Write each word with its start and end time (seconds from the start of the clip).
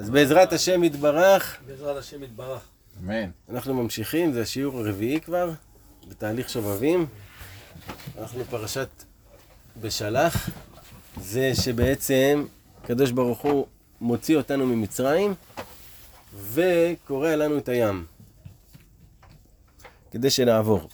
אז 0.00 0.10
בעזרת 0.10 0.52
השם 0.52 0.84
יתברך, 0.84 1.56
בעזרת 1.66 1.96
השם 1.96 2.22
יתברך. 2.22 2.60
אמן. 3.02 3.30
אנחנו 3.50 3.74
ממשיכים, 3.74 4.32
זה 4.32 4.42
השיעור 4.42 4.78
הרביעי 4.78 5.20
כבר, 5.20 5.50
בתהליך 6.08 6.48
שובבים. 6.48 7.06
אנחנו 8.18 8.44
פרשת 8.44 8.88
בשלח, 9.80 10.50
זה 11.20 11.52
שבעצם 11.54 12.46
הקדוש 12.84 13.10
ברוך 13.10 13.40
הוא 13.40 13.66
מוציא 14.00 14.36
אותנו 14.36 14.66
ממצרים 14.66 15.34
וקורע 16.52 17.36
לנו 17.36 17.58
את 17.58 17.68
הים, 17.68 18.06
כדי 20.10 20.30
שנעבור. 20.30 20.88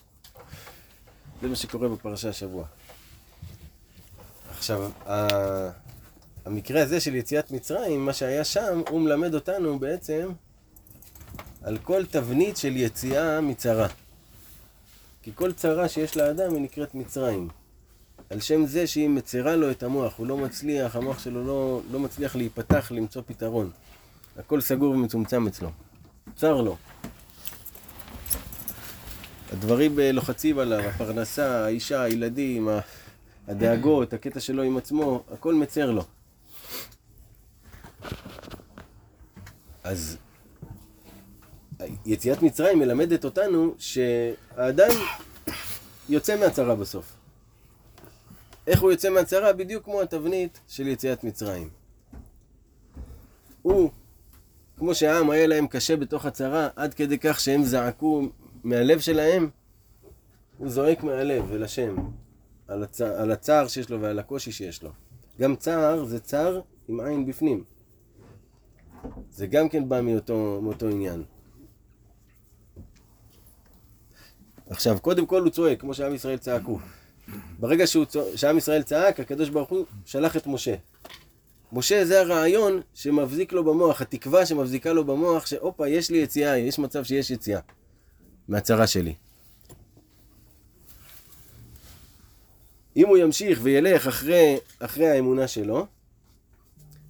זה 1.43 1.49
מה 1.49 1.57
שקורה 1.57 1.89
בפרשה 1.89 2.29
השבוע. 2.29 2.65
עכשיו, 4.51 4.91
ה- 5.09 5.86
המקרה 6.47 6.83
הזה 6.83 7.01
של 7.01 7.15
יציאת 7.15 7.51
מצרים, 7.51 8.07
מה 8.07 8.13
שהיה 8.13 8.45
שם, 8.45 8.83
הוא 8.89 9.01
מלמד 9.01 9.35
אותנו 9.35 9.79
בעצם 9.79 10.29
על 11.63 11.79
כל 11.79 12.07
תבנית 12.07 12.57
של 12.57 12.77
יציאה 12.77 13.41
מצרה. 13.41 13.89
כי 15.23 15.31
כל 15.35 15.53
צרה 15.53 15.89
שיש 15.89 16.17
לאדם 16.17 16.55
היא 16.55 16.63
נקראת 16.63 16.95
מצרים. 16.95 17.49
על 18.31 18.41
שם 18.41 18.67
זה 18.67 18.87
שהיא 18.87 19.09
מצרה 19.09 19.57
לו 19.57 19.71
את 19.71 19.83
המוח, 19.83 20.19
הוא 20.19 20.27
לא 20.27 20.37
מצליח, 20.37 20.97
המוח 20.97 21.19
שלו 21.19 21.47
לא, 21.47 21.81
לא 21.91 22.01
מצליח 22.01 22.37
להיפתח, 22.37 22.93
למצוא 22.95 23.23
פתרון. 23.27 23.71
הכל 24.39 24.61
סגור 24.61 24.95
ומצומצם 24.95 25.47
אצלו. 25.47 25.71
צר 26.37 26.61
לו. 26.61 26.77
הדברים 29.53 29.99
לוחצים 30.13 30.59
עליו, 30.59 30.81
הפרנסה, 30.81 31.65
האישה, 31.65 32.03
הילדים, 32.03 32.69
הדאגות, 33.49 34.13
הקטע 34.13 34.41
שלו 34.41 34.63
עם 34.63 34.77
עצמו, 34.77 35.23
הכל 35.33 35.55
מצר 35.55 35.91
לו. 35.91 36.05
אז 39.85 40.17
יציאת 42.07 42.43
מצרים 42.43 42.79
מלמדת 42.79 43.25
אותנו 43.25 43.75
שהאדם 43.79 44.91
יוצא 46.09 46.41
מהצרה 46.41 46.75
בסוף. 46.75 47.17
איך 48.67 48.81
הוא 48.81 48.91
יוצא 48.91 49.11
מהצרה? 49.11 49.53
בדיוק 49.53 49.85
כמו 49.85 50.03
התבנית 50.03 50.61
של 50.69 50.89
יציאת 50.89 51.25
מצרים. 51.25 51.69
הוא, 53.63 53.91
כמו 54.79 54.95
שהעם 54.95 55.31
היה 55.31 55.47
להם 55.47 55.67
קשה 55.67 55.97
בתוך 55.97 56.27
הצרה, 56.27 56.69
עד 56.77 56.95
כדי 56.95 57.19
כך 57.19 57.41
שהם 57.41 57.65
זעקו 57.65 58.23
מהלב 58.65 59.01
שלהם, 59.01 59.51
הוא 60.59 60.69
זועק 60.69 61.03
מהלב 61.03 61.53
אל 61.53 61.63
השם, 61.63 61.97
על, 62.69 62.83
הצ... 62.83 63.01
על 63.01 63.33
הצער 63.33 63.69
שיש 63.69 63.91
לו 63.91 64.01
ועל 64.01 64.19
הקושי 64.19 64.53
שיש 64.53 64.83
לו. 64.83 64.91
גם 65.41 65.57
צער 65.57 66.05
זה 66.05 66.21
צער 66.21 66.61
עם 66.89 67.01
עין 67.01 67.27
בפנים. 67.27 67.65
זה 69.31 69.47
גם 69.47 69.69
כן 69.69 69.89
בא 69.89 70.01
מאותו, 70.01 70.61
מאותו 70.63 70.89
עניין. 70.89 71.23
עכשיו, 74.71 74.99
קודם 75.01 75.27
כל 75.27 75.43
הוא 75.43 75.51
צועק, 75.51 75.81
כמו 75.81 75.95
שעם 75.95 76.15
ישראל 76.15 76.39
צעקו. 76.39 76.79
ברגע 77.59 77.87
שהוא 77.87 78.05
שעם 78.37 78.59
ישראל 78.59 78.83
צעק, 78.83 79.21
הקדוש 79.21 79.49
ברוך 79.49 79.69
הוא 79.69 79.85
שלח 80.05 80.37
את 80.37 80.47
משה. 80.47 80.75
משה 81.73 82.05
זה 82.05 82.21
הרעיון 82.21 82.81
שמבזיק 82.95 83.53
לו 83.53 83.65
במוח, 83.65 84.01
התקווה 84.01 84.47
שמבזיקה 84.47 84.93
לו 84.93 85.05
במוח, 85.05 85.47
שהופה, 85.47 85.89
יש 85.89 86.11
לי 86.11 86.19
יציאה, 86.19 86.59
יש 86.59 86.79
מצב 86.79 87.05
שיש 87.05 87.31
יציאה 87.31 87.61
מהצרה 88.49 88.87
שלי. 88.87 89.15
אם 92.97 93.09
הוא 93.09 93.17
ימשיך 93.17 93.59
וילך 93.63 94.07
אחרי, 94.07 94.57
אחרי 94.79 95.09
האמונה 95.09 95.49
שלו, 95.49 95.87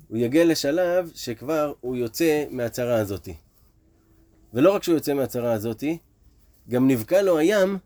הוא 0.09 0.19
יגיע 0.19 0.45
לשלב 0.45 1.11
שכבר 1.15 1.73
הוא 1.81 1.97
יוצא 1.97 2.45
מהצרה 2.51 2.97
הזאתי. 2.99 3.35
ולא 4.55 4.75
רק 4.75 4.83
שהוא 4.83 4.95
יוצא 4.95 5.15
מהצרה 5.15 5.53
הזאתי, 5.53 5.99
גם 6.69 6.89
נבקע 6.89 7.23
לו 7.23 7.39
הים, 7.39 7.79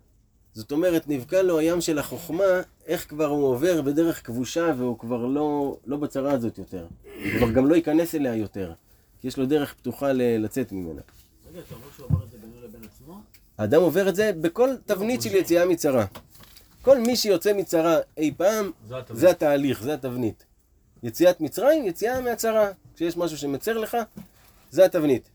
זאת 0.54 0.72
אומרת, 0.72 1.08
נבקע 1.08 1.42
לו 1.42 1.58
הים 1.58 1.80
של 1.80 1.98
החוכמה, 1.98 2.44
איך 2.86 3.08
כבר 3.08 3.26
הוא 3.26 3.44
עובר 3.46 3.82
בדרך 3.82 4.26
כבושה 4.26 4.72
והוא 4.78 4.98
כבר 4.98 5.26
לא, 5.26 5.76
לא 5.86 5.96
בצרה 5.96 6.32
הזאת 6.32 6.58
יותר. 6.58 6.86
הוא 7.04 7.38
כבר 7.38 7.50
גם 7.50 7.66
לא 7.66 7.74
ייכנס 7.74 8.14
אליה 8.14 8.34
יותר, 8.36 8.72
כי 9.20 9.28
יש 9.28 9.36
לו 9.36 9.46
דרך 9.46 9.74
פתוחה 9.74 10.12
ל- 10.12 10.44
לצאת 10.44 10.72
ממנה. 10.72 11.00
רגע, 11.52 11.60
אתה 11.60 11.74
אומר 11.74 11.86
שהוא 11.96 12.06
אמר 12.10 12.24
את 12.24 12.30
זה 12.30 12.36
בינו 12.38 12.66
לבין 12.68 12.80
עצמו? 12.94 13.20
האדם 13.58 13.80
עובר 13.82 14.08
את 14.08 14.16
זה 14.16 14.30
בכל 14.40 14.70
תבנית 14.86 15.22
של 15.22 15.34
יציאה 15.34 15.66
מצרה. 15.66 16.04
כל 16.82 17.00
מי 17.00 17.16
שיוצא 17.16 17.52
מצרה 17.52 17.98
אי 18.16 18.34
פעם. 18.36 18.70
זה 19.16 19.30
התהליך, 19.30 19.82
זה 19.82 19.94
התבנית. 19.94 20.44
יציאת 21.02 21.40
מצרים, 21.40 21.86
יציאה 21.86 22.20
מהצרה. 22.20 22.70
כשיש 22.96 23.16
משהו 23.16 23.38
שמצר 23.38 23.78
לך, 23.78 23.96
זה 24.70 24.84
התבנית. 24.84 25.28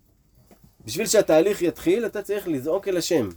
בשביל 0.86 1.08
שהתהליך 1.08 1.62
יתחיל, 1.62 2.06
אתה 2.06 2.22
צריך 2.22 2.48
לזעוק 2.48 2.88
אל 2.88 2.98
השם. 2.98 3.30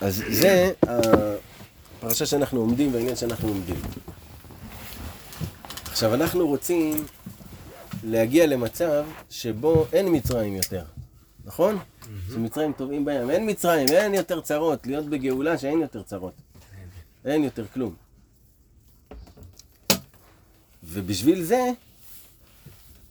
אז 0.00 0.22
זה 0.28 0.72
הפרשה 0.82 2.26
שאנחנו 2.26 2.60
עומדים 2.60 2.94
והעניין 2.94 3.16
שאנחנו 3.16 3.48
עומדים. 3.48 3.76
עכשיו, 5.84 6.14
אנחנו 6.14 6.46
רוצים 6.46 7.06
להגיע 8.04 8.46
למצב 8.46 9.04
שבו 9.30 9.86
אין 9.92 10.06
מצרים 10.16 10.56
יותר, 10.56 10.84
נכון? 11.44 11.78
שמצרים 12.32 12.72
טובעים 12.72 13.04
בים. 13.04 13.30
אין 13.30 13.50
מצרים, 13.50 13.88
אין 13.88 14.14
יותר 14.14 14.40
צרות. 14.40 14.86
להיות 14.86 15.06
בגאולה 15.06 15.58
שאין 15.58 15.80
יותר 15.80 16.02
צרות. 16.02 16.34
אין 17.24 17.44
יותר 17.44 17.64
כלום. 17.74 17.94
ובשביל 20.92 21.42
זה 21.42 21.70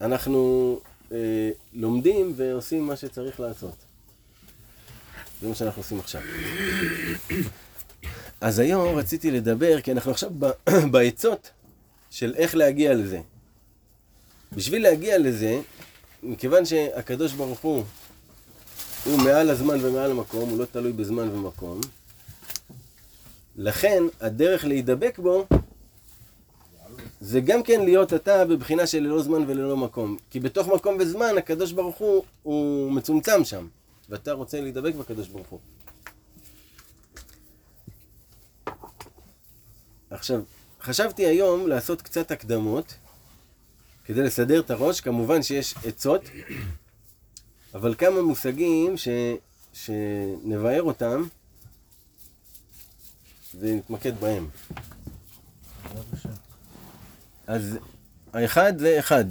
אנחנו 0.02 0.80
אה, 1.12 1.50
לומדים 1.74 2.34
ועושים 2.36 2.88
מה 2.88 2.96
שצריך 2.96 3.40
לעשות. 3.40 3.76
זה 5.42 5.48
מה 5.48 5.56
שאנחנו 5.56 5.82
עושים 5.82 6.00
עכשיו. 6.00 6.22
אז 8.42 8.60
היום 8.60 8.96
רציתי 8.96 9.32
לדבר, 9.32 9.82
כי 9.82 9.92
אנחנו 9.92 10.12
עכשיו 10.12 10.30
בעצות 10.92 11.50
של 12.10 12.34
איך 12.38 12.56
להגיע 12.56 12.94
לזה. 12.94 13.22
בשביל 14.52 14.84
להגיע 14.84 15.18
לזה, 15.18 15.62
מכיוון 16.24 16.66
שהקדוש 16.66 17.34
ברוך 17.34 17.60
הוא 17.60 17.84
הוא 19.06 19.18
מעל 19.18 19.50
הזמן 19.50 19.78
ומעל 19.82 20.12
המקום, 20.12 20.50
הוא 20.50 20.60
לא 20.60 20.66
תלוי 20.66 20.94
בזמן 20.94 21.30
ומקום, 21.30 21.82
לכן 23.56 24.04
הדרך 24.22 24.66
להידבק 24.66 25.20
בו 25.20 25.48
זה 27.22 27.42
גם 27.42 27.64
כן 27.64 27.82
להיות 27.82 28.14
אתה 28.14 28.46
בבחינה 28.46 28.88
של 28.88 29.00
ללא 29.00 29.22
זמן 29.22 29.44
וללא 29.48 29.78
מקום. 29.78 30.18
כי 30.30 30.40
בתוך 30.40 30.68
מקום 30.68 30.98
וזמן 31.00 31.38
הקדוש 31.38 31.72
ברוך 31.72 31.98
הוא 31.98 32.24
הוא 32.44 32.92
מצומצם 32.92 33.44
שם, 33.44 33.68
ואתה 34.10 34.32
רוצה 34.32 34.62
להידבק 34.62 34.96
בקדוש 34.96 35.28
ברוך 35.28 35.48
הוא. 35.48 35.60
עכשיו, 40.10 40.42
חשבתי 40.82 41.26
היום 41.26 41.68
לעשות 41.68 42.02
קצת 42.02 42.32
הקדמות 42.32 42.94
כדי 44.06 44.22
לסדר 44.22 44.60
את 44.60 44.72
הראש, 44.72 45.02
כמובן 45.02 45.44
שיש 45.44 45.76
עצות, 45.86 46.22
אבל 47.74 47.96
כמה 47.98 48.22
מושגים 48.22 48.98
ש... 48.98 49.08
שנבהר 49.74 50.84
אותם 50.84 51.24
ונתמקד 53.60 54.14
בהם. 54.20 54.48
אז 57.48 57.78
האחד 58.34 58.78
זה 58.78 59.00
אחד. 59.00 59.26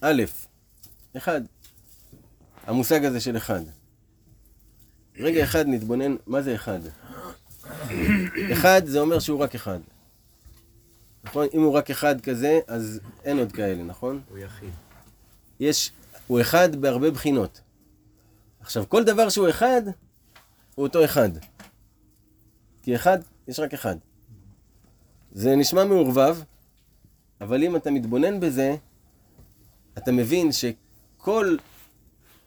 א', 0.00 0.22
אחד. 1.16 1.40
המושג 2.66 3.04
הזה 3.04 3.20
של 3.20 3.36
אחד. 3.36 3.60
רגע 5.16 5.44
אחד 5.44 5.64
נתבונן, 5.68 6.16
מה 6.26 6.42
זה 6.42 6.54
אחד? 6.54 6.80
אחד 8.52 8.82
זה 8.86 9.00
אומר 9.00 9.18
שהוא 9.18 9.40
רק 9.40 9.54
אחד. 9.54 9.78
נכון? 11.24 11.46
אם 11.54 11.60
הוא 11.62 11.72
רק 11.72 11.90
אחד 11.90 12.20
כזה, 12.20 12.60
אז 12.66 13.00
אין 13.24 13.38
עוד 13.38 13.52
כאלה, 13.52 13.82
נכון? 13.82 14.20
הוא 14.30 14.38
יחיד. 14.38 14.70
יש, 15.60 15.92
הוא 16.26 16.40
אחד 16.40 16.76
בהרבה 16.76 17.10
בחינות. 17.10 17.60
עכשיו, 18.60 18.88
כל 18.88 19.04
דבר 19.04 19.28
שהוא 19.28 19.50
אחד, 19.50 19.82
הוא 20.74 20.86
אותו 20.86 21.04
אחד. 21.04 21.30
כי 22.82 22.96
אחד, 22.96 23.18
יש 23.48 23.58
רק 23.58 23.74
אחד. 23.74 23.96
זה 25.32 25.56
נשמע 25.56 25.84
מעורבב, 25.84 26.38
אבל 27.44 27.62
אם 27.62 27.76
אתה 27.76 27.90
מתבונן 27.90 28.40
בזה, 28.40 28.76
אתה 29.98 30.12
מבין 30.12 30.50
שכל 30.52 31.56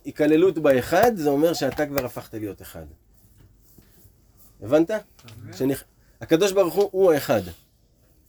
היכללות 0.05 0.57
באחד, 0.57 1.11
זה 1.15 1.29
אומר 1.29 1.53
שאתה 1.53 1.85
כבר 1.85 2.05
הפכת 2.05 2.33
להיות 2.33 2.61
אחד. 2.61 2.85
הבנת? 4.61 4.91
שנכ... 5.57 5.83
הקדוש 6.21 6.51
ברוך 6.51 6.73
הוא 6.73 6.89
הוא 6.91 7.11
האחד, 7.11 7.41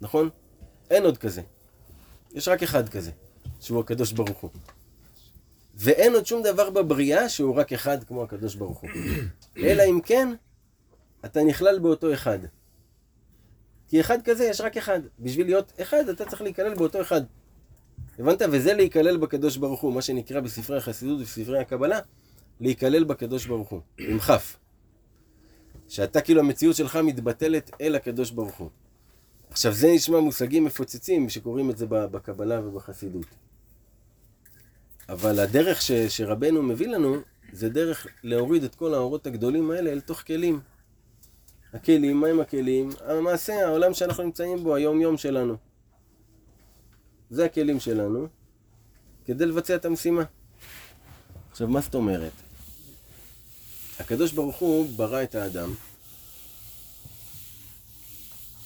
נכון? 0.00 0.31
אין 0.91 1.05
עוד 1.05 1.19
כזה. 1.19 1.43
יש 2.32 2.49
רק 2.49 2.62
אחד 2.62 2.88
כזה, 2.88 3.11
שהוא 3.61 3.81
הקדוש 3.81 4.12
ברוך 4.12 4.38
הוא. 4.38 4.50
ואין 5.75 6.15
עוד 6.15 6.26
שום 6.26 6.43
דבר 6.43 6.70
בבריאה 6.70 7.29
שהוא 7.29 7.56
רק 7.56 7.73
אחד 7.73 8.05
כמו 8.05 8.23
הקדוש 8.23 8.55
ברוך 8.55 8.79
הוא. 8.79 8.91
אלא 9.67 9.82
אם 9.91 10.00
כן, 10.00 10.29
אתה 11.25 11.44
נכלל 11.44 11.79
באותו 11.79 12.15
אחד. 12.15 12.38
כי 13.88 14.00
אחד 14.00 14.19
כזה 14.25 14.44
יש 14.44 14.61
רק 14.61 14.76
אחד. 14.76 15.00
בשביל 15.20 15.46
להיות 15.46 15.73
אחד, 15.81 16.08
אתה 16.08 16.25
צריך 16.25 16.43
להיכלל 16.43 16.75
באותו 16.75 17.00
אחד. 17.00 17.20
הבנת? 18.19 18.43
וזה 18.52 18.75
להיכלל 18.75 19.17
בקדוש 19.17 19.56
ברוך 19.56 19.81
הוא, 19.81 19.93
מה 19.93 20.02
שנקרא 20.02 20.40
בספרי 20.40 20.76
החסידות 20.76 21.20
ובספרי 21.20 21.58
הקבלה, 21.58 21.99
להיכלל 22.61 23.05
בקדוש 23.05 23.46
ברוך 23.46 23.69
הוא, 23.69 23.81
עם 23.99 24.19
כף. 24.19 24.56
שאתה 25.88 26.20
כאילו 26.20 26.40
המציאות 26.40 26.76
שלך 26.76 26.96
מתבטלת 26.96 27.70
אל 27.81 27.94
הקדוש 27.94 28.31
ברוך 28.31 28.56
הוא. 28.56 28.69
עכשיו 29.50 29.73
זה 29.73 29.88
נשמע 29.94 30.20
מושגים 30.20 30.64
מפוצצים 30.64 31.29
שקוראים 31.29 31.70
את 31.70 31.79
זה 31.79 31.87
בקבלה 31.88 32.61
ובחסידות. 32.67 33.26
אבל 35.08 35.38
הדרך 35.38 35.82
ש, 35.82 35.93
שרבנו 35.93 36.62
מביא 36.62 36.88
לנו, 36.88 37.17
זה 37.52 37.69
דרך 37.69 38.06
להוריד 38.23 38.64
את 38.64 38.75
כל 38.75 38.94
האורות 38.94 39.26
הגדולים 39.26 39.70
האלה 39.70 39.91
אל 39.91 40.00
תוך 40.00 40.20
כלים. 40.26 40.61
הכלים, 41.75 42.20
מה 42.20 42.29
עם 42.29 42.41
הכלים? 42.41 42.91
המעשה, 43.05 43.67
העולם 43.67 43.94
שאנחנו 43.94 44.23
נמצאים 44.23 44.62
בו, 44.62 44.75
היום-יום 44.75 45.17
שלנו. 45.17 45.56
זה 47.31 47.44
הכלים 47.44 47.81
שלנו, 47.81 48.26
כדי 49.25 49.47
לבצע 49.47 49.76
את 49.76 49.85
המשימה. 49.85 50.23
עכשיו, 51.50 51.69
מה 51.69 51.81
זאת 51.81 51.94
אומרת? 51.94 52.32
הקדוש 54.00 54.32
ברוך 54.32 54.56
הוא 54.56 54.88
ברא 54.97 55.23
את 55.23 55.35
האדם 55.35 55.75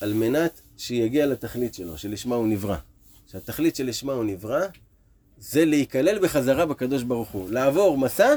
על 0.00 0.12
מנת 0.12 0.60
שיגיע 0.76 1.26
לתכלית 1.26 1.74
שלו, 1.74 1.98
שלשמה 1.98 2.34
הוא 2.34 2.46
נברא. 2.48 2.76
שהתכלית 3.26 3.76
שלשמה 3.76 4.12
הוא 4.12 4.24
נברא 4.24 4.60
זה 5.38 5.64
להיכלל 5.64 6.18
בחזרה 6.18 6.66
בקדוש 6.66 7.02
ברוך 7.02 7.30
הוא. 7.30 7.50
לעבור 7.50 7.98
מסע 7.98 8.34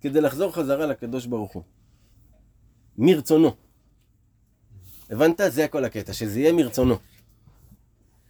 כדי 0.00 0.20
לחזור 0.20 0.52
חזרה 0.52 0.86
לקדוש 0.86 1.26
ברוך 1.26 1.52
הוא. 1.52 1.62
מרצונו. 2.98 3.56
הבנת? 5.10 5.40
זה 5.48 5.64
הכל 5.64 5.84
הקטע, 5.84 6.12
שזה 6.12 6.40
יהיה 6.40 6.52
מרצונו. 6.52 6.96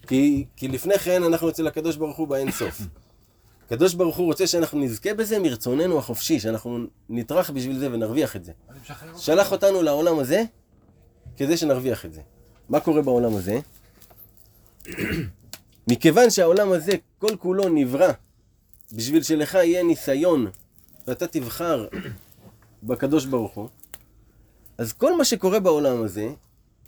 כי, 0.07 0.45
כי 0.57 0.69
לפני 0.69 0.99
כן 0.99 1.23
אנחנו 1.23 1.49
אצל 1.49 1.67
הקדוש 1.67 1.97
ברוך 1.97 2.17
הוא 2.17 2.29
באין 2.29 2.51
סוף. 2.51 2.81
הקדוש 3.67 3.95
ברוך 3.95 4.17
הוא 4.17 4.27
רוצה 4.27 4.47
שאנחנו 4.47 4.79
נזכה 4.79 5.15
בזה 5.15 5.39
מרצוננו 5.39 5.99
החופשי, 5.99 6.41
שאנחנו 6.41 6.79
נטרח 7.09 7.51
בשביל 7.51 7.79
זה 7.79 7.93
ונרוויח 7.93 8.37
את 8.37 8.45
זה. 8.45 8.53
שלח 9.17 9.53
אותנו 9.53 9.83
לעולם 9.83 10.19
הזה 10.19 10.43
כדי 11.37 11.57
שנרוויח 11.57 12.07
את 12.07 12.13
זה. 12.13 12.21
מה 12.69 12.81
קורה 12.81 13.03
בעולם 13.03 13.37
הזה? 13.37 13.61
מכיוון 15.89 16.31
שהעולם 16.31 16.73
הזה 16.73 16.93
כל 17.19 17.37
כולו 17.39 17.69
נברא 17.69 18.13
בשביל 18.93 19.23
שלך 19.23 19.55
יהיה 19.55 19.83
ניסיון 19.83 20.51
ואתה 21.07 21.27
תבחר 21.27 21.87
בקדוש 22.83 23.25
ברוך 23.25 23.53
הוא, 23.55 23.69
אז 24.79 24.93
כל 24.93 25.17
מה 25.17 25.25
שקורה 25.25 25.61
בעולם 25.61 26.03
הזה, 26.03 26.29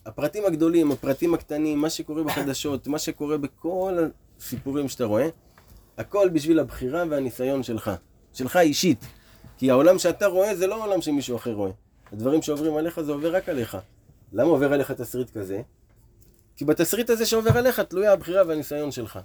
הפרטים 0.07 0.45
הגדולים, 0.45 0.93
הפרטים 0.93 1.35
הקטנים, 1.35 1.79
מה 1.79 1.91
שקורה 1.91 2.23
בחדשות, 2.23 2.87
מה 2.87 2.99
שקורה 2.99 3.39
בכל 3.39 3.99
הסיפורים 4.39 4.89
שאתה 4.89 5.05
רואה, 5.05 5.29
הכל 5.99 6.29
בשביל 6.29 6.59
הבחירה 6.59 7.05
והניסיון 7.11 7.63
שלך, 7.63 7.91
שלך 8.33 8.57
אישית. 8.57 9.05
כי 9.59 9.71
העולם 9.71 9.99
שאתה 9.99 10.27
רואה 10.27 10.57
זה 10.57 10.67
לא 10.67 10.85
עולם 10.85 11.03
שמישהו 11.03 11.37
אחר 11.37 11.53
רואה. 11.53 11.71
הדברים 12.13 12.43
שעוברים 12.43 12.77
עליך 12.77 13.01
זה 13.01 13.13
עובר 13.13 13.37
רק 13.37 13.49
עליך. 13.49 13.79
למה 14.33 14.51
עובר 14.51 14.73
עליך 14.73 14.91
תסריט 14.91 15.31
כזה? 15.31 15.63
כי 16.57 16.65
בתסריט 16.65 17.11
הזה 17.11 17.27
שעובר 17.27 17.59
עליך 17.59 17.81
תלויה 17.81 18.13
הבחירה 18.13 18.43
והניסיון 18.47 18.91
שלך. 18.91 19.19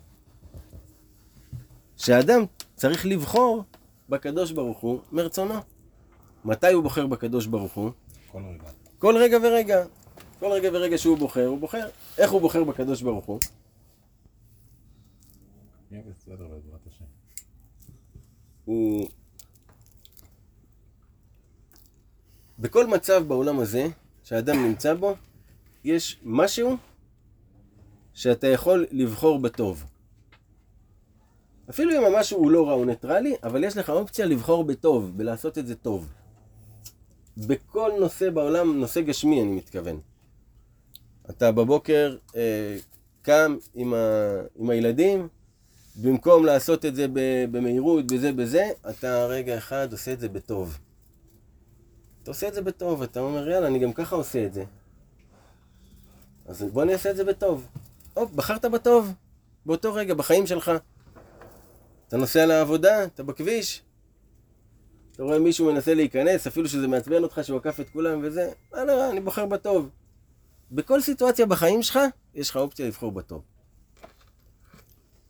שאדם 1.97 2.45
צריך 2.75 3.05
לבחור 3.05 3.63
בקדוש 4.09 4.51
ברוך 4.51 4.79
הוא 4.79 4.99
מרצונו. 5.11 5.53
מתי 6.45 6.73
הוא 6.73 6.83
בוחר 6.83 7.07
בקדוש 7.07 7.45
ברוך 7.45 7.73
הוא? 7.73 7.91
כל 8.31 8.41
רגע. 8.43 8.69
כל 8.99 9.17
רגע 9.17 9.37
ורגע. 9.43 9.85
כל 10.39 10.51
רגע 10.51 10.69
ורגע 10.73 10.97
שהוא 10.97 11.17
בוחר, 11.17 11.45
הוא 11.45 11.59
בוחר. 11.59 11.89
איך 12.17 12.31
הוא 12.31 12.41
בוחר 12.41 12.63
בקדוש 12.63 13.01
ברוך 13.01 13.25
הוא? 13.25 13.39
הוא... 18.65 19.07
בכל 22.59 22.87
מצב 22.87 23.23
בעולם 23.27 23.59
הזה 23.59 23.87
שאדם 24.23 24.63
נמצא 24.63 24.93
בו, 24.93 25.15
יש 25.83 26.19
משהו 26.23 26.77
שאתה 28.13 28.47
יכול 28.47 28.85
לבחור 28.91 29.39
בטוב. 29.39 29.85
אפילו 31.69 31.91
אם 31.91 32.05
המשהו 32.05 32.39
הוא 32.39 32.51
לא 32.51 32.67
רע, 32.67 32.73
הוא 32.73 32.85
ניטרלי, 32.85 33.35
אבל 33.43 33.63
יש 33.63 33.77
לך 33.77 33.89
אופציה 33.89 34.25
לבחור 34.25 34.63
בטוב, 34.63 35.17
בלעשות 35.17 35.57
את 35.57 35.67
זה 35.67 35.75
טוב. 35.75 36.09
בכל 37.37 37.91
נושא 37.99 38.29
בעולם, 38.29 38.79
נושא 38.79 39.01
גשמי 39.01 39.41
אני 39.41 39.51
מתכוון. 39.51 39.99
אתה 41.29 41.51
בבוקר 41.51 42.17
אה, 42.35 42.77
קם 43.21 43.57
עם, 43.75 43.93
ה, 43.93 43.97
עם 44.55 44.69
הילדים, 44.69 45.27
במקום 46.01 46.45
לעשות 46.45 46.85
את 46.85 46.95
זה 46.95 47.05
במהירות, 47.51 48.11
בזה, 48.11 48.31
בזה, 48.31 48.69
אתה 48.89 49.25
רגע 49.25 49.57
אחד 49.57 49.91
עושה 49.91 50.13
את 50.13 50.19
זה 50.19 50.29
בטוב. 50.29 50.77
אתה 52.23 52.31
עושה 52.31 52.47
את 52.47 52.53
זה 52.53 52.61
בטוב, 52.61 53.01
אתה 53.01 53.19
אומר, 53.19 53.49
יאללה, 53.49 53.67
אני 53.67 53.79
גם 53.79 53.93
ככה 53.93 54.15
עושה 54.15 54.45
את 54.45 54.53
זה. 54.53 54.63
אז 56.45 56.63
בוא 56.63 56.83
אני 56.83 56.93
אעשה 56.93 57.11
את 57.11 57.15
זה 57.15 57.23
בטוב. 57.23 57.67
הופ, 58.13 58.31
בחרת 58.31 58.65
בטוב, 58.65 59.13
באותו 59.65 59.93
רגע, 59.93 60.13
בחיים 60.13 60.47
שלך. 60.47 60.71
אתה 62.07 62.17
נוסע 62.17 62.45
לעבודה, 62.45 63.03
אתה 63.03 63.23
בכביש, 63.23 63.81
אתה 65.11 65.23
רואה 65.23 65.39
מישהו 65.39 65.73
מנסה 65.73 65.93
להיכנס, 65.93 66.47
אפילו 66.47 66.67
שזה 66.67 66.87
מעצבן 66.87 67.23
אותך 67.23 67.39
שהוא 67.43 67.57
עקף 67.57 67.79
את 67.79 67.89
כולם 67.89 68.19
וזה, 68.23 68.51
לא, 68.73 68.83
לא, 68.83 69.11
אני 69.11 69.19
בוחר 69.19 69.45
בטוב. 69.45 69.89
בכל 70.71 71.01
סיטואציה 71.01 71.45
בחיים 71.45 71.83
שלך, 71.83 71.99
יש 72.33 72.49
לך 72.49 72.55
אופציה 72.55 72.87
לבחור 72.87 73.11
בטוב. 73.11 73.41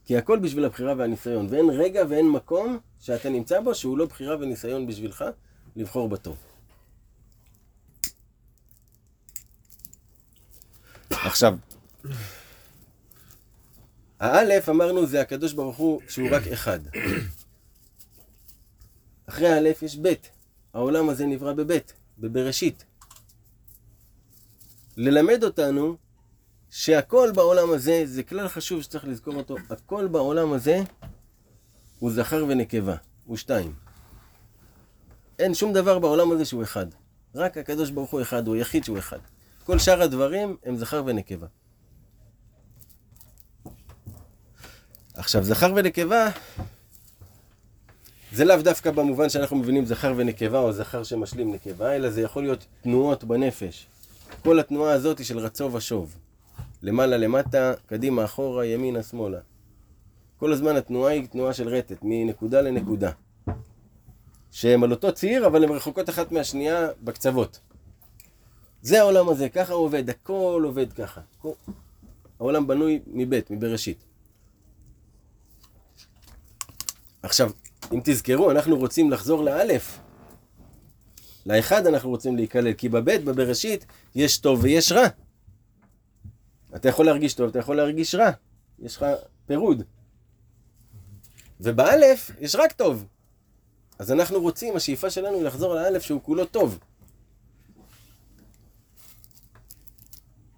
כי 0.05 0.17
הכל 0.17 0.39
בשביל 0.39 0.65
הבחירה 0.65 0.93
והניסיון, 0.97 1.47
ואין 1.49 1.69
רגע 1.69 2.03
ואין 2.09 2.29
מקום 2.29 2.79
שאתה 2.99 3.29
נמצא 3.29 3.61
בו 3.61 3.75
שהוא 3.75 3.97
לא 3.97 4.05
בחירה 4.05 4.37
וניסיון 4.39 4.87
בשבילך 4.87 5.25
לבחור 5.75 6.09
בטוב. 6.09 6.37
עכשיו, 11.09 11.57
האלף 14.19 14.69
אמרנו 14.69 15.05
זה 15.05 15.21
הקדוש 15.21 15.53
ברוך 15.53 15.77
הוא 15.77 16.01
שהוא 16.09 16.29
רק 16.31 16.47
אחד. 16.47 16.79
אחרי 19.25 19.47
האלף 19.47 19.83
יש 19.83 19.95
בית. 19.95 20.29
העולם 20.73 21.09
הזה 21.09 21.25
נברא 21.25 21.53
בבית, 21.53 21.93
בבראשית. 22.17 22.85
ללמד 24.97 25.43
אותנו 25.43 25.97
שהכל 26.69 27.31
בעולם 27.35 27.73
הזה, 27.73 28.01
זה 28.05 28.23
כלל 28.23 28.47
חשוב 28.47 28.81
שצריך 28.81 29.05
לזכור 29.05 29.35
אותו, 29.35 29.55
הכל 29.69 30.07
בעולם 30.07 30.53
הזה 30.53 30.79
הוא 31.99 32.11
זכר 32.11 32.45
ונקבה, 32.47 32.95
הוא 33.25 33.37
שתיים. 33.37 33.73
אין 35.39 35.53
שום 35.53 35.73
דבר 35.73 35.99
בעולם 35.99 36.31
הזה 36.31 36.45
שהוא 36.45 36.63
אחד. 36.63 36.85
רק 37.35 37.57
הקדוש 37.57 37.89
ברוך 37.89 38.11
הוא 38.11 38.21
אחד, 38.21 38.47
הוא 38.47 38.55
היחיד 38.55 38.83
שהוא 38.83 38.97
אחד. 38.97 39.19
כל 39.63 39.79
שאר 39.79 40.01
הדברים 40.01 40.57
הם 40.65 40.77
זכר 40.77 41.03
ונקבה. 41.05 41.47
עכשיו, 45.13 45.43
זכר 45.43 45.73
ונקבה, 45.75 46.29
זה 48.31 48.45
לאו 48.45 48.61
דווקא 48.61 48.91
במובן 48.91 49.29
שאנחנו 49.29 49.55
מבינים 49.55 49.85
זכר 49.85 50.13
ונקבה 50.17 50.59
או 50.59 50.73
זכר 50.73 51.03
שמשלים 51.03 51.53
נקבה, 51.53 51.95
אלא 51.95 52.09
זה 52.09 52.21
יכול 52.21 52.43
להיות 52.43 52.65
תנועות 52.81 53.23
בנפש. 53.23 53.87
כל 54.43 54.59
התנועה 54.59 54.93
הזאת 54.93 55.17
היא 55.17 55.25
של 55.25 55.39
רצו 55.39 55.73
ושוב. 55.73 56.17
למעלה, 56.81 57.17
למטה, 57.17 57.73
קדימה, 57.85 58.25
אחורה, 58.25 58.65
ימינה, 58.65 59.03
שמאלה. 59.03 59.39
כל 60.37 60.53
הזמן 60.53 60.75
התנועה 60.75 61.13
היא 61.13 61.27
תנועה 61.27 61.53
של 61.53 61.67
רטט, 61.67 61.97
מנקודה 62.01 62.61
לנקודה. 62.61 63.11
שהן 64.51 64.83
על 64.83 64.91
אותו 64.91 65.13
ציר, 65.13 65.47
אבל 65.47 65.63
הן 65.63 65.69
רחוקות 65.69 66.09
אחת 66.09 66.31
מהשנייה 66.31 66.87
בקצוות. 67.03 67.59
זה 68.81 68.99
העולם 68.99 69.29
הזה, 69.29 69.49
ככה 69.49 69.73
הוא 69.73 69.85
עובד, 69.85 70.09
הכל 70.09 70.61
עובד 70.65 70.93
ככה. 70.93 71.21
העולם 72.39 72.67
בנוי 72.67 72.99
מבית, 73.07 73.51
מבראשית. 73.51 74.03
עכשיו, 77.23 77.51
אם 77.93 77.99
תזכרו, 78.03 78.51
אנחנו 78.51 78.77
רוצים 78.77 79.11
לחזור 79.11 79.43
לאלף. 79.43 79.99
לאחד 81.47 81.87
אנחנו 81.87 82.09
רוצים 82.09 82.35
להיכלל, 82.35 82.73
כי 82.73 82.89
בבית, 82.89 83.23
בבראשית, 83.23 83.85
יש 84.15 84.37
טוב 84.37 84.59
ויש 84.63 84.91
רע. 84.91 85.07
אתה 86.75 86.89
יכול 86.89 87.05
להרגיש 87.05 87.33
טוב, 87.33 87.49
אתה 87.49 87.59
יכול 87.59 87.75
להרגיש 87.75 88.15
רע. 88.15 88.31
יש 88.79 88.97
לך 88.97 89.05
פירוד. 89.45 89.83
ובאלף 91.61 92.31
יש 92.39 92.55
רק 92.55 92.71
טוב. 92.71 93.05
אז 93.99 94.11
אנחנו 94.11 94.41
רוצים, 94.41 94.75
השאיפה 94.75 95.09
שלנו 95.09 95.35
היא 95.35 95.43
לחזור 95.43 95.75
לאלף 95.75 96.01
שהוא 96.01 96.21
כולו 96.23 96.45
טוב. 96.45 96.79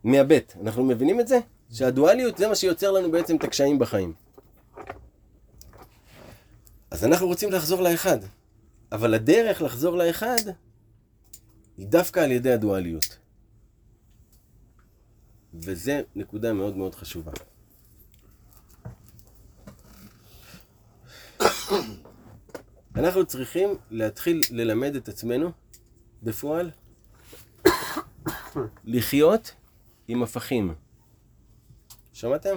מהבית. 0.03 0.55
אנחנו 0.62 0.84
מבינים 0.84 1.19
את 1.19 1.27
זה? 1.27 1.39
שהדואליות 1.72 2.38
זה 2.38 2.48
מה 2.48 2.55
שיוצר 2.55 2.91
לנו 2.91 3.12
בעצם 3.12 3.36
את 3.36 3.43
הקשיים 3.43 3.79
בחיים. 3.79 4.13
אז 6.91 7.05
אנחנו 7.05 7.27
רוצים 7.27 7.51
לחזור 7.51 7.81
לאחד. 7.81 8.17
אבל 8.91 9.13
הדרך 9.13 9.62
לחזור 9.62 9.98
לאחד 9.98 10.41
היא 11.79 11.88
דווקא 11.88 12.19
על 12.19 12.31
ידי 12.31 12.51
הדואליות. 12.51 13.17
וזה 15.53 16.01
נקודה 16.15 16.53
מאוד 16.53 16.77
מאוד 16.77 16.95
חשובה. 16.95 17.31
אנחנו 22.95 23.25
צריכים 23.25 23.69
להתחיל 23.91 24.41
ללמד 24.51 24.95
את 24.95 25.09
עצמנו 25.09 25.51
בפועל 26.24 26.71
לחיות 28.83 29.51
עם 30.07 30.24
הפכים. 30.24 30.74
שמעתם? 32.13 32.55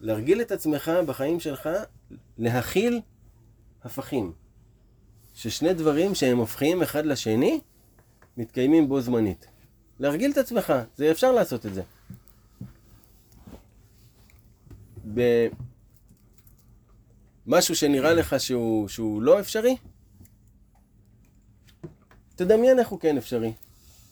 להרגיל 0.00 0.40
את 0.40 0.52
עצמך 0.52 0.90
בחיים 1.06 1.40
שלך 1.40 1.68
להכיל 2.38 3.00
הפכים. 3.82 4.32
ששני 5.34 5.74
דברים 5.74 6.14
שהם 6.14 6.38
הופכים 6.38 6.82
אחד 6.82 7.06
לשני, 7.06 7.60
מתקיימים 8.38 8.88
בו 8.88 9.00
זמנית. 9.00 9.46
להרגיל 10.00 10.30
את 10.30 10.38
עצמך, 10.38 10.72
זה 10.96 11.10
אפשר 11.10 11.32
לעשות 11.32 11.66
את 11.66 11.74
זה. 11.74 11.82
במשהו 17.46 17.76
שנראה 17.76 18.14
לך 18.14 18.40
שהוא, 18.40 18.88
שהוא 18.88 19.22
לא 19.22 19.40
אפשרי, 19.40 19.76
תדמיין 22.36 22.78
איך 22.78 22.88
הוא 22.88 23.00
כן 23.00 23.16
אפשרי. 23.16 23.52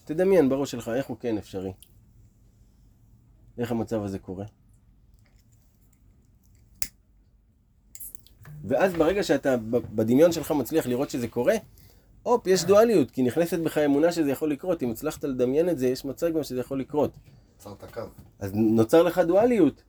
תדמיין 0.04 0.48
בראש 0.48 0.70
שלך 0.70 0.88
איך 0.88 1.06
הוא 1.06 1.16
כן 1.20 1.38
אפשרי. 1.38 1.72
איך 3.58 3.70
המצב 3.70 4.02
הזה 4.02 4.18
קורה. 4.18 4.44
ואז 8.64 8.92
ברגע 8.92 9.22
שאתה 9.22 9.56
בדמיון 9.70 10.32
שלך 10.32 10.50
מצליח 10.50 10.86
לראות 10.86 11.10
שזה 11.10 11.28
קורה, 11.28 11.54
הופ, 12.26 12.46
יש 12.46 12.64
דואליות, 12.64 13.10
כי 13.10 13.22
נכנסת 13.22 13.58
בך 13.58 13.78
אמונה 13.78 14.12
שזה 14.12 14.30
יכול 14.30 14.50
לקרות. 14.50 14.82
אם 14.82 14.90
הצלחת 14.90 15.24
לדמיין 15.24 15.68
את 15.68 15.78
זה, 15.78 15.86
יש 15.86 16.04
מצב 16.04 16.26
גם 16.34 16.42
שזה 16.42 16.60
יכול 16.60 16.80
לקרות. 16.80 17.10
עצרת 17.58 17.84
קו. 17.94 18.00
אז 18.38 18.52
נוצר 18.54 19.02
לך 19.02 19.18
דואליות. 19.18 19.82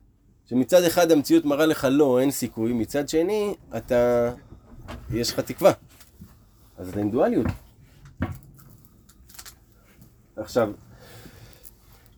שמצד 0.44 0.82
אחד 0.82 1.10
המציאות 1.10 1.44
מראה 1.44 1.66
לך 1.66 1.86
לא, 1.90 2.20
אין 2.20 2.30
סיכוי, 2.30 2.72
מצד 2.72 3.08
שני, 3.08 3.54
אתה... 3.76 4.32
יש 5.10 5.32
לך 5.32 5.40
תקווה. 5.40 5.72
אז 6.76 6.88
אתה 6.88 7.00
עם 7.00 7.10
דואליות. 7.10 7.46
עכשיו, 10.36 10.72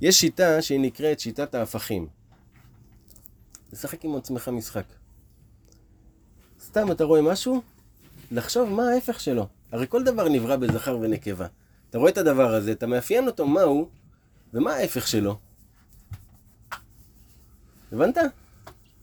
יש 0.01 0.21
שיטה 0.21 0.63
שהיא 0.63 0.81
נקראת 0.81 1.21
שיטת 1.21 1.55
ההפכים. 1.55 2.07
לשחק 3.73 4.05
עם 4.05 4.17
עצמך 4.17 4.49
משחק. 4.49 4.87
סתם 6.61 6.93
אתה 6.93 7.05
רואה 7.05 7.23
משהו, 7.23 7.63
לחשוב 8.33 8.71
מה 8.71 8.89
ההפך 8.89 9.21
שלו. 9.21 9.60
הרי 9.73 9.87
כל 9.89 10.05
דבר 10.05 10.29
נברא 10.29 10.57
בזכר 10.57 10.99
ונקבה. 11.01 11.47
אתה 11.91 11.99
רואה 11.99 12.11
את 12.11 12.19
הדבר 12.19 12.55
הזה, 12.55 12.73
אתה 12.73 12.87
מאפיין 12.87 13.27
אותו 13.27 13.47
מהו, 13.47 13.89
ומה 14.55 14.73
ההפך 14.73 15.09
שלו. 15.09 15.39
הבנת? 17.93 18.19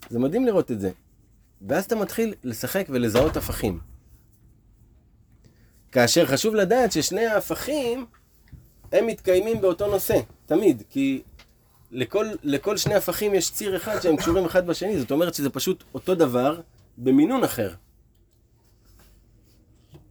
זה 0.09 0.19
מדהים 0.19 0.45
לראות 0.45 0.71
את 0.71 0.79
זה. 0.79 0.91
ואז 1.62 1.86
אתה 1.86 1.95
מתחיל 1.95 2.33
לשחק 2.43 2.88
ולזהות 2.89 3.38
הפכים. 3.38 3.79
כאשר 5.91 6.25
חשוב 6.25 6.55
לדעת 6.55 6.91
ששני 6.91 7.25
ההפכים 7.25 8.05
הם 8.91 9.07
מתקיימים 9.07 9.62
באותו 9.62 9.88
נושא, 9.88 10.19
תמיד, 10.45 10.83
כי 10.89 11.21
לכל, 11.91 12.27
לכל 12.43 12.77
שני 12.77 12.95
הפכים 12.95 13.33
יש 13.33 13.51
ציר 13.51 13.75
אחד 13.75 14.00
שהם 14.01 14.17
קשורים 14.17 14.45
אחד 14.45 14.67
בשני, 14.67 15.00
זאת 15.00 15.12
אומרת 15.12 15.33
שזה 15.33 15.50
פשוט 15.50 15.83
אותו 15.93 16.15
דבר 16.15 16.62
במינון 16.97 17.43
אחר. 17.43 17.74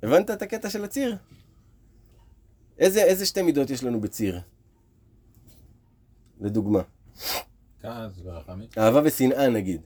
הבנת 0.03 0.31
את 0.31 0.43
הקטע 0.43 0.71
של 0.71 0.85
הציר? 0.85 1.17
איזה, 2.79 3.03
איזה 3.03 3.26
שתי 3.26 3.43
מידות 3.43 3.71
יש 3.71 3.85
לנו 3.85 4.00
בציר? 4.00 4.41
לדוגמה. 6.41 6.83
כעס 7.83 8.12
ורחמים. 8.25 8.69
אהבה 8.79 9.00
ושנאה 9.05 9.49
נגיד. 9.49 9.81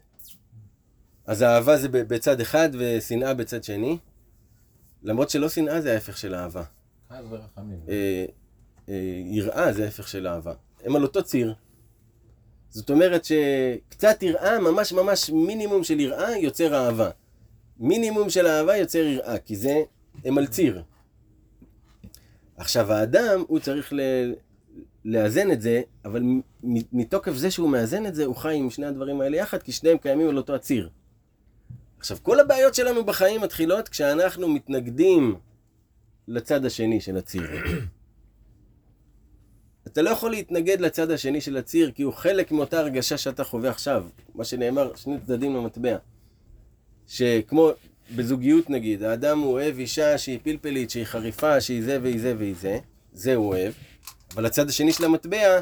אז 1.27 1.43
אהבה 1.43 1.77
זה 1.77 1.89
בצד 1.89 2.41
אחד 2.41 2.69
ושנאה 2.79 3.35
בצד 3.35 3.65
שני. 3.65 3.99
למרות 5.03 5.31
שלא 5.31 5.49
שנאה 5.49 5.81
זה 5.81 5.93
ההפך 5.93 6.17
של 6.17 6.35
אהבה. 6.35 6.63
כעס 7.09 7.25
ורחמים. 7.31 7.81
אה, 7.89 8.25
אה, 8.89 9.23
יראה 9.25 9.73
זה 9.73 9.85
ההפך 9.85 10.09
של 10.09 10.27
אהבה. 10.27 10.55
הם 10.85 10.97
על 10.97 11.03
אותו 11.03 11.23
ציר. 11.23 11.55
זאת 12.71 12.91
אומרת 12.91 13.25
שקצת 13.25 14.23
יראה, 14.23 14.59
ממש 14.59 14.93
ממש 14.93 15.31
מינימום 15.31 15.85
של 15.85 16.01
יראה 16.01 16.39
יוצר 16.39 16.75
אהבה. 16.75 17.11
מינימום 17.79 18.31
של 18.31 18.47
אהבה 18.47 18.77
יוצר 18.77 18.99
יראה, 18.99 19.39
כי 19.39 19.57
זה, 19.57 19.83
הם 20.25 20.39
על 20.39 20.47
ציר. 20.47 20.83
עכשיו 22.57 22.93
האדם, 22.93 23.45
הוא 23.49 23.59
צריך 23.59 23.93
ל... 23.93 24.01
לאזן 25.05 25.53
את 25.53 25.61
זה, 25.61 25.83
אבל 26.05 26.23
מתוקף 26.93 27.33
זה 27.33 27.51
שהוא 27.51 27.71
מאזן 27.71 28.07
את 28.07 28.15
זה, 28.15 28.25
הוא 28.25 28.37
חי 28.37 28.55
עם 28.55 28.71
שני 28.71 28.87
הדברים 28.87 29.21
האלה 29.21 29.37
יחד, 29.37 29.63
כי 29.63 29.73
שניהם 29.73 29.99
קיימים 29.99 30.29
על 30.29 30.37
אותו 30.37 30.55
הציר. 30.55 30.91
עכשיו, 31.99 32.19
כל 32.23 32.41
הבעיות 32.41 32.75
שלנו 32.75 33.05
בחיים 33.05 33.41
מתחילות 33.41 33.89
כשאנחנו 33.89 34.49
מתנגדים 34.49 35.37
לצד 36.29 36.65
השני 36.65 37.01
של 37.01 37.17
הציר. 37.17 37.43
אתה 39.87 40.03
לא 40.03 40.11
יכול 40.11 40.31
להתנגד 40.31 40.81
לצד 40.81 41.11
השני 41.11 41.41
של 41.41 41.57
הציר, 41.57 41.91
כי 41.91 42.03
הוא 42.03 42.13
חלק 42.13 42.53
מאותה 42.53 42.79
הרגשה 42.79 43.19
שאתה 43.19 43.45
חווה 43.45 43.71
עכשיו. 43.71 44.07
מה 44.35 44.45
שנאמר, 44.45 44.97
שני 44.97 45.19
צדדים 45.27 45.57
למטבע. 45.57 45.97
שכמו 47.07 47.71
בזוגיות 48.17 48.71
נגיד, 48.71 49.03
האדם 49.03 49.39
הוא 49.39 49.53
אוהב 49.53 49.79
אישה 49.79 50.19
שהיא 50.19 50.39
פלפלית, 50.43 50.91
שהיא 50.91 51.05
חריפה, 51.05 51.61
שהיא 51.61 51.85
זה 51.85 51.99
והיא 52.03 52.21
זה 52.21 52.35
והיא 52.39 52.55
זה, 52.61 52.79
זה 53.13 53.35
הוא 53.35 53.49
אוהב. 53.49 53.73
אבל 54.35 54.47
הצד 54.47 54.69
השני 54.69 54.93
של 54.93 55.05
המטבע, 55.05 55.61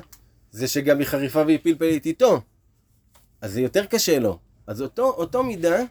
זה 0.51 0.69
שגם 0.69 0.99
היא 0.99 1.07
חריפה 1.07 1.43
והיא 1.47 1.59
פלפלית 1.63 2.07
איתו. 2.07 2.41
אז 3.41 3.53
זה 3.53 3.61
יותר 3.61 3.87
קשה 3.87 4.19
לו. 4.19 4.39
אז 4.67 4.83
אותו, 4.83 5.11
אותו 5.11 5.43
מידה, 5.43 5.83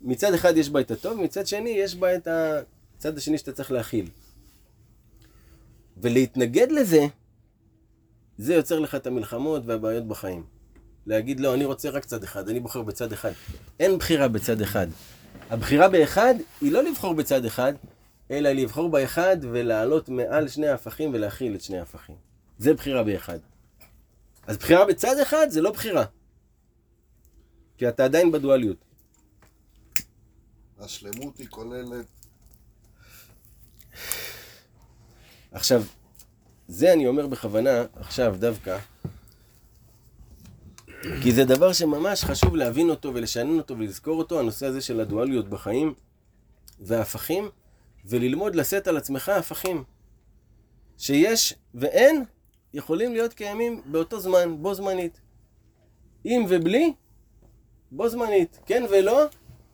מצד 0.00 0.34
אחד 0.34 0.56
יש 0.56 0.70
בה 0.70 0.80
את 0.80 0.90
הטוב, 0.90 1.20
מצד 1.20 1.46
שני 1.46 1.70
יש 1.70 1.94
בה 1.94 2.16
את 2.16 2.28
הצד 2.96 3.18
השני 3.18 3.38
שאתה 3.38 3.52
צריך 3.52 3.72
להכיל. 3.72 4.08
ולהתנגד 5.96 6.72
לזה, 6.72 7.06
זה 8.38 8.54
יוצר 8.54 8.78
לך 8.78 8.94
את 8.94 9.06
המלחמות 9.06 9.62
והבעיות 9.66 10.08
בחיים. 10.08 10.44
להגיד, 11.06 11.40
לא, 11.40 11.54
אני 11.54 11.64
רוצה 11.64 11.90
רק 11.90 12.04
צד 12.04 12.22
אחד, 12.22 12.48
אני 12.48 12.60
בוחר 12.60 12.82
בצד 12.82 13.12
אחד. 13.12 13.32
אין 13.80 13.98
בחירה 13.98 14.28
בצד 14.28 14.60
אחד. 14.60 14.86
הבחירה 15.50 15.88
באחד 15.88 16.34
היא 16.60 16.72
לא 16.72 16.82
לבחור 16.82 17.14
בצד 17.14 17.44
אחד, 17.44 17.72
אלא 18.30 18.52
לבחור 18.52 18.90
באחד 18.90 19.36
ולעלות 19.40 20.08
מעל 20.08 20.48
שני 20.48 20.68
ההפכים 20.68 21.14
ולהכיל 21.14 21.54
את 21.54 21.60
שני 21.60 21.78
ההפכים. 21.78 22.16
זה 22.58 22.74
בחירה 22.74 23.02
באחד. 23.02 23.38
אז 24.46 24.56
בחירה 24.56 24.86
בצד 24.86 25.18
אחד 25.22 25.46
זה 25.50 25.60
לא 25.60 25.70
בחירה. 25.70 26.04
כי 27.78 27.88
אתה 27.88 28.04
עדיין 28.04 28.32
בדואליות. 28.32 28.76
השלמות 30.78 31.38
היא 31.38 31.46
כוללת 31.50 32.06
עכשיו, 35.52 35.82
זה 36.68 36.92
אני 36.92 37.06
אומר 37.06 37.26
בכוונה, 37.26 37.84
עכשיו 37.94 38.36
דווקא, 38.38 38.78
כי 41.22 41.32
זה 41.32 41.44
דבר 41.44 41.72
שממש 41.72 42.24
חשוב 42.24 42.56
להבין 42.56 42.90
אותו 42.90 43.14
ולשנן 43.14 43.58
אותו 43.58 43.78
ולזכור 43.78 44.18
אותו, 44.18 44.40
הנושא 44.40 44.66
הזה 44.66 44.80
של 44.80 45.00
הדואליות 45.00 45.48
בחיים 45.48 45.94
וההפכים, 46.80 47.48
וללמוד 48.04 48.54
לשאת 48.56 48.86
על 48.86 48.96
עצמך 48.96 49.28
הפכים. 49.28 49.84
שיש 50.98 51.54
ואין, 51.74 52.24
יכולים 52.74 53.12
להיות 53.12 53.32
קיימים 53.32 53.82
באותו 53.86 54.20
זמן, 54.20 54.62
בו 54.62 54.74
זמנית. 54.74 55.20
עם 56.24 56.44
ובלי, 56.48 56.92
בו 57.90 58.08
זמנית. 58.08 58.58
כן 58.66 58.84
ולא, 58.90 59.24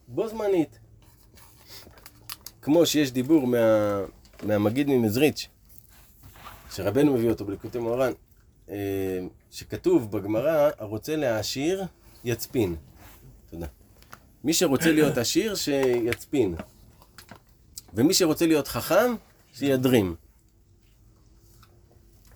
בו 0.08 0.28
זמנית. 0.28 0.78
כמו 2.62 2.86
שיש 2.86 3.12
דיבור 3.12 3.46
מה, 3.46 3.58
מהמגיד 4.42 4.88
ממזריץ', 4.88 5.48
שרבנו 6.72 7.14
מביא 7.14 7.28
אותו 7.28 7.44
בליקוטי 7.44 7.78
מוהר"ן, 7.78 8.12
שכתוב 9.50 10.10
בגמרא, 10.10 10.70
הרוצה 10.78 11.16
להעשיר, 11.16 11.84
יצפין. 12.24 12.76
תודה. 13.50 13.66
מי 14.44 14.52
שרוצה 14.52 14.92
להיות 14.92 15.18
עשיר, 15.18 15.54
שיצפין. 15.54 16.54
ומי 17.94 18.14
שרוצה 18.14 18.46
להיות 18.46 18.68
חכם, 18.68 19.14
שידרים. 19.52 20.14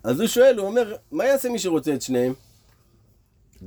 אז 0.04 0.20
הוא 0.20 0.28
שואל, 0.28 0.58
הוא 0.58 0.66
אומר, 0.66 0.96
מה 1.12 1.24
יעשה 1.24 1.48
מי 1.48 1.58
שרוצה 1.58 1.94
את 1.94 2.02
שניהם? 2.02 2.34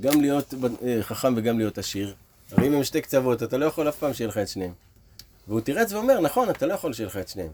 גם 0.00 0.20
להיות 0.20 0.54
אה, 0.82 1.02
חכם 1.02 1.34
וגם 1.36 1.58
להיות 1.58 1.78
עשיר. 1.78 2.14
הרי 2.50 2.66
אם 2.66 2.72
הם 2.72 2.84
שתי 2.84 3.00
קצוות, 3.00 3.42
אתה 3.42 3.58
לא 3.58 3.64
יכול 3.64 3.88
אף 3.88 3.98
פעם 3.98 4.14
שיהיה 4.14 4.28
לך 4.28 4.38
את 4.38 4.48
שניהם. 4.48 4.72
והוא 5.48 5.60
תירץ 5.60 5.92
ואומר, 5.92 6.20
נכון, 6.20 6.50
אתה 6.50 6.66
לא 6.66 6.74
יכול 6.74 6.92
שיהיה 6.92 7.06
לך 7.06 7.16
את 7.16 7.28
שניהם. 7.28 7.52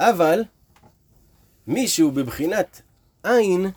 אבל, 0.00 0.44
מישהו 1.66 2.10
בבחינת 2.10 2.82
עין, 3.22 3.70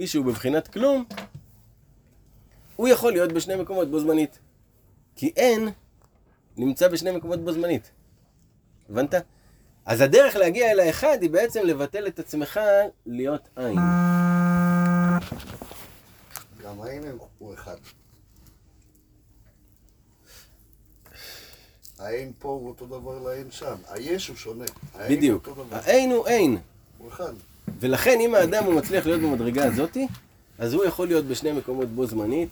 מישהו 0.00 0.24
בבחינת 0.24 0.68
כלום, 0.68 1.04
הוא 2.76 2.88
יכול 2.88 3.12
להיות 3.12 3.32
בשני 3.32 3.56
מקומות 3.56 3.90
בו 3.90 4.00
זמנית. 4.00 4.38
כי 5.16 5.32
אין 5.36 5.68
נמצא 6.56 6.88
בשני 6.88 7.10
מקומות 7.10 7.44
בו 7.44 7.52
זמנית. 7.52 7.90
הבנת? 8.90 9.14
אז 9.86 10.00
הדרך 10.00 10.36
להגיע 10.36 10.70
אל 10.70 10.80
האחד 10.80 11.18
היא 11.20 11.30
בעצם 11.30 11.60
לבטל 11.64 12.06
את 12.06 12.18
עצמך 12.18 12.60
להיות 13.06 13.48
עין. 13.56 13.78
גם 16.62 16.80
העין 16.80 17.02
הוא 17.38 17.54
אחד. 17.54 17.76
האין 21.98 22.32
פה 22.38 22.48
הוא 22.48 22.68
אותו 22.68 22.86
דבר 22.86 23.18
לאין 23.18 23.50
שם. 23.50 23.76
היש 23.88 24.28
הוא 24.28 24.36
שונה. 24.36 24.64
בדיוק. 25.10 25.48
האין 25.72 26.10
הוא 26.10 26.26
אין. 26.26 26.58
הוא 26.98 27.08
אחד. 27.08 27.32
ולכן 27.78 28.18
אם 28.20 28.34
האדם 28.34 28.64
הוא 28.64 28.74
מצליח 28.74 29.06
להיות 29.06 29.20
במדרגה 29.20 29.64
הזאתי, 29.64 30.06
אז 30.58 30.74
הוא 30.74 30.84
יכול 30.84 31.06
להיות 31.06 31.24
בשני 31.24 31.52
מקומות 31.52 31.88
בו 31.88 32.06
זמנית, 32.06 32.48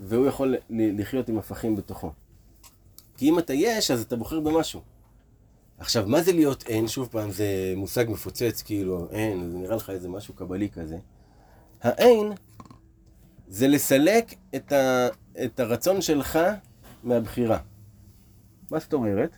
והוא 0.00 0.26
יכול 0.26 0.56
לחיות 0.70 1.28
עם 1.28 1.38
הפכים 1.38 1.76
בתוכו. 1.76 2.12
כי 3.16 3.28
אם 3.28 3.38
אתה 3.38 3.52
יש, 3.52 3.90
אז 3.90 4.02
אתה 4.02 4.16
בוחר 4.16 4.40
במשהו. 4.40 4.80
עכשיו, 5.78 6.04
מה 6.06 6.22
זה 6.22 6.32
להיות 6.32 6.64
אין? 6.66 6.88
שוב 6.88 7.08
פעם, 7.10 7.30
זה 7.30 7.74
מושג 7.76 8.04
מפוצץ, 8.08 8.62
כאילו, 8.62 9.08
אין, 9.10 9.50
זה 9.50 9.58
נראה 9.58 9.76
לך 9.76 9.90
איזה 9.90 10.08
משהו 10.08 10.34
קבלי 10.34 10.68
כזה. 10.70 10.96
האין 11.82 12.32
זה 13.48 13.68
לסלק 13.68 14.34
את, 14.54 14.72
ה, 14.72 15.08
את 15.44 15.60
הרצון 15.60 16.02
שלך 16.02 16.38
מהבחירה. 17.02 17.58
מה 18.70 18.78
זאת 18.78 18.92
אומרת? 18.92 19.36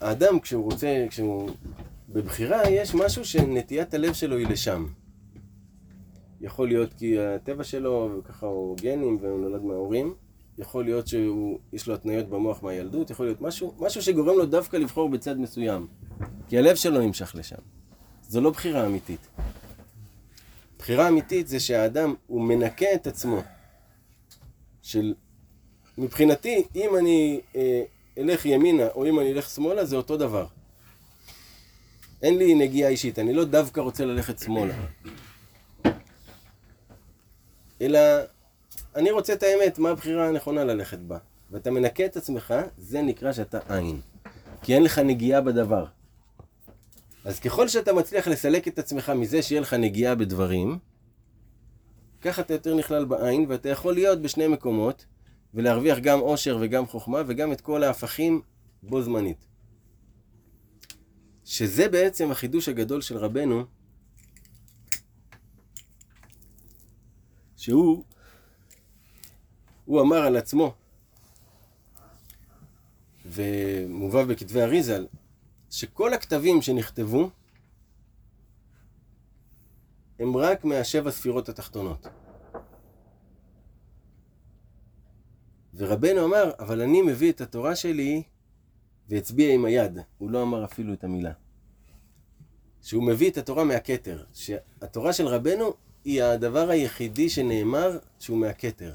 האדם 0.00 0.40
כשהוא 0.40 0.64
רוצה, 0.64 1.06
כשהוא 1.10 1.50
בבחירה, 2.14 2.70
יש 2.70 2.94
משהו 2.94 3.24
שנטיית 3.24 3.94
הלב 3.94 4.12
שלו 4.12 4.36
היא 4.36 4.46
לשם. 4.46 4.86
יכול 6.40 6.68
להיות 6.68 6.94
כי 6.94 7.18
הטבע 7.18 7.64
שלו, 7.64 8.10
וככה 8.18 8.46
הוא 8.46 8.76
גנים 8.76 9.18
והוא 9.20 9.40
נולד 9.40 9.62
מההורים. 9.62 10.14
יכול 10.58 10.84
להיות 10.84 11.06
שיש 11.06 11.86
לו 11.86 11.94
התניות 11.94 12.28
במוח 12.28 12.62
מהילדות, 12.62 13.10
יכול 13.10 13.26
להיות 13.26 13.40
משהו, 13.40 13.74
משהו 13.78 14.02
שגורם 14.02 14.38
לו 14.38 14.46
דווקא 14.46 14.76
לבחור 14.76 15.08
בצד 15.08 15.38
מסוים. 15.38 15.86
כי 16.48 16.58
הלב 16.58 16.76
שלו 16.76 17.00
נמשך 17.00 17.34
לשם. 17.34 17.56
זו 18.22 18.40
לא 18.40 18.50
בחירה 18.50 18.86
אמיתית. 18.86 19.28
בחירה 20.78 21.08
אמיתית 21.08 21.48
זה 21.48 21.60
שהאדם, 21.60 22.14
הוא 22.26 22.42
מנקה 22.42 22.94
את 22.94 23.06
עצמו. 23.06 23.42
של... 24.82 25.14
מבחינתי, 25.98 26.62
אם 26.74 26.90
אני 26.98 27.40
אה, 27.56 27.82
אלך 28.18 28.46
ימינה 28.46 28.86
או 28.94 29.06
אם 29.06 29.20
אני 29.20 29.32
אלך 29.32 29.50
שמאלה, 29.50 29.84
זה 29.84 29.96
אותו 29.96 30.16
דבר. 30.16 30.46
אין 32.24 32.38
לי 32.38 32.54
נגיעה 32.54 32.90
אישית, 32.90 33.18
אני 33.18 33.32
לא 33.32 33.44
דווקא 33.44 33.80
רוצה 33.80 34.04
ללכת 34.04 34.38
שמאלה. 34.38 34.74
אלא 37.80 37.98
אני 38.96 39.10
רוצה 39.10 39.32
את 39.32 39.42
האמת, 39.42 39.78
מה 39.78 39.90
הבחירה 39.90 40.28
הנכונה 40.28 40.64
ללכת 40.64 40.98
בה. 40.98 41.18
ואתה 41.50 41.70
מנקה 41.70 42.04
את 42.04 42.16
עצמך, 42.16 42.54
זה 42.78 43.02
נקרא 43.02 43.32
שאתה 43.32 43.58
עין. 43.68 44.00
כי 44.62 44.74
אין 44.74 44.82
לך 44.82 44.98
נגיעה 44.98 45.40
בדבר. 45.40 45.86
אז 47.24 47.40
ככל 47.40 47.68
שאתה 47.68 47.92
מצליח 47.92 48.28
לסלק 48.28 48.68
את 48.68 48.78
עצמך 48.78 49.10
מזה 49.10 49.42
שיהיה 49.42 49.60
לך 49.60 49.74
נגיעה 49.74 50.14
בדברים, 50.14 50.78
ככה 52.20 52.42
אתה 52.42 52.54
יותר 52.54 52.74
נכלל 52.74 53.04
בעין, 53.04 53.46
ואתה 53.48 53.68
יכול 53.68 53.94
להיות 53.94 54.22
בשני 54.22 54.46
מקומות, 54.46 55.04
ולהרוויח 55.54 55.98
גם 55.98 56.18
עושר 56.18 56.58
וגם 56.60 56.86
חוכמה, 56.86 57.22
וגם 57.26 57.52
את 57.52 57.60
כל 57.60 57.82
ההפכים 57.82 58.40
בו 58.82 59.02
זמנית. 59.02 59.53
שזה 61.44 61.88
בעצם 61.88 62.30
החידוש 62.30 62.68
הגדול 62.68 63.00
של 63.00 63.16
רבנו, 63.16 63.64
שהוא, 67.56 68.04
הוא 69.84 70.00
אמר 70.00 70.16
על 70.16 70.36
עצמו, 70.36 70.74
ומובא 73.26 74.24
בכתבי 74.24 74.62
אריזל, 74.62 75.06
שכל 75.70 76.14
הכתבים 76.14 76.62
שנכתבו 76.62 77.30
הם 80.18 80.36
רק 80.36 80.64
מהשבע 80.64 81.10
ספירות 81.10 81.48
התחתונות. 81.48 82.06
ורבנו 85.74 86.24
אמר, 86.24 86.50
אבל 86.58 86.80
אני 86.80 87.02
מביא 87.02 87.32
את 87.32 87.40
התורה 87.40 87.76
שלי 87.76 88.22
והצביע 89.08 89.54
עם 89.54 89.64
היד. 89.64 89.98
הוא 90.18 90.30
לא 90.30 90.42
אמר 90.42 90.64
אפילו 90.64 90.92
את 90.92 91.04
המילה. 91.04 91.32
שהוא 92.82 93.02
מביא 93.02 93.30
את 93.30 93.38
התורה 93.38 93.64
מהכתר. 93.64 94.24
שהתורה 94.32 95.12
של 95.12 95.26
רבנו 95.26 95.74
היא 96.04 96.22
הדבר 96.22 96.70
היחידי 96.70 97.28
שנאמר 97.28 97.98
שהוא 98.18 98.38
מהכתר. 98.38 98.94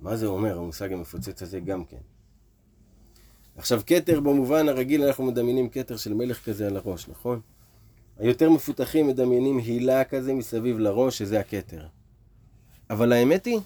מה 0.00 0.16
זה 0.16 0.26
אומר, 0.26 0.58
המושג 0.58 0.92
המפוצץ 0.92 1.42
הזה 1.42 1.60
גם 1.60 1.84
כן. 1.84 1.96
עכשיו, 3.56 3.82
כתר 3.86 4.20
במובן 4.20 4.68
הרגיל, 4.68 5.04
אנחנו 5.04 5.24
מדמיינים 5.24 5.68
כתר 5.68 5.96
של 5.96 6.14
מלך 6.14 6.44
כזה 6.44 6.66
על 6.66 6.76
הראש, 6.76 7.08
נכון? 7.08 7.40
היותר 8.18 8.50
מפותחים 8.50 9.06
מדמיינים 9.06 9.58
הילה 9.58 10.04
כזה 10.04 10.34
מסביב 10.34 10.78
לראש, 10.78 11.18
שזה 11.18 11.40
הכתר. 11.40 11.86
אבל 12.90 13.12
האמת 13.12 13.44
היא 13.44 13.58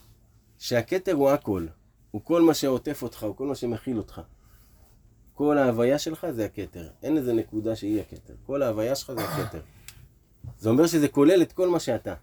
שהכתר 0.59 1.13
הוא 1.13 1.31
הכל. 1.31 1.67
הוא 2.11 2.21
כל 2.25 2.43
מה 2.43 2.55
שעוטף 2.55 3.03
אותך, 3.03 3.23
הוא 3.23 3.37
כל 3.37 3.47
מה 3.47 3.55
שמכיל 3.55 3.99
אותך. 3.99 4.21
כל 5.39 5.59
ההוויה 5.59 5.99
שלך 5.99 6.27
זה 6.31 6.45
הכתר. 6.45 6.89
אין 7.03 7.17
איזה 7.17 7.33
נקודה 7.33 7.77
שהיא 7.77 8.01
הכתר. 8.01 8.35
כל 8.47 8.63
ההוויה 8.63 8.95
שלך 8.95 9.13
זה 9.13 9.25
הכתר. 9.25 9.61
זה 10.59 10.69
אומר 10.69 10.87
שזה 10.87 11.09
כולל 11.09 11.43
את 11.43 11.53
כל 11.53 11.69
מה 11.69 11.81
שאתה. 11.81 12.15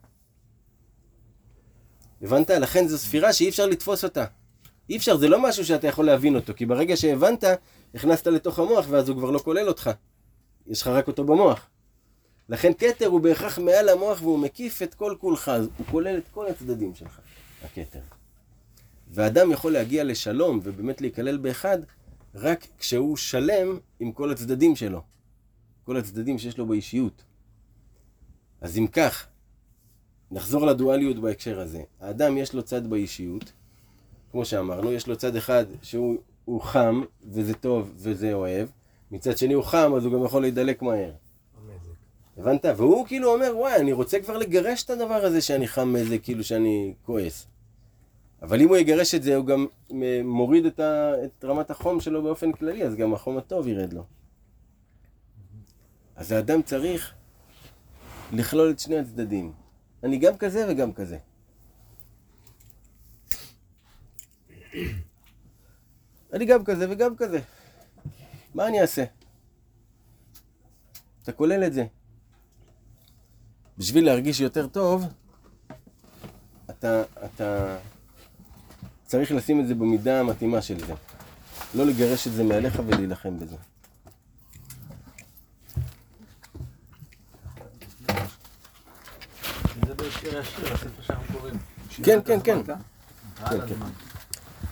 הבנת? 2.21 2.49
לכן 2.49 2.87
זו 2.87 2.97
ספירה 2.97 3.33
שאי 3.33 3.49
אפשר 3.49 3.65
לתפוס 3.65 4.03
אותה. 4.03 4.25
אי 4.89 4.97
אפשר, 4.97 5.17
זה 5.17 5.27
לא 5.27 5.43
משהו 5.43 5.65
שאתה 5.65 5.87
יכול 5.87 6.05
להבין 6.05 6.35
אותו, 6.35 6.53
כי 6.55 6.65
ברגע 6.65 6.97
שהבנת, 6.97 7.43
הכנסת 7.93 8.27
לתוך 8.27 8.59
המוח 8.59 8.85
ואז 8.89 9.09
הוא 9.09 9.17
כבר 9.17 9.31
לא 9.31 9.39
כולל 9.39 9.67
אותך. 9.67 9.89
יש 10.67 10.81
לך 10.81 10.87
רק 10.87 11.07
אותו 11.07 11.23
במוח. 11.23 11.67
לכן 12.49 12.71
כתר 12.77 13.05
הוא 13.05 13.21
בהכרח 13.21 13.59
מעל 13.59 13.89
המוח 13.89 14.21
והוא 14.21 14.39
מקיף 14.39 14.81
את 14.81 14.93
כל 14.93 15.15
כולך, 15.19 15.51
הוא 15.77 15.85
כולל 15.91 16.17
את 16.17 16.27
כל 16.31 16.47
הצדדים 16.47 16.95
שלך, 16.95 17.19
הכתר. 17.65 17.99
ואדם 19.11 19.51
יכול 19.51 19.73
להגיע 19.73 20.03
לשלום 20.03 20.59
ובאמת 20.63 21.01
להיכלל 21.01 21.37
באחד 21.37 21.79
רק 22.35 22.67
כשהוא 22.77 23.17
שלם 23.17 23.79
עם 23.99 24.11
כל 24.11 24.31
הצדדים 24.31 24.75
שלו. 24.75 25.01
כל 25.83 25.97
הצדדים 25.97 26.37
שיש 26.37 26.57
לו 26.57 26.65
באישיות. 26.65 27.23
אז 28.61 28.77
אם 28.77 28.87
כך, 28.87 29.27
נחזור 30.31 30.65
לדואליות 30.65 31.19
בהקשר 31.19 31.59
הזה. 31.59 31.81
האדם 31.99 32.37
יש 32.37 32.53
לו 32.53 32.63
צד 32.63 32.87
באישיות, 32.87 33.51
כמו 34.31 34.45
שאמרנו, 34.45 34.91
יש 34.91 35.07
לו 35.07 35.17
צד 35.17 35.35
אחד 35.35 35.65
שהוא 35.81 36.17
הוא 36.45 36.61
חם, 36.61 37.01
וזה 37.31 37.53
טוב, 37.53 37.93
וזה 37.95 38.33
אוהב. 38.33 38.67
מצד 39.11 39.37
שני 39.37 39.53
הוא 39.53 39.63
חם, 39.63 39.93
אז 39.97 40.05
הוא 40.05 40.13
גם 40.13 40.25
יכול 40.25 40.41
להידלק 40.41 40.81
מהר. 40.81 41.11
הבנת? 42.37 42.65
והוא 42.77 43.07
כאילו 43.07 43.33
אומר, 43.33 43.51
וואי, 43.57 43.75
אני 43.75 43.93
רוצה 43.93 44.19
כבר 44.19 44.37
לגרש 44.37 44.83
את 44.83 44.89
הדבר 44.89 45.25
הזה 45.25 45.41
שאני 45.41 45.67
חם 45.67 45.93
מזה, 45.93 46.17
כאילו 46.17 46.43
שאני 46.43 46.93
כועס. 47.05 47.47
אבל 48.41 48.61
אם 48.61 48.67
הוא 48.67 48.77
יגרש 48.77 49.15
את 49.15 49.23
זה, 49.23 49.35
הוא 49.35 49.45
גם 49.45 49.65
מוריד 50.23 50.65
את, 50.65 50.79
ה, 50.79 51.11
את 51.25 51.45
רמת 51.45 51.71
החום 51.71 51.99
שלו 51.99 52.23
באופן 52.23 52.51
כללי, 52.51 52.83
אז 52.83 52.95
גם 52.95 53.13
החום 53.13 53.37
הטוב 53.37 53.67
ירד 53.67 53.93
לו. 53.93 54.03
אז 56.15 56.31
האדם 56.31 56.61
צריך 56.61 57.13
לכלול 58.33 58.71
את 58.71 58.79
שני 58.79 58.99
הצדדים. 58.99 59.53
אני 60.03 60.17
גם 60.17 60.37
כזה 60.37 60.65
וגם 60.69 60.93
כזה. 60.93 61.17
אני 66.33 66.45
גם 66.45 66.63
כזה 66.63 66.85
וגם 66.89 67.15
כזה. 67.15 67.39
מה 68.55 68.67
אני 68.67 68.81
אעשה? 68.81 69.03
אתה 71.23 71.31
כולל 71.31 71.63
את 71.63 71.73
זה. 71.73 71.85
בשביל 73.77 74.05
להרגיש 74.05 74.39
יותר 74.39 74.67
טוב, 74.67 75.03
אתה, 76.69 77.03
אתה 77.25 77.77
צריך 79.15 79.31
לשים 79.31 79.59
את 79.59 79.67
זה 79.67 79.75
במידה 79.75 80.19
המתאימה 80.19 80.61
של 80.61 80.79
זה. 80.79 80.93
לא 81.75 81.85
לגרש 81.85 82.27
את 82.27 82.33
זה 82.33 82.43
מעליך 82.43 82.81
ולהילחם 82.87 83.39
בזה. 83.39 83.55
כן, 92.03 92.19
כן, 92.25 92.39
כן. 92.43 92.63
כן. 92.65 92.73
הזמן. 93.39 93.89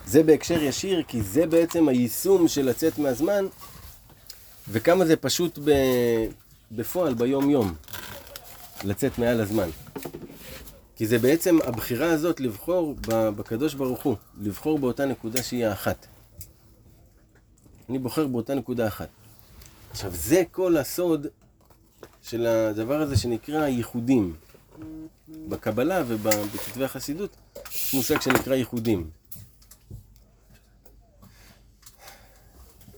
זה 0.06 0.22
בהקשר 0.22 0.62
ישיר, 0.62 1.02
כי 1.08 1.22
זה 1.22 1.46
בעצם 1.46 1.88
היישום 1.88 2.48
של 2.48 2.64
לצאת 2.64 2.98
מהזמן, 2.98 3.44
וכמה 4.68 5.04
זה 5.04 5.16
פשוט 5.16 5.58
ב... 5.64 5.70
בפועל, 6.72 7.14
ביום-יום, 7.14 7.74
לצאת 8.84 9.18
מעל 9.18 9.40
הזמן. 9.40 9.68
כי 10.96 11.06
זה 11.06 11.18
בעצם 11.18 11.58
הבחירה 11.64 12.10
הזאת 12.10 12.40
לבחור 12.40 12.94
בקדוש 13.08 13.74
ברוך 13.74 14.02
הוא, 14.02 14.16
לבחור 14.40 14.78
באותה 14.78 15.06
נקודה 15.06 15.42
שהיא 15.42 15.66
האחת. 15.66 16.06
אני 17.88 17.98
בוחר 17.98 18.26
באותה 18.26 18.54
נקודה 18.54 18.86
אחת. 18.86 19.08
עכשיו, 19.90 20.10
זה 20.14 20.42
כל 20.50 20.76
הסוד 20.76 21.26
של 22.22 22.46
הדבר 22.46 23.00
הזה 23.00 23.16
שנקרא 23.16 23.66
ייחודים. 23.66 24.36
בקבלה 25.48 26.02
ובכתבי 26.06 26.84
החסידות 26.84 27.36
יש 27.70 27.94
מושג 27.94 28.20
שנקרא 28.20 28.54
ייחודים. 28.54 29.10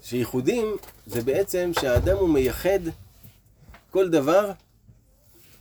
שייחודים 0.02 0.76
זה 1.06 1.22
בעצם 1.22 1.70
שהאדם 1.80 2.16
הוא 2.16 2.28
מייחד 2.28 2.78
כל 3.90 4.08
דבר 4.08 4.52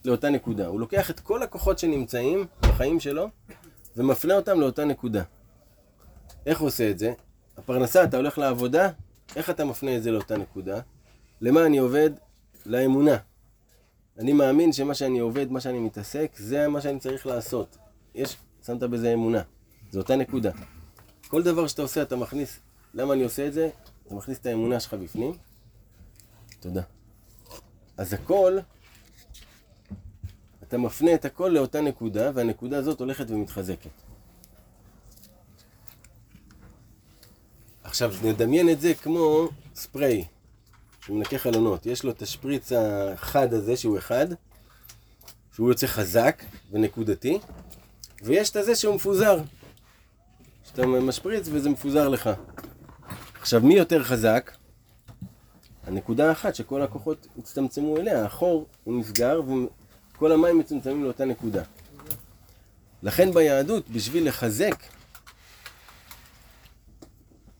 לאותה 0.06 0.30
נקודה. 0.30 0.68
הוא 0.68 0.80
לוקח 0.80 1.10
את 1.10 1.20
כל 1.20 1.44
הכוחות 1.44 1.80
שנמצאים 1.80 2.46
בחיים 2.62 3.00
שלו 3.00 3.30
ומפנה 3.98 4.34
אותם 4.34 4.60
לאותה 4.60 4.86
נקודה. 4.86 5.24
איך 6.46 6.60
הוא 6.60 6.68
עושה 6.68 6.92
את 6.92 7.00
זה? 7.00 7.14
הפרנסה, 7.58 8.04
אתה 8.04 8.18
הולך 8.18 8.38
לעבודה, 8.38 8.90
איך 9.36 9.50
אתה 9.50 9.66
מפנה 9.66 9.98
את 9.98 10.04
זה 10.04 10.12
לאותה 10.12 10.38
נקודה? 10.38 10.80
למה 11.42 11.66
אני 11.66 11.78
עובד? 11.78 12.10
לאמונה. 12.66 13.18
אני 14.20 14.34
מאמין 14.34 14.74
שמה 14.74 14.94
שאני 14.94 15.20
עובד, 15.20 15.52
מה 15.52 15.62
שאני 15.62 15.80
מתעסק, 15.80 16.32
זה 16.38 16.68
מה 16.68 16.82
שאני 16.82 17.00
צריך 17.00 17.28
לעשות. 17.28 17.78
יש, 18.16 18.38
שמת 18.66 18.80
בזה 18.80 19.14
אמונה. 19.14 19.42
זו 19.92 20.00
אותה 20.00 20.16
נקודה. 20.16 20.52
כל 21.28 21.44
דבר 21.44 21.68
שאתה 21.68 21.82
עושה, 21.82 22.02
אתה 22.02 22.16
מכניס, 22.16 22.60
למה 22.94 23.14
אני 23.14 23.24
עושה 23.24 23.48
את 23.48 23.54
זה? 23.54 23.70
אתה 24.08 24.16
מכניס 24.16 24.38
את 24.38 24.46
האמונה 24.46 24.80
שלך 24.80 24.94
בפנים. 24.94 25.34
תודה. 26.60 26.82
אז 27.98 28.14
הכל, 28.14 28.58
אתה 30.76 30.84
מפנה 30.84 31.14
את 31.14 31.26
הכל 31.26 31.48
לאותה 31.54 31.82
נקודה, 31.82 32.32
והנקודה 32.34 32.78
הזאת 32.78 33.00
הולכת 33.00 33.26
ומתחזקת. 33.30 33.90
עכשיו, 37.84 38.14
נדמיין 38.24 38.70
את 38.70 38.82
זה 38.82 38.94
כמו 38.94 39.48
ספרי, 39.76 40.26
שהוא 41.02 41.18
מנקה 41.18 41.38
חלונות. 41.38 41.86
יש 41.86 42.04
לו 42.04 42.12
את 42.12 42.22
השפריץ 42.22 42.72
החד 42.72 43.54
הזה, 43.54 43.78
שהוא 43.78 43.98
אחד, 43.98 44.28
שהוא 45.54 45.70
יוצא 45.70 45.88
חזק 45.88 46.44
ונקודתי, 46.72 47.40
ויש 48.24 48.50
את 48.50 48.56
הזה 48.56 48.76
שהוא 48.76 48.96
מפוזר. 48.96 49.40
שאתה 50.64 50.86
משפריץ 50.86 51.48
וזה 51.52 51.70
מפוזר 51.70 52.08
לך. 52.08 52.30
עכשיו, 53.42 53.62
מי 53.62 53.74
יותר 53.74 54.04
חזק? 54.04 54.52
הנקודה 55.84 56.30
האחת 56.30 56.56
שכל 56.56 56.82
הכוחות 56.82 57.28
הצטמצמו 57.38 57.98
אליה, 57.98 58.26
החור 58.26 58.66
הוא 58.84 59.00
נסגר 59.00 59.42
וכל 60.16 60.32
המים 60.32 60.60
מצומצמים 60.60 61.04
לאותה 61.04 61.26
נקודה. 61.26 61.64
לכן 63.04 63.32
ביהדות, 63.32 63.90
בשביל 63.90 64.28
לחזק, 64.28 64.76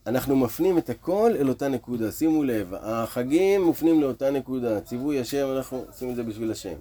אנחנו 0.06 0.36
מפנים 0.36 0.78
את 0.78 0.90
הכל 0.90 1.32
אל 1.38 1.48
אותה 1.48 1.68
נקודה. 1.68 2.12
שימו 2.12 2.44
לב, 2.44 2.74
החגים 2.74 3.62
מופנים 3.62 4.00
לאותה 4.00 4.30
נקודה. 4.30 4.80
ציווי 4.80 5.20
השם, 5.20 5.48
אנחנו 5.56 5.84
עושים 5.86 6.10
את 6.10 6.16
זה 6.16 6.22
בשביל 6.22 6.50
השם. 6.50 6.74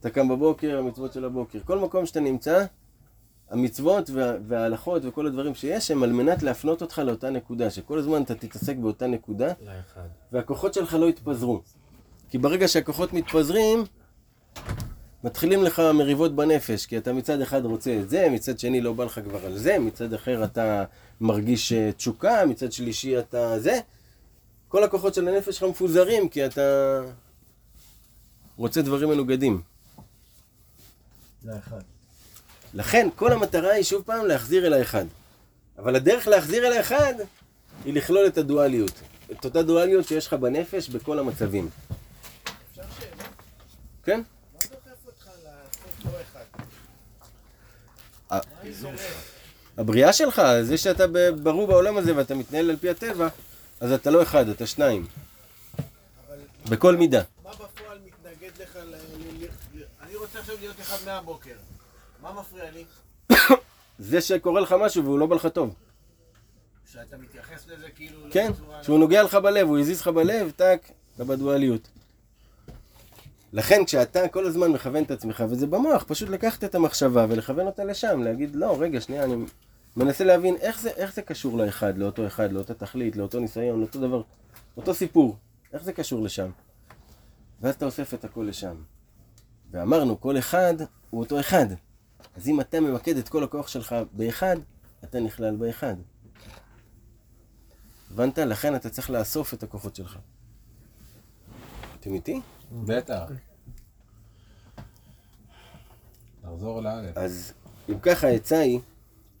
אתה 0.00 0.10
קם 0.10 0.28
בבוקר, 0.28 0.78
המצוות 0.78 1.12
של 1.12 1.24
הבוקר. 1.24 1.58
כל 1.64 1.78
מקום 1.78 2.06
שאתה 2.06 2.20
נמצא, 2.20 2.64
המצוות 3.50 4.10
וה, 4.10 4.32
וההלכות 4.48 5.04
וכל 5.04 5.26
הדברים 5.26 5.54
שיש 5.54 5.90
הם 5.90 6.02
על 6.02 6.12
מנת 6.12 6.42
להפנות 6.42 6.82
אותך 6.82 6.98
לאותה 6.98 7.30
נקודה, 7.30 7.70
שכל 7.70 7.98
הזמן 7.98 8.22
אתה 8.22 8.34
תתעסק 8.34 8.76
באותה 8.76 9.06
נקודה, 9.06 9.46
לאחד. 9.46 10.08
והכוחות 10.32 10.74
שלך 10.74 10.94
לא 10.94 11.08
יתפזרו. 11.08 11.62
כי 12.30 12.38
ברגע 12.38 12.68
שהכוחות 12.68 13.12
מתפזרים, 13.12 13.84
מתחילים 15.24 15.64
לך 15.64 15.82
מריבות 15.94 16.36
בנפש, 16.36 16.86
כי 16.86 16.98
אתה 16.98 17.12
מצד 17.12 17.40
אחד 17.40 17.64
רוצה 17.64 17.98
את 18.02 18.10
זה, 18.10 18.28
מצד 18.30 18.58
שני 18.58 18.80
לא 18.80 18.92
בא 18.92 19.04
לך 19.04 19.20
כבר 19.24 19.46
על 19.46 19.58
זה, 19.58 19.78
מצד 19.78 20.14
אחר 20.14 20.44
אתה 20.44 20.84
מרגיש 21.20 21.72
אה, 21.72 21.92
תשוקה, 21.92 22.46
מצד 22.46 22.72
שלישי 22.72 23.18
אתה 23.18 23.58
זה. 23.58 23.80
כל 24.68 24.84
הכוחות 24.84 25.14
של 25.14 25.28
הנפש 25.28 25.54
שלך 25.54 25.62
מפוזרים, 25.70 26.28
כי 26.28 26.46
אתה 26.46 27.00
רוצה 28.56 28.82
דברים 28.82 29.08
מנוגדים. 29.08 29.60
לאחד. 31.44 31.80
לכן 32.74 33.08
כל 33.16 33.32
המטרה 33.32 33.72
היא 33.72 33.84
שוב 33.84 34.02
פעם 34.02 34.26
להחזיר 34.26 34.66
אל 34.66 34.72
האחד. 34.72 35.04
אבל 35.78 35.96
הדרך 35.96 36.28
להחזיר 36.28 36.66
אל 36.66 36.72
האחד 36.72 37.14
היא 37.84 37.94
לכלול 37.94 38.26
את 38.26 38.38
הדואליות. 38.38 39.00
את 39.32 39.44
אותה 39.44 39.62
דואליות 39.62 40.06
שיש 40.06 40.26
לך 40.26 40.34
בנפש 40.34 40.88
בכל 40.88 41.18
המצבים. 41.18 41.68
אפשר 42.70 42.82
שאלה? 42.98 43.24
כן? 44.04 44.20
מה 44.52 44.58
דוחף 44.70 45.06
אותך 45.06 45.28
לעשות 45.44 46.04
לא 46.04 46.10
אחד? 46.22 46.40
אה, 46.40 46.64
מה 47.20 47.26
שורף? 47.26 48.19
הבריאה 49.78 50.12
שלך, 50.12 50.42
זה 50.62 50.78
שאתה 50.78 51.04
ברור 51.42 51.66
בעולם 51.66 51.96
הזה 51.96 52.16
ואתה 52.16 52.34
מתנהל 52.34 52.70
על 52.70 52.76
פי 52.76 52.90
הטבע, 52.90 53.28
אז 53.80 53.92
אתה 53.92 54.10
לא 54.10 54.22
אחד, 54.22 54.48
אתה 54.48 54.66
שניים. 54.66 55.06
בכל 56.70 56.96
מידה. 56.96 57.22
מה 57.44 57.50
בפועל 57.50 57.98
מתנגד 58.06 58.50
לך 58.62 58.76
ל... 58.84 58.94
אני 60.02 60.16
רוצה 60.16 60.38
עכשיו 60.38 60.54
להיות 60.60 60.80
אחד 60.80 60.96
מהבוקר. 61.06 61.54
מה 62.22 62.32
מפריע 62.40 62.64
לי? 62.70 62.84
זה 63.98 64.20
שקורה 64.20 64.60
לך 64.60 64.74
משהו 64.80 65.04
והוא 65.04 65.18
לא 65.18 65.26
בא 65.26 65.36
לך 65.36 65.46
טוב. 65.46 65.74
שאתה 66.92 67.16
מתייחס 67.16 67.66
לזה 67.66 67.86
כאילו... 67.96 68.26
לא 68.26 68.32
כן, 68.32 68.52
בצורה- 68.52 68.84
שהוא 68.84 68.98
נוגע 68.98 69.22
לך 69.22 69.34
בלב, 69.34 69.68
הוא 69.68 69.78
הזיז 69.78 70.00
לך 70.00 70.08
בלב, 70.08 70.50
טאק, 70.56 70.90
אתה 71.16 71.24
בדואליות. 71.24 71.88
לכן 73.52 73.84
כשאתה 73.84 74.28
כל 74.28 74.46
הזמן 74.46 74.72
מכוון 74.72 75.02
את 75.04 75.10
עצמך, 75.10 75.44
וזה 75.48 75.66
במוח, 75.66 76.04
פשוט 76.08 76.28
לקחת 76.28 76.64
את 76.64 76.74
המחשבה 76.74 77.26
ולכוון 77.28 77.66
אותה 77.66 77.84
לשם, 77.84 78.22
להגיד, 78.22 78.56
לא, 78.56 78.76
רגע, 78.80 79.00
שנייה, 79.00 79.24
אני 79.24 79.34
מנסה 79.96 80.24
להבין 80.24 80.56
איך 80.56 80.80
זה, 80.80 80.90
איך 80.90 81.14
זה 81.14 81.22
קשור 81.22 81.58
לאחד, 81.58 81.98
לאותו 81.98 82.26
אחד, 82.26 82.52
לאותה 82.52 82.74
תכלית, 82.74 83.16
לאותו 83.16 83.40
ניסיון, 83.40 83.80
לאותו 83.80 84.00
דבר, 84.00 84.22
אותו 84.76 84.94
סיפור, 84.94 85.36
איך 85.72 85.82
זה 85.82 85.92
קשור 85.92 86.22
לשם? 86.22 86.50
ואז 87.60 87.74
אתה 87.74 87.84
אוסף 87.84 88.14
את 88.14 88.24
הכל 88.24 88.46
לשם. 88.48 88.74
ואמרנו, 89.70 90.20
כל 90.20 90.38
אחד 90.38 90.74
הוא 91.10 91.20
אותו 91.20 91.40
אחד. 91.40 91.66
אז 92.36 92.48
אם 92.48 92.60
אתה 92.60 92.80
ממקד 92.80 93.16
את 93.16 93.28
כל 93.28 93.44
הכוח 93.44 93.68
שלך 93.68 93.94
באחד, 94.12 94.56
אתה 95.04 95.20
נכלל 95.20 95.56
באחד. 95.56 95.94
הבנת? 98.10 98.38
לכן 98.38 98.74
אתה 98.74 98.90
צריך 98.90 99.10
לאסוף 99.10 99.54
את 99.54 99.62
הכוחות 99.62 99.96
שלך. 99.96 100.18
אתם 102.00 102.14
איתי? 102.14 102.40
בטח. 102.72 103.30
נחזור 106.44 106.80
לאלף. 106.82 107.16
אז 107.16 107.52
אם 107.88 107.98
ככה 107.98 108.26
העצה 108.26 108.58
היא, 108.58 108.80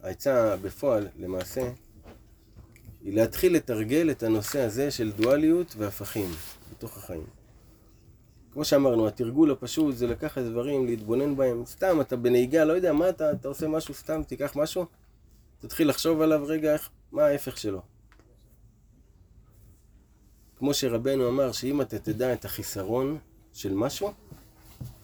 העצה 0.02 0.56
בפועל, 0.56 1.08
למעשה, 1.18 1.70
היא 3.00 3.14
להתחיל 3.14 3.54
לתרגל 3.54 4.10
את 4.10 4.22
הנושא 4.22 4.60
הזה 4.60 4.90
של 4.90 5.12
דואליות 5.12 5.74
והפכים 5.76 6.30
בתוך 6.70 6.96
החיים. 6.96 7.26
כמו 8.52 8.64
שאמרנו, 8.64 9.08
התרגול 9.08 9.50
הפשוט 9.50 9.96
זה 9.96 10.06
לקחת 10.06 10.42
דברים, 10.42 10.86
להתבונן 10.86 11.36
בהם. 11.36 11.66
סתם, 11.66 12.00
אתה 12.00 12.16
בנהיגה, 12.16 12.64
לא 12.64 12.72
יודע, 12.72 12.92
מה 12.92 13.08
אתה, 13.08 13.32
אתה 13.32 13.48
עושה 13.48 13.68
משהו 13.68 13.94
סתם, 13.94 14.22
תיקח 14.26 14.56
משהו, 14.56 14.86
תתחיל 15.60 15.88
לחשוב 15.88 16.20
עליו 16.20 16.42
רגע, 16.46 16.72
איך, 16.72 16.90
מה 17.12 17.24
ההפך 17.24 17.58
שלו. 17.58 17.82
כמו 20.60 20.74
שרבנו 20.74 21.28
אמר, 21.28 21.52
שאם 21.52 21.80
אתה 21.80 21.98
תדע 21.98 22.32
את 22.32 22.44
החיסרון 22.44 23.18
של 23.52 23.74
משהו, 23.74 24.12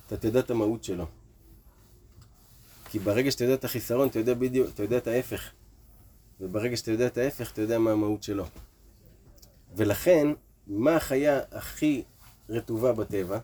אתה 0.07 0.17
תדע 0.17 0.41
את 0.41 0.51
המהות 0.51 0.85
שלו. 0.85 1.07
כי 2.91 2.99
ברגע 2.99 3.31
שאתה 3.31 3.45
יודע 3.45 3.55
את 3.55 3.65
החיסרון, 3.65 4.09
אתה 4.09 4.19
יודע 4.19 4.35
בדיוק, 4.35 4.69
אתה 4.75 4.83
יודע 4.83 4.97
את 4.97 5.07
ההפך. 5.07 5.51
וברגע 6.41 6.77
שאתה 6.77 6.91
יודע 6.91 7.07
את 7.07 7.19
ההפך, 7.19 7.53
אתה 7.53 7.63
יודע 7.63 7.79
מה 7.79 7.93
המהות 7.93 8.23
שלו. 8.23 8.45
ולכן, 9.77 10.29
מה 10.67 10.97
החיה 10.97 11.41
הכי 11.51 12.03
רטובה 12.49 12.93
בטבע? 12.93 13.39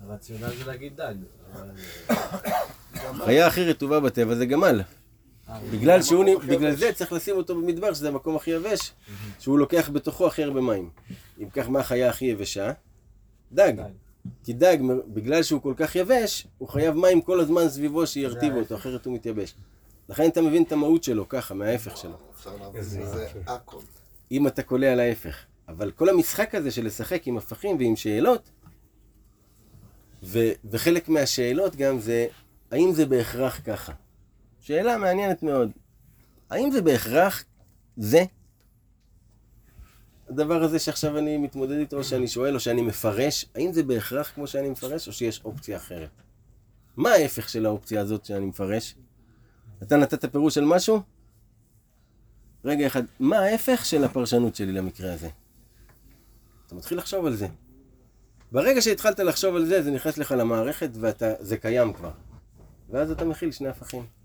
הרציונל 0.00 0.56
זה 0.56 0.64
להגיד 0.66 0.96
דג. 0.96 1.14
החיה 3.22 3.46
הכי 3.46 3.64
רטובה 3.64 4.00
בטבע 4.00 4.34
זה 4.34 4.46
גמל. 4.46 4.82
בגלל 5.72 6.02
שהוא, 6.02 6.24
בגלל 6.48 6.74
זה 6.74 6.92
צריך 6.92 7.12
לשים 7.12 7.36
אותו 7.36 7.54
במדבר, 7.54 7.94
שזה 7.94 8.08
המקום 8.08 8.36
הכי 8.36 8.50
יבש, 8.50 8.92
שהוא 9.38 9.58
לוקח 9.58 9.90
בתוכו 9.92 10.26
הכי 10.26 10.42
הרבה 10.42 10.60
מים. 10.60 10.90
אם 11.40 11.50
כך, 11.50 11.68
מה 11.68 11.80
החיה 11.80 12.10
הכי 12.10 12.24
יבשה? 12.24 12.72
דג. 13.52 13.72
כי 14.44 14.52
דג, 14.52 14.78
בגלל 15.06 15.42
שהוא 15.42 15.62
כל 15.62 15.74
כך 15.76 15.96
יבש, 15.96 16.46
הוא 16.58 16.68
חייב 16.68 16.94
מים 16.94 17.20
כל 17.20 17.40
הזמן 17.40 17.68
סביבו 17.68 18.06
שירטיבו 18.06 18.58
אותו, 18.58 18.74
אחרת 18.74 19.06
הוא 19.06 19.14
מתייבש. 19.14 19.54
לכן 20.08 20.28
אתה 20.28 20.42
מבין 20.42 20.62
את 20.62 20.72
המהות 20.72 21.04
שלו, 21.04 21.28
ככה, 21.28 21.54
מההפך 21.54 21.96
שלו. 21.96 22.16
אפשר 22.34 22.56
להבין 22.56 22.80
מזה 22.80 23.28
הכל. 23.46 23.78
אם 24.32 24.46
אתה 24.46 24.62
קולע 24.62 24.92
על 24.92 25.00
ההפך. 25.00 25.36
אבל 25.68 25.90
כל 25.90 26.08
המשחק 26.08 26.54
הזה 26.54 26.70
של 26.70 26.86
לשחק 26.86 27.26
עם 27.26 27.38
הפכים 27.38 27.76
ועם 27.78 27.96
שאלות, 27.96 28.50
ו- 30.22 30.52
וחלק 30.64 31.08
מהשאלות 31.08 31.76
גם 31.76 32.00
זה, 32.00 32.26
האם 32.70 32.92
זה 32.92 33.06
בהכרח 33.06 33.60
ככה? 33.64 33.92
שאלה 34.60 34.96
מעניינת 34.98 35.42
מאוד. 35.42 35.70
האם 36.50 36.70
זה 36.70 36.82
בהכרח 36.82 37.44
זה? 37.96 38.24
הדבר 40.28 40.62
הזה 40.62 40.78
שעכשיו 40.78 41.18
אני 41.18 41.36
מתמודד 41.36 41.78
איתו, 41.78 41.96
או 41.96 42.04
שאני 42.04 42.28
שואל, 42.28 42.54
או 42.54 42.60
שאני 42.60 42.82
מפרש, 42.82 43.46
האם 43.54 43.72
זה 43.72 43.82
בהכרח 43.82 44.30
כמו 44.34 44.46
שאני 44.46 44.70
מפרש, 44.70 45.08
או 45.08 45.12
שיש 45.12 45.40
אופציה 45.44 45.76
אחרת? 45.76 46.10
מה 46.96 47.10
ההפך 47.10 47.48
של 47.48 47.66
האופציה 47.66 48.00
הזאת 48.00 48.24
שאני 48.24 48.46
מפרש? 48.46 48.94
אתה 49.82 49.96
נתת 49.96 50.32
פירוש 50.32 50.54
של 50.54 50.64
משהו? 50.64 51.00
רגע 52.64 52.86
אחד, 52.86 53.02
מה 53.20 53.38
ההפך 53.38 53.84
של 53.84 54.04
הפרשנות 54.04 54.56
שלי 54.56 54.72
למקרה 54.72 55.12
הזה? 55.12 55.28
אתה 56.66 56.74
מתחיל 56.74 56.98
לחשוב 56.98 57.26
על 57.26 57.34
זה. 57.34 57.46
ברגע 58.52 58.82
שהתחלת 58.82 59.20
לחשוב 59.20 59.56
על 59.56 59.64
זה, 59.64 59.82
זה 59.82 59.90
נכנס 59.90 60.18
לך 60.18 60.34
למערכת 60.38 60.90
וזה 60.92 61.56
קיים 61.56 61.92
כבר. 61.92 62.10
ואז 62.90 63.10
אתה 63.10 63.24
מכיל 63.24 63.52
שני 63.52 63.68
הפכים. 63.68 64.19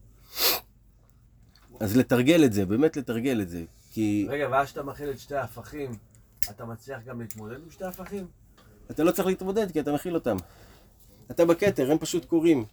אז 1.79 1.97
לתרגל 1.97 2.45
את 2.45 2.53
זה, 2.53 2.65
באמת 2.65 2.97
לתרגל 2.97 3.41
את 3.41 3.49
זה. 3.49 3.63
כי 3.91 4.27
רגע, 4.29 4.47
ואז 4.51 4.67
שאתה 4.69 4.83
מכיל 4.83 5.09
את 5.09 5.19
שתי 5.19 5.35
ההפכים, 5.35 5.91
אתה 6.49 6.65
מצליח 6.65 7.03
גם 7.03 7.21
להתמודד 7.21 7.63
עם 7.63 7.71
שתי 7.71 7.83
ההפכים? 7.85 8.27
אתה 8.91 9.03
לא 9.03 9.11
צריך 9.11 9.27
להתמודד, 9.27 9.71
כי 9.71 9.79
אתה 9.79 9.93
מכיל 9.93 10.15
אותם. 10.15 10.35
אתה 11.31 11.45
בכתר, 11.45 11.91
הם 11.91 11.97
פשוט 11.97 12.25
קורים. 12.25 12.65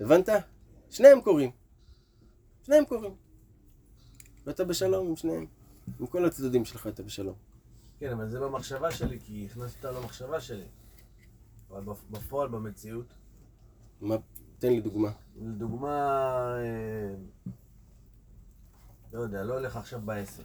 הבנת? 0.00 0.28
שניהם 0.90 1.20
קורים. 1.20 1.50
שניהם 2.66 2.84
קורים. 2.84 3.14
ואתה 4.46 4.64
בשלום 4.64 5.08
עם 5.08 5.16
שניהם. 5.16 5.46
עם 6.00 6.06
כל 6.06 6.24
הצדדים 6.24 6.64
שלך 6.64 6.86
אתה 6.86 7.02
בשלום. 7.02 7.34
כן, 8.00 8.12
אבל 8.12 8.28
זה 8.28 8.40
במחשבה 8.40 8.90
שלי, 8.90 9.18
כי 9.20 9.48
הכנסת 9.50 9.84
אותה 9.84 10.00
למחשבה 10.00 10.40
שלי. 10.40 10.64
אבל 11.70 11.82
בפ- 11.84 12.10
בפועל, 12.10 12.48
במציאות, 12.48 13.14
מה, 14.00 14.16
תן 14.58 14.68
לי 14.68 14.80
דוגמה. 14.80 15.10
לדוגמה, 15.42 15.88
אה, 16.58 17.14
לא 19.12 19.20
יודע, 19.20 19.42
לא 19.42 19.54
הולך 19.54 19.76
עכשיו 19.76 20.00
בעסק. 20.00 20.44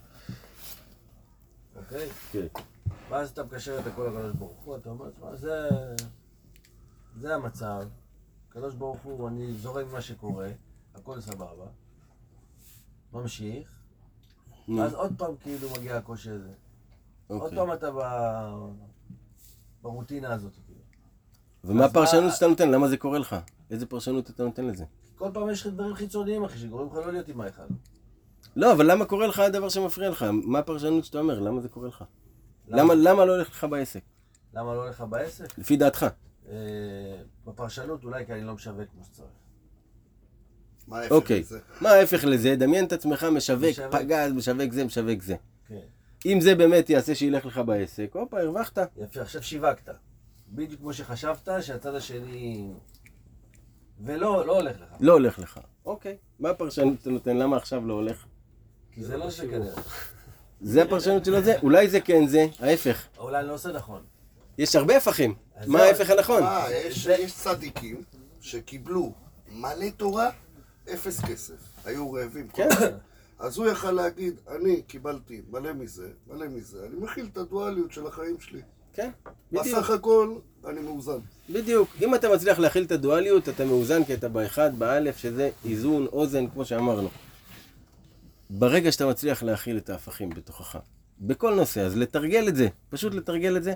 אוקיי? 1.76 2.10
כן. 2.32 2.48
ואז 3.10 3.30
אתה 3.30 3.44
מקשר 3.44 3.80
את 3.80 3.88
הכל 3.88 4.08
לקדוש 4.08 4.36
ברוך 4.36 4.64
הוא, 4.64 4.78
אתה 4.78 4.90
אומר, 4.90 5.10
תשמע, 5.10 5.36
זה... 5.36 5.70
זה 7.20 7.36
המצב. 7.36 7.88
הקדוש 8.50 8.74
ברוך 8.74 9.02
הוא, 9.02 9.28
אני 9.28 9.54
זורם 9.54 9.86
עם 9.86 9.92
מה 9.92 10.02
שקורה, 10.02 10.50
הכל 10.96 11.22
סבבה. 11.22 11.66
ממשיך, 13.14 13.76
ואז 14.78 14.94
עוד 14.94 15.14
פעם 15.18 15.36
כאילו 15.42 15.70
מגיע 15.70 15.98
הקושי 15.98 16.30
הזה. 16.30 16.54
עוד 17.28 17.42
אוקיי. 17.42 17.58
פעם 17.58 17.74
אתה 17.74 17.92
ב... 17.92 18.00
ברוטינה 19.82 20.34
הזאת. 20.34 20.54
כאילו. 20.66 20.80
ומה 21.64 21.86
הפרשנות 21.86 22.34
שאתה 22.34 22.48
נותן? 22.48 22.72
למה 22.72 22.88
זה 22.88 22.98
קורה 22.98 23.20
לך? 23.20 23.36
איזה 23.70 23.86
פרשנות 23.86 24.30
אתה 24.30 24.44
נותן 24.44 24.66
לזה? 24.66 24.86
כל 25.16 25.30
פעם 25.34 25.50
יש 25.50 25.62
לך 25.62 25.74
דברים 25.74 25.96
חיצוניים, 25.96 26.44
אחי, 26.44 26.58
שגורמים 26.58 26.92
לך 26.92 27.06
לא 27.06 27.12
להיות 27.12 27.28
עם 27.28 27.42
האחד. 27.42 27.68
לא, 28.56 28.72
אבל 28.72 28.92
למה 28.92 29.06
קורה 29.06 29.28
לך 29.28 29.40
הדבר 29.40 29.70
שמפריע 29.70 30.10
לך? 30.10 30.26
מה 30.32 30.60
הפרשנות 30.60 31.06
שאתה 31.06 31.20
אומר? 31.20 31.40
למה 31.40 31.62
זה 31.62 31.70
קורה 31.70 31.88
לך? 31.88 32.04
למה, 32.68 32.94
למה 32.94 33.26
לא 33.26 33.36
הולך 33.36 33.50
לך 33.50 33.64
בעסק? 33.64 34.02
למה 34.54 34.74
לא 34.74 34.84
הולך 34.84 34.96
לך 34.96 35.06
בעסק? 35.10 35.58
לפי 35.58 35.78
דעתך. 35.78 36.06
אה, 36.50 36.56
בפרשנות 37.46 38.04
אולי 38.04 38.26
כי 38.26 38.34
אני 38.34 38.44
לא 38.44 38.54
משווק 38.54 38.90
כמו 38.94 39.04
שצריך. 39.04 39.30
מה 40.88 41.00
ההפך 41.00 41.12
אוקיי. 41.12 41.40
מזה? 41.40 41.60
מה 41.82 41.90
ההפך 41.90 42.24
לזה? 42.24 42.56
דמיין 42.56 42.86
את 42.86 42.94
עצמך 42.94 43.24
משווק, 43.24 43.70
משווק. 43.70 43.96
פגז, 43.96 44.32
משווק 44.32 44.72
זה, 44.72 44.86
משווק 44.86 45.22
זה. 45.22 45.36
כן. 45.68 45.80
אם 46.26 46.42
זה 46.42 46.56
באמת 46.56 46.90
יעשה 46.90 47.16
שילך 47.16 47.46
לך 47.46 47.58
בעסק, 47.58 48.10
הופה, 48.14 48.42
הרווחת. 48.42 48.78
יפה, 48.98 49.22
עכשיו 49.22 49.44
שיווקת. 49.44 49.90
בדיוק 50.50 50.82
כמו 50.82 50.94
שחשבת 50.94 51.50
שהצד 51.62 51.96
השני... 51.96 52.72
ולא, 54.00 54.46
לא 54.46 54.60
הולך 54.60 54.80
לך. 54.82 54.90
לא 55.00 55.14
הולך 55.14 55.40
לך. 55.40 55.60
אוקיי. 55.86 56.18
מה 56.40 56.50
הפרשנות 56.50 57.00
שאתה 57.00 57.10
נותן? 57.10 57.38
למה 57.38 57.58
עכשיו 57.58 57.88
לא 57.88 57.94
הולך? 57.94 58.26
כי 58.96 59.04
זה 59.04 59.18
לא 59.18 59.30
זה 59.30 59.48
כנראה. 59.48 59.82
זה 60.62 60.84
הפרשנות 60.84 61.26
שלו 61.26 61.42
זה? 61.42 61.56
אולי 61.64 61.90
זה 61.90 62.00
כן 62.00 62.28
זה, 62.28 62.46
ההפך. 62.60 63.04
אולי 63.18 63.40
אני 63.40 63.48
לא 63.48 63.54
עושה 63.54 63.72
נכון. 63.72 64.02
יש 64.58 64.76
הרבה 64.76 64.98
הפכים. 64.98 65.36
מה. 65.68 65.80
ההפך 65.80 66.10
הנכון? 66.10 66.44
מה, 66.44 66.66
יש 66.72 67.06
יש 67.06 67.34
צדיקים 67.34 68.04
שקיבלו 68.42 69.12
מלא 69.52 69.90
תורה, 69.98 70.30
אפס 70.94 71.20
כסף. 71.20 71.54
היו 71.86 72.12
רעבים. 72.12 72.48
כן. 72.48 72.70
אז 73.40 73.58
הוא 73.58 73.68
יכל 73.68 73.92
להגיד, 73.92 74.36
אני 74.56 74.82
קיבלתי 74.82 75.42
מלא 75.52 75.74
מזה, 75.74 76.08
מלא 76.28 76.48
מזה, 76.48 76.86
אני 76.88 76.96
מכיל 77.04 77.28
את 77.32 77.38
הדואליות 77.38 77.92
של 77.92 78.08
החיים 78.08 78.40
שלי. 78.40 78.62
כן, 78.94 79.10
בדיוק. 79.52 79.78
בסך 79.78 79.90
הכל, 79.90 80.36
אני 80.68 80.80
מאוזן. 80.82 81.18
בדיוק. 81.50 81.90
אם 82.02 82.16
אתה 82.16 82.30
מצליח 82.30 82.60
להכיל 82.60 82.84
את 82.84 82.92
הדואליות, 82.92 83.50
אתה 83.50 83.66
מאוזן 83.66 84.04
כי 84.04 84.14
אתה 84.14 84.30
באחד, 84.30 84.80
באלף, 84.80 85.18
שזה 85.18 85.50
איזון, 85.66 86.06
אוזן, 86.06 86.48
כמו 86.48 86.66
שאמרנו. 86.66 87.10
ברגע 88.50 88.92
שאתה 88.92 89.06
מצליח 89.06 89.44
להכיל 89.44 89.78
את 89.78 89.90
ההפכים 89.90 90.30
בתוכך, 90.30 90.78
בכל 91.20 91.56
נושא, 91.56 91.82
אז 91.82 91.98
לתרגל 91.98 92.48
את 92.48 92.56
זה, 92.56 92.68
פשוט 92.90 93.14
לתרגל 93.14 93.58
את 93.58 93.64
זה. 93.64 93.74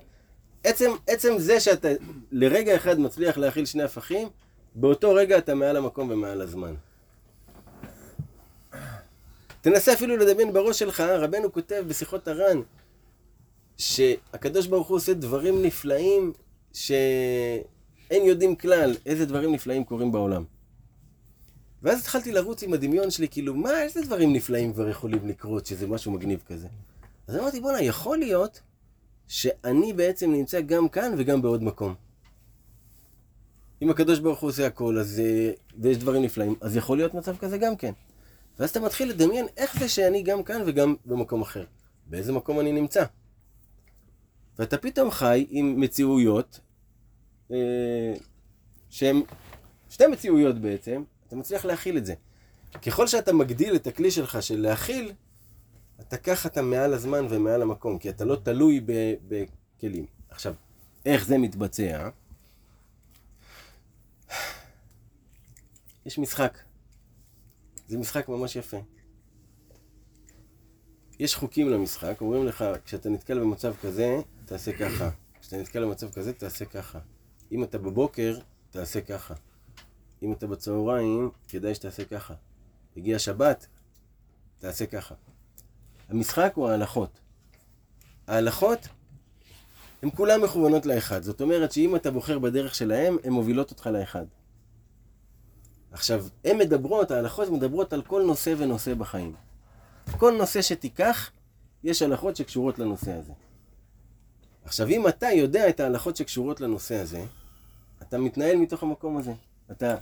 עצם, 0.63 0.91
עצם 1.07 1.33
זה 1.37 1.59
שאתה 1.59 1.87
לרגע 2.31 2.75
אחד 2.75 2.99
מצליח 2.99 3.37
להכיל 3.37 3.65
שני 3.65 3.83
הפכים, 3.83 4.27
באותו 4.75 5.13
רגע 5.13 5.37
אתה 5.37 5.55
מעל 5.55 5.77
המקום 5.77 6.11
ומעל 6.11 6.41
הזמן. 6.41 6.73
תנסה 9.61 9.93
אפילו 9.93 10.17
לדמיין 10.17 10.53
בראש 10.53 10.79
שלך, 10.79 10.99
רבנו 10.99 11.53
כותב 11.53 11.83
בשיחות 11.87 12.27
הר"ן, 12.27 12.61
שהקדוש 13.77 14.67
ברוך 14.67 14.87
הוא 14.87 14.97
עושה 14.97 15.13
דברים 15.13 15.61
נפלאים 15.61 16.33
שאין 16.73 18.25
יודעים 18.25 18.55
כלל 18.55 18.95
איזה 19.05 19.25
דברים 19.25 19.53
נפלאים 19.53 19.83
קורים 19.83 20.11
בעולם. 20.11 20.43
ואז 21.83 21.99
התחלתי 21.99 22.31
לרוץ 22.31 22.63
עם 22.63 22.73
הדמיון 22.73 23.11
שלי, 23.11 23.27
כאילו, 23.27 23.55
מה, 23.55 23.81
איזה 23.81 24.01
דברים 24.01 24.33
נפלאים 24.33 24.73
כבר 24.73 24.89
יכולים 24.89 25.27
לקרות, 25.27 25.65
שזה 25.65 25.87
משהו 25.87 26.11
מגניב 26.11 26.43
כזה. 26.45 26.67
אז 27.27 27.35
אמרתי, 27.35 27.59
בואנה, 27.59 27.81
יכול 27.81 28.17
להיות 28.17 28.61
שאני 29.27 29.93
בעצם 29.93 30.31
נמצא 30.31 30.61
גם 30.61 30.89
כאן 30.89 31.13
וגם 31.17 31.41
בעוד 31.41 31.63
מקום. 31.63 31.95
אם 33.81 33.89
הקדוש 33.89 34.19
ברוך 34.19 34.39
הוא 34.39 34.49
עושה 34.49 34.67
הכל, 34.67 34.97
אז, 34.97 35.19
אה, 35.19 35.51
ויש 35.77 35.97
דברים 35.97 36.23
נפלאים, 36.23 36.55
אז 36.61 36.75
יכול 36.75 36.97
להיות 36.97 37.13
מצב 37.13 37.37
כזה 37.37 37.57
גם 37.57 37.75
כן. 37.75 37.91
ואז 38.59 38.69
אתה 38.69 38.79
מתחיל 38.79 39.09
לדמיין 39.09 39.45
איך 39.57 39.79
זה 39.79 39.89
שאני 39.89 40.23
גם 40.23 40.43
כאן 40.43 40.61
וגם 40.65 40.95
במקום 41.05 41.41
אחר. 41.41 41.65
באיזה 42.05 42.33
מקום 42.33 42.59
אני 42.59 42.71
נמצא. 42.71 43.03
ואתה 44.59 44.77
פתאום 44.77 45.11
חי 45.11 45.45
עם 45.49 45.79
מציאויות, 45.81 46.59
אה, 47.51 48.13
שהן 48.89 49.21
שתי 49.89 50.07
מציאויות 50.07 50.61
בעצם, 50.61 51.03
אתה 51.29 51.37
מצליח 51.37 51.65
להכיל 51.65 51.97
את 51.97 52.05
זה. 52.05 52.13
ככל 52.85 53.07
שאתה 53.07 53.33
מגדיל 53.33 53.75
את 53.75 53.87
הכלי 53.87 54.11
שלך 54.11 54.43
של 54.43 54.59
להכיל, 54.59 55.13
אתה 55.99 56.17
ככה 56.17 56.49
אתה 56.49 56.61
מעל 56.61 56.93
הזמן 56.93 57.25
ומעל 57.29 57.61
המקום, 57.61 57.97
כי 57.97 58.09
אתה 58.09 58.25
לא 58.25 58.35
תלוי 58.35 58.81
בכלים. 59.27 60.05
עכשיו, 60.29 60.53
איך 61.05 61.25
זה 61.25 61.37
מתבצע? 61.37 62.09
יש 66.05 66.19
משחק. 66.19 66.57
זה 67.87 67.97
משחק 67.97 68.29
ממש 68.29 68.55
יפה. 68.55 68.77
יש 71.19 71.35
חוקים 71.35 71.69
למשחק, 71.69 72.21
אומרים 72.21 72.45
לך, 72.45 72.65
כשאתה 72.85 73.09
נתקל 73.09 73.39
במצב 73.39 73.73
כזה, 73.81 74.19
תעשה 74.45 74.71
ככה. 74.77 75.09
כשאתה 75.41 75.57
נתקל 75.57 75.85
במצב 75.85 76.11
כזה, 76.11 76.33
תעשה 76.33 76.65
ככה. 76.65 76.99
אם 77.51 77.63
אתה 77.63 77.77
בבוקר, 77.77 78.39
תעשה 78.69 79.01
ככה. 79.01 79.33
אם 80.23 80.31
אתה 80.31 80.47
בצהריים, 80.47 81.29
כדאי 81.47 81.75
שתעשה 81.75 82.05
ככה. 82.05 82.33
הגיע 82.97 83.19
שבת, 83.19 83.67
תעשה 84.59 84.85
ככה. 84.85 85.15
המשחק 86.09 86.51
הוא 86.55 86.69
ההלכות. 86.69 87.19
ההלכות, 88.27 88.87
הן 90.01 90.09
כולן 90.15 90.41
מכוונות 90.41 90.85
לאחד. 90.85 91.23
זאת 91.23 91.41
אומרת 91.41 91.71
שאם 91.71 91.95
אתה 91.95 92.11
בוחר 92.11 92.39
בדרך 92.39 92.75
שלהם, 92.75 93.17
הן 93.23 93.33
מובילות 93.33 93.71
אותך 93.71 93.87
לאחד. 93.87 94.25
עכשיו, 95.91 96.25
הן 96.45 96.57
מדברות, 96.57 97.11
ההלכות 97.11 97.49
מדברות 97.49 97.93
על 97.93 98.01
כל 98.01 98.23
נושא 98.27 98.53
ונושא 98.57 98.93
בחיים. 98.93 99.35
כל 100.17 100.37
נושא 100.37 100.61
שתיקח, 100.61 101.31
יש 101.83 102.01
הלכות 102.01 102.35
שקשורות 102.35 102.79
לנושא 102.79 103.13
הזה. 103.13 103.33
עכשיו, 104.63 104.87
אם 104.87 105.07
אתה 105.07 105.27
יודע 105.27 105.69
את 105.69 105.79
ההלכות 105.79 106.15
שקשורות 106.15 106.61
לנושא 106.61 106.95
הזה, 106.95 107.25
אתה 108.01 108.17
מתנהל 108.17 108.55
מתוך 108.55 108.83
המקום 108.83 109.17
הזה. 109.17 109.33
אתה... 109.71 109.95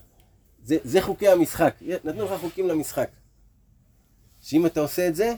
זה, 0.67 0.77
זה 0.84 1.01
חוקי 1.01 1.27
המשחק. 1.27 1.75
נתנו 2.03 2.25
לך 2.25 2.32
חוקים 2.41 2.67
למשחק. 2.67 3.10
שאם 4.41 4.65
אתה 4.65 4.80
עושה 4.80 5.08
את 5.08 5.15
זה, 5.15 5.34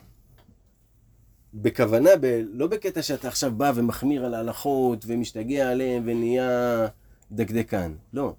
בכוונה, 1.54 2.10
ב... 2.22 2.44
לא 2.50 2.68
בקטע 2.68 3.02
שאתה 3.02 3.28
עכשיו 3.28 3.52
בא 3.52 3.72
ומחמיר 3.76 4.26
על 4.26 4.34
ההלכות 4.34 5.06
ומשתגע 5.08 5.72
עליהן 5.72 6.04
ונהיה 6.06 6.88
דקדקן. 7.32 7.94
לא. 8.13 8.34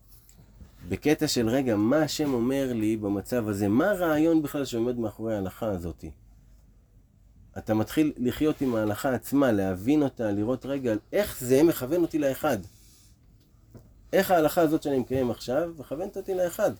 בקטע 0.88 1.28
של 1.28 1.48
רגע, 1.48 1.76
מה 1.76 2.02
השם 2.02 2.34
אומר 2.34 2.72
לי 2.72 2.96
במצב 2.96 3.48
הזה? 3.48 3.68
מה 3.68 3.90
הרעיון 3.90 4.42
בכלל 4.42 4.64
שעומד 4.64 4.98
מאחורי 4.98 5.34
ההלכה 5.34 5.66
הזאתי? 5.66 6.10
אתה 7.58 7.74
מתחיל 7.74 8.12
לחיות 8.16 8.60
עם 8.60 8.74
ההלכה 8.74 9.14
עצמה, 9.14 9.52
להבין 9.52 10.02
אותה, 10.02 10.30
לראות 10.30 10.66
רגע 10.66 10.94
איך 11.12 11.40
זה 11.40 11.62
מכוון 11.62 12.02
אותי 12.02 12.18
לאחד. 12.18 12.58
איך 14.12 14.30
ההלכה 14.30 14.60
הזאת 14.60 14.82
שאני 14.82 14.98
מקיים 14.98 15.30
עכשיו 15.30 15.70
מכוונת 15.78 16.16
אותי 16.16 16.34
לאחד. 16.34 16.70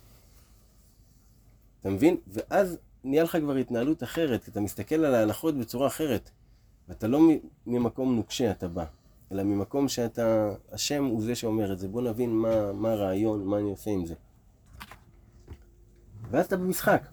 אתה 1.81 1.91
מבין? 1.91 2.17
ואז 2.29 2.79
נהיה 3.05 3.23
לך 3.23 3.37
כבר 3.37 3.55
התנהלות 3.55 4.03
אחרת, 4.03 4.45
כי 4.45 4.51
אתה 4.51 4.61
מסתכל 4.61 4.95
על 5.05 5.15
ההלכות 5.15 5.59
בצורה 5.59 5.87
אחרת. 5.87 6.31
ואתה 6.89 7.09
לא 7.09 7.21
ממקום 7.67 8.17
נוקשה 8.17 8.51
אתה 8.51 8.69
בא, 8.69 8.85
אלא 9.33 9.43
ממקום 9.43 9.89
שאתה, 9.89 10.55
השם 10.73 11.05
הוא 11.05 11.23
זה 11.23 11.35
שאומר 11.35 11.73
את 11.73 11.79
זה. 11.79 11.89
בוא 11.89 12.03
נבין 12.03 12.31
מה, 12.31 12.73
מה 12.73 12.91
הרעיון, 12.93 13.45
מה 13.45 13.59
אני 13.59 13.71
עושה 13.71 13.91
עם 13.91 14.07
זה. 14.07 14.15
ואז 16.31 16.47
אתה 16.47 16.57
במשחק. 16.57 17.07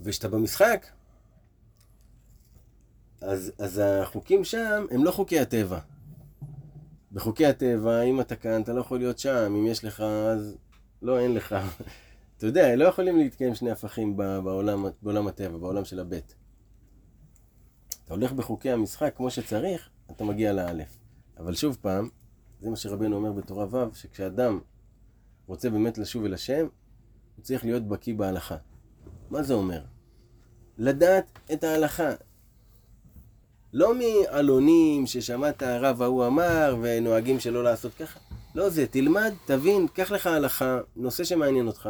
וכשאתה 0.00 0.28
במשחק, 0.28 0.86
אז, 3.20 3.52
אז 3.58 3.82
החוקים 3.84 4.44
שם 4.44 4.86
הם 4.90 5.04
לא 5.04 5.10
חוקי 5.10 5.40
הטבע. 5.40 5.78
בחוקי 7.16 7.46
הטבע, 7.46 8.02
אם 8.02 8.20
אתה 8.20 8.36
כאן, 8.36 8.62
אתה 8.62 8.72
לא 8.72 8.80
יכול 8.80 8.98
להיות 8.98 9.18
שם, 9.18 9.54
אם 9.56 9.66
יש 9.66 9.84
לך, 9.84 10.00
אז 10.00 10.56
לא, 11.02 11.20
אין 11.20 11.34
לך. 11.34 11.54
אתה 12.36 12.46
יודע, 12.46 12.76
לא 12.76 12.84
יכולים 12.84 13.16
להתקיים 13.16 13.54
שני 13.54 13.70
הפכים 13.70 14.16
בעולם, 14.16 14.86
בעולם 15.02 15.28
הטבע, 15.28 15.58
בעולם 15.58 15.84
של 15.84 16.00
הבית. 16.00 16.34
אתה 18.04 18.14
הולך 18.14 18.32
בחוקי 18.32 18.70
המשחק 18.70 19.12
כמו 19.16 19.30
שצריך, 19.30 19.90
אתה 20.10 20.24
מגיע 20.24 20.52
לאלף. 20.52 20.98
אבל 21.38 21.54
שוב 21.54 21.78
פעם, 21.80 22.08
זה 22.60 22.70
מה 22.70 22.76
שרבנו 22.76 23.16
אומר 23.16 23.32
בתורה 23.32 23.66
ו', 23.70 23.94
שכשאדם 23.94 24.60
רוצה 25.46 25.70
באמת 25.70 25.98
לשוב 25.98 26.24
אל 26.24 26.34
השם, 26.34 26.66
הוא 27.36 27.44
צריך 27.44 27.64
להיות 27.64 27.88
בקיא 27.88 28.14
בהלכה. 28.14 28.56
מה 29.30 29.42
זה 29.42 29.54
אומר? 29.54 29.84
לדעת 30.78 31.38
את 31.52 31.64
ההלכה. 31.64 32.10
לא 33.72 33.94
מעלונים 33.94 35.06
ששמעת 35.06 35.62
הרב 35.62 36.02
ההוא 36.02 36.26
אמר 36.26 36.76
ונוהגים 36.82 37.40
שלא 37.40 37.64
לעשות 37.64 37.94
ככה. 37.94 38.20
לא 38.54 38.68
זה, 38.68 38.86
תלמד, 38.86 39.32
תבין, 39.44 39.86
קח 39.92 40.10
לך 40.10 40.26
הלכה, 40.26 40.80
נושא 40.96 41.24
שמעניין 41.24 41.66
אותך, 41.66 41.88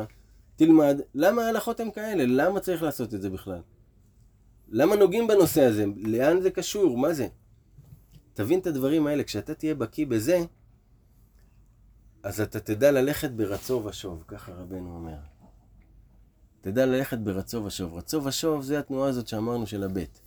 תלמד, 0.57 1.01
למה 1.15 1.47
ההלכות 1.47 1.81
הן 1.81 1.91
כאלה? 1.91 2.25
למה 2.27 2.61
צריך 2.61 2.83
לעשות 2.83 3.15
את 3.15 3.23
זה 3.23 3.31
בכלל? 3.31 3.61
למה 4.69 4.97
נוגעים 4.97 5.27
בנושא 5.27 5.65
הזה? 5.65 5.85
לאן 5.97 6.41
זה 6.41 6.51
קשור? 6.51 6.99
מה 6.99 7.13
זה? 7.13 7.29
תבין 8.35 8.59
את 8.59 8.67
הדברים 8.67 9.07
האלה, 9.07 9.25
כשאתה 9.25 9.55
תהיה 9.55 9.75
בקיא 9.75 10.07
בזה, 10.07 10.41
אז 12.23 12.41
אתה 12.41 12.61
תדע 12.61 12.93
ללכת 12.93 13.31
ברצו 13.31 13.83
ושוב, 13.85 14.25
ככה 14.29 14.53
רבנו 14.53 14.95
אומר. 14.95 15.17
תדע 16.61 16.87
ללכת 16.87 17.19
ברצו 17.19 17.65
ושוב. 17.65 17.95
רצו 17.95 18.25
ושוב 18.25 18.63
זה 18.63 18.79
התנועה 18.79 19.09
הזאת 19.09 19.29
שאמרנו 19.29 19.67
של 19.67 19.83
הבית. 19.83 20.21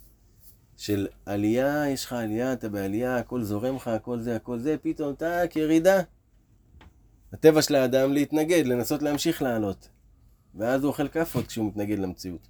של 0.80 1.08
עלייה, 1.26 1.90
יש 1.90 2.06
לך 2.06 2.14
עלייה, 2.14 2.54
אתה 2.54 2.70
בעלייה, 2.70 3.18
הכל 3.18 3.44
זורם 3.44 3.76
לך, 3.76 3.88
הכל 3.88 4.20
זה, 4.20 4.36
הכל 4.36 4.60
זה, 4.60 4.76
פתאום 4.82 5.16
טאק, 5.16 5.56
ירידה. 5.56 6.02
הטבע 7.34 7.62
של 7.62 7.76
האדם 7.76 8.14
להתנגד, 8.14 8.66
לנסות 8.66 9.02
להמשיך 9.02 9.42
לעלות. 9.42 9.90
ואז 10.56 10.84
הוא 10.84 10.90
אוכל 10.90 11.08
כאפות 11.08 11.48
כשהוא 11.48 11.68
מתנגד 11.68 12.00
למציאות. 12.00 12.48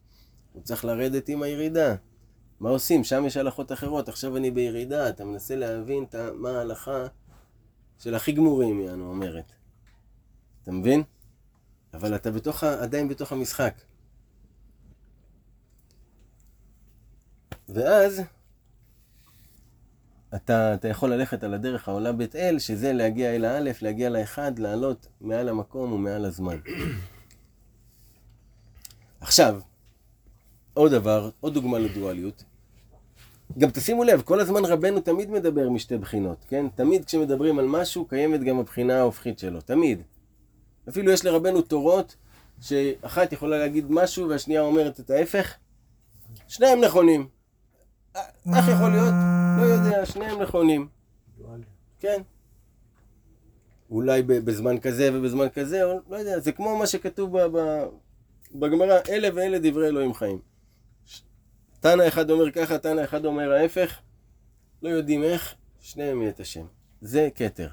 הוא 0.54 0.64
צריך 0.64 0.86
לרדת 0.86 1.30
עם 1.30 1.44
הירידה. 1.44 1.96
מה 2.60 2.70
עושים? 2.70 3.04
שם 3.04 3.26
יש 3.26 3.38
הלכות 3.38 3.72
אחרות, 3.72 4.10
עכשיו 4.10 4.38
אני 4.38 4.52
בירידה, 4.52 5.10
אתה 5.10 5.26
מנסה 5.26 5.56
להבין 5.56 6.04
את 6.04 6.16
מה 6.36 6.50
ההלכה 6.50 7.08
של 8.00 8.16
הכי 8.16 8.32
גמורים, 8.32 8.82
יענו, 8.82 9.10
אומרת. 9.10 9.52
אתה 10.64 10.72
מבין? 10.72 11.04
אבל 11.94 12.16
אתה 12.16 12.32
בתוך, 12.32 12.64
עדיין 12.64 13.08
בתוך 13.08 13.32
המשחק. 13.32 13.74
ואז 17.74 18.22
אתה, 20.36 20.74
אתה 20.74 20.88
יכול 20.88 21.14
ללכת 21.14 21.44
על 21.44 21.54
הדרך 21.54 21.88
העולה 21.88 22.12
בית 22.12 22.36
אל, 22.36 22.60
שזה 22.60 22.94
להגיע 22.94 23.36
אל 23.36 23.46
האלף, 23.46 23.82
להגיע 23.82 24.10
לאחד, 24.10 24.60
לעלות 24.60 25.08
מעל 25.22 25.50
המקום 25.50 25.92
ומעל 25.94 26.26
הזמן. 26.26 26.58
עכשיו, 29.22 29.60
עוד 30.74 30.92
דבר, 30.92 31.30
עוד 31.40 31.54
דוגמה 31.54 31.80
לדואליות. 31.80 32.44
גם 33.58 33.70
תשימו 33.70 34.04
לב, 34.04 34.22
כל 34.22 34.40
הזמן 34.40 34.66
רבנו 34.66 35.00
תמיד 35.00 35.30
מדבר 35.30 35.70
משתי 35.70 35.98
בחינות, 35.98 36.46
כן? 36.48 36.66
תמיד 36.76 37.06
כשמדברים 37.06 37.60
על 37.60 37.66
משהו, 37.66 38.06
קיימת 38.06 38.44
גם 38.44 38.60
הבחינה 38.60 39.00
ההופכית 39.00 39.40
שלו, 39.40 39.62
תמיד. 39.62 40.02
אפילו 40.90 41.12
יש 41.12 41.26
לרבנו 41.26 41.62
תורות, 41.62 42.16
שאחת 42.62 43.34
יכולה 43.34 43.58
להגיד 43.58 43.86
משהו 43.90 44.30
והשנייה 44.30 44.62
אומרת 44.62 45.00
את 45.00 45.10
ההפך. 45.10 45.54
שניהם 46.48 46.82
נכונים. 46.82 47.39
איך 48.16 48.68
יכול 48.68 48.90
להיות? 48.92 49.14
לא 49.58 49.64
יודע, 49.64 50.06
שניהם 50.06 50.42
נכונים. 50.42 50.88
כן. 52.00 52.22
אולי 53.90 54.22
בזמן 54.24 54.80
כזה 54.80 55.10
ובזמן 55.14 55.50
כזה, 55.50 55.82
לא 56.10 56.16
יודע, 56.16 56.40
זה 56.40 56.52
כמו 56.52 56.78
מה 56.78 56.88
שכתוב 56.88 57.36
בגמרא, 58.56 59.00
אלה 59.10 59.30
ואלה 59.36 59.58
דברי 59.62 59.88
אלוהים 59.88 60.14
חיים. 60.14 60.40
תנא 61.80 62.08
אחד 62.08 62.30
אומר 62.30 62.52
ככה, 62.52 62.78
תנא 62.78 63.04
אחד 63.04 63.26
אומר 63.26 63.52
ההפך, 63.52 64.00
לא 64.82 64.90
יודעים 64.90 65.24
איך, 65.24 65.56
שניהם 65.80 66.22
יהיה 66.22 66.32
את 66.32 66.40
השם. 66.40 66.66
זה 67.02 67.30
כתר. 67.36 67.68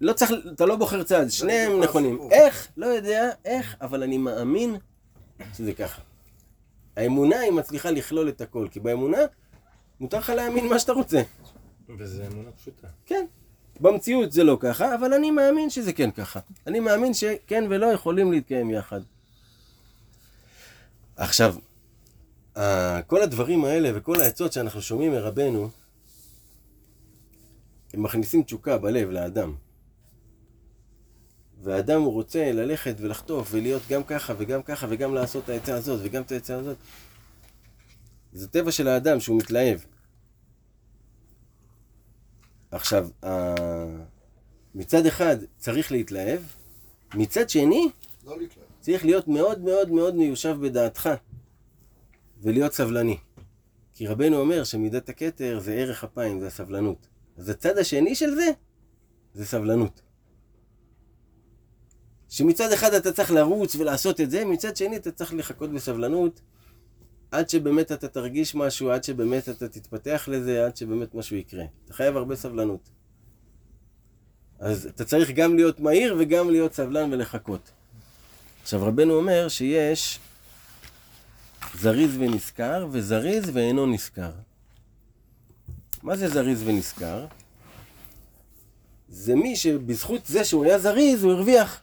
לא 0.00 0.12
צריך, 0.12 0.30
אתה 0.54 0.66
לא 0.66 0.76
בוחר 0.76 1.02
צד, 1.02 1.28
שניהם 1.28 1.70
בדיוק 1.72 1.84
נכונים. 1.84 2.18
איך? 2.30 2.68
לא 2.76 2.86
יודע 2.86 3.30
איך, 3.44 3.76
אבל 3.80 4.02
אני 4.02 4.18
מאמין 4.18 4.76
שזה 5.54 5.72
ככה. 5.72 6.02
האמונה 7.00 7.40
היא 7.40 7.52
מצליחה 7.52 7.90
לכלול 7.90 8.28
את 8.28 8.40
הכל, 8.40 8.68
כי 8.70 8.80
באמונה 8.80 9.18
מותר 10.00 10.18
לך 10.18 10.30
להאמין 10.30 10.68
מה 10.68 10.78
שאתה 10.78 10.92
רוצה. 10.92 11.22
וזה 11.98 12.26
אמונה 12.26 12.50
פשוטה. 12.52 12.86
כן. 13.06 13.26
במציאות 13.80 14.32
זה 14.32 14.44
לא 14.44 14.56
ככה, 14.60 14.94
אבל 14.94 15.14
אני 15.14 15.30
מאמין 15.30 15.70
שזה 15.70 15.92
כן 15.92 16.10
ככה. 16.10 16.40
אני 16.66 16.80
מאמין 16.80 17.14
שכן 17.14 17.64
ולא 17.70 17.86
יכולים 17.86 18.32
להתקיים 18.32 18.70
יחד. 18.70 19.00
עכשיו, 21.16 21.54
כל 23.06 23.22
הדברים 23.22 23.64
האלה 23.64 23.90
וכל 23.94 24.20
העצות 24.20 24.52
שאנחנו 24.52 24.82
שומעים 24.82 25.12
מרבנו, 25.12 25.70
הם 27.94 28.02
מכניסים 28.02 28.42
תשוקה 28.42 28.78
בלב 28.78 29.10
לאדם. 29.10 29.54
והאדם 31.62 32.00
הוא 32.00 32.12
רוצה 32.12 32.52
ללכת 32.52 32.94
ולחטוף 32.98 33.48
ולהיות 33.52 33.82
גם 33.90 34.04
ככה 34.04 34.34
וגם 34.38 34.62
ככה 34.62 34.86
וגם 34.90 35.14
לעשות 35.14 35.44
את 35.44 35.48
העצה 35.48 35.74
הזאת 35.74 36.00
וגם 36.02 36.22
את 36.22 36.32
העצה 36.32 36.56
הזאת. 36.56 36.76
זה 38.32 38.48
טבע 38.48 38.72
של 38.72 38.88
האדם 38.88 39.20
שהוא 39.20 39.38
מתלהב. 39.38 39.80
עכשיו, 42.70 43.08
מצד 44.74 45.06
אחד 45.06 45.36
צריך 45.58 45.92
להתלהב, 45.92 46.40
מצד 47.14 47.50
שני 47.50 47.88
לא 48.24 48.38
להתלהב. 48.38 48.66
צריך 48.80 49.04
להיות 49.04 49.28
מאוד 49.28 49.60
מאוד 49.60 49.90
מאוד 49.90 50.14
מיושב 50.14 50.56
בדעתך 50.60 51.10
ולהיות 52.42 52.72
סבלני. 52.72 53.16
כי 53.94 54.06
רבנו 54.06 54.36
אומר 54.36 54.64
שמידת 54.64 55.08
הכתר 55.08 55.60
זה 55.60 55.74
ערך 55.74 56.04
אפיים, 56.04 56.40
זה 56.40 56.46
הסבלנות. 56.46 57.06
אז 57.36 57.48
הצד 57.48 57.78
השני 57.78 58.14
של 58.14 58.34
זה, 58.34 58.50
זה 59.34 59.46
סבלנות. 59.46 60.00
שמצד 62.30 62.72
אחד 62.72 62.94
אתה 62.94 63.12
צריך 63.12 63.30
לרוץ 63.30 63.76
ולעשות 63.76 64.20
את 64.20 64.30
זה, 64.30 64.44
מצד 64.44 64.76
שני 64.76 64.96
אתה 64.96 65.10
צריך 65.10 65.34
לחכות 65.34 65.70
בסבלנות 65.72 66.40
עד 67.30 67.48
שבאמת 67.48 67.92
אתה 67.92 68.08
תרגיש 68.08 68.54
משהו, 68.54 68.90
עד 68.90 69.04
שבאמת 69.04 69.48
אתה 69.48 69.68
תתפתח 69.68 70.28
לזה, 70.32 70.66
עד 70.66 70.76
שבאמת 70.76 71.14
משהו 71.14 71.36
יקרה. 71.36 71.64
אתה 71.84 71.94
חייב 71.94 72.16
הרבה 72.16 72.36
סבלנות. 72.36 72.88
אז 74.58 74.86
אתה 74.86 75.04
צריך 75.04 75.30
גם 75.30 75.56
להיות 75.56 75.80
מהיר 75.80 76.16
וגם 76.18 76.50
להיות 76.50 76.74
סבלן 76.74 77.12
ולחכות. 77.12 77.70
עכשיו 78.62 78.86
רבנו 78.86 79.14
אומר 79.14 79.48
שיש 79.48 80.18
זריז 81.74 82.16
ונשכר 82.18 82.86
וזריז 82.90 83.50
ואינו 83.52 83.86
נשכר. 83.86 84.32
מה 86.02 86.16
זה 86.16 86.28
זריז 86.28 86.62
ונשכר? 86.68 87.26
זה 89.08 89.34
מי 89.34 89.56
שבזכות 89.56 90.26
זה 90.26 90.44
שהוא 90.44 90.64
היה 90.64 90.78
זריז 90.78 91.24
הוא 91.24 91.32
הרוויח. 91.32 91.80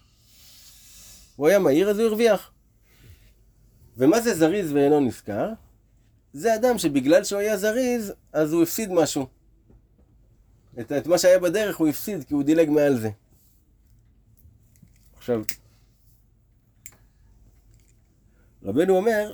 הוא 1.38 1.47
היה 1.47 1.60
מהיר 1.60 1.89
אז 1.89 2.00
הוא 2.00 2.08
הרוויח. 2.08 2.52
ומה 3.97 4.21
זה 4.21 4.36
זריז 4.36 4.71
ואינו 4.71 5.00
נשכר? 5.00 5.50
זה 6.34 6.56
אדם 6.56 6.78
שבגלל 6.78 7.23
שהוא 7.23 7.39
היה 7.39 7.58
זריז 7.58 8.13
אז 8.34 8.54
הוא 8.54 8.63
הפסיד 8.63 8.91
משהו. 8.91 9.28
את, 10.80 10.91
את 10.91 11.08
מה 11.08 11.17
שהיה 11.17 11.39
בדרך 11.39 11.78
הוא 11.78 11.88
הפסיד 11.88 12.23
כי 12.23 12.34
הוא 12.34 12.43
דילג 12.43 12.69
מעל 12.69 12.97
זה. 13.00 13.10
עכשיו, 15.17 15.41
רבנו 18.63 18.97
אומר 18.97 19.34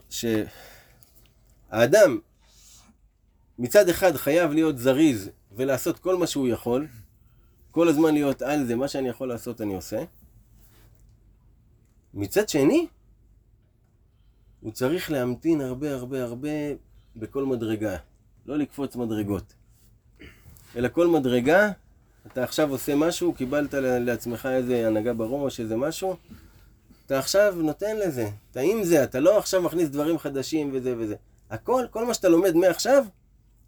שהאדם 1.69 2.19
מצד 3.59 3.89
אחד 3.89 4.15
חייב 4.15 4.51
להיות 4.51 4.77
זריז 4.77 5.29
ולעשות 5.51 5.99
כל 5.99 6.17
מה 6.17 6.27
שהוא 6.27 6.47
יכול, 6.47 6.87
כל 7.71 7.87
הזמן 7.87 8.13
להיות 8.13 8.41
על 8.41 8.65
זה, 8.65 8.75
מה 8.75 8.87
שאני 8.87 9.09
יכול 9.09 9.27
לעשות 9.27 9.61
אני 9.61 9.75
עושה. 9.75 10.03
מצד 12.13 12.49
שני, 12.49 12.87
הוא 14.61 14.71
צריך 14.71 15.11
להמתין 15.11 15.61
הרבה 15.61 15.93
הרבה 15.93 16.23
הרבה 16.23 16.49
בכל 17.15 17.45
מדרגה, 17.45 17.97
לא 18.45 18.57
לקפוץ 18.57 18.95
מדרגות. 18.95 19.53
אלא 20.75 20.87
כל 20.87 21.07
מדרגה, 21.07 21.71
אתה 22.27 22.43
עכשיו 22.43 22.71
עושה 22.71 22.95
משהו, 22.95 23.33
קיבלת 23.33 23.73
לעצמך 23.73 24.45
איזה 24.51 24.87
הנהגה 24.87 25.13
בראש, 25.13 25.59
איזה 25.59 25.77
משהו, 25.77 26.15
אתה 27.05 27.19
עכשיו 27.19 27.55
נותן 27.57 27.97
לזה, 27.97 28.29
אתה 28.51 28.59
עם 28.59 28.83
זה, 28.83 29.03
אתה 29.03 29.19
לא 29.19 29.37
עכשיו 29.37 29.61
מכניס 29.61 29.89
דברים 29.89 30.17
חדשים 30.19 30.69
וזה 30.73 30.95
וזה. 30.97 31.15
הכל, 31.49 31.85
כל 31.91 32.05
מה 32.05 32.13
שאתה 32.13 32.29
לומד 32.29 32.55
מעכשיו, 32.55 33.05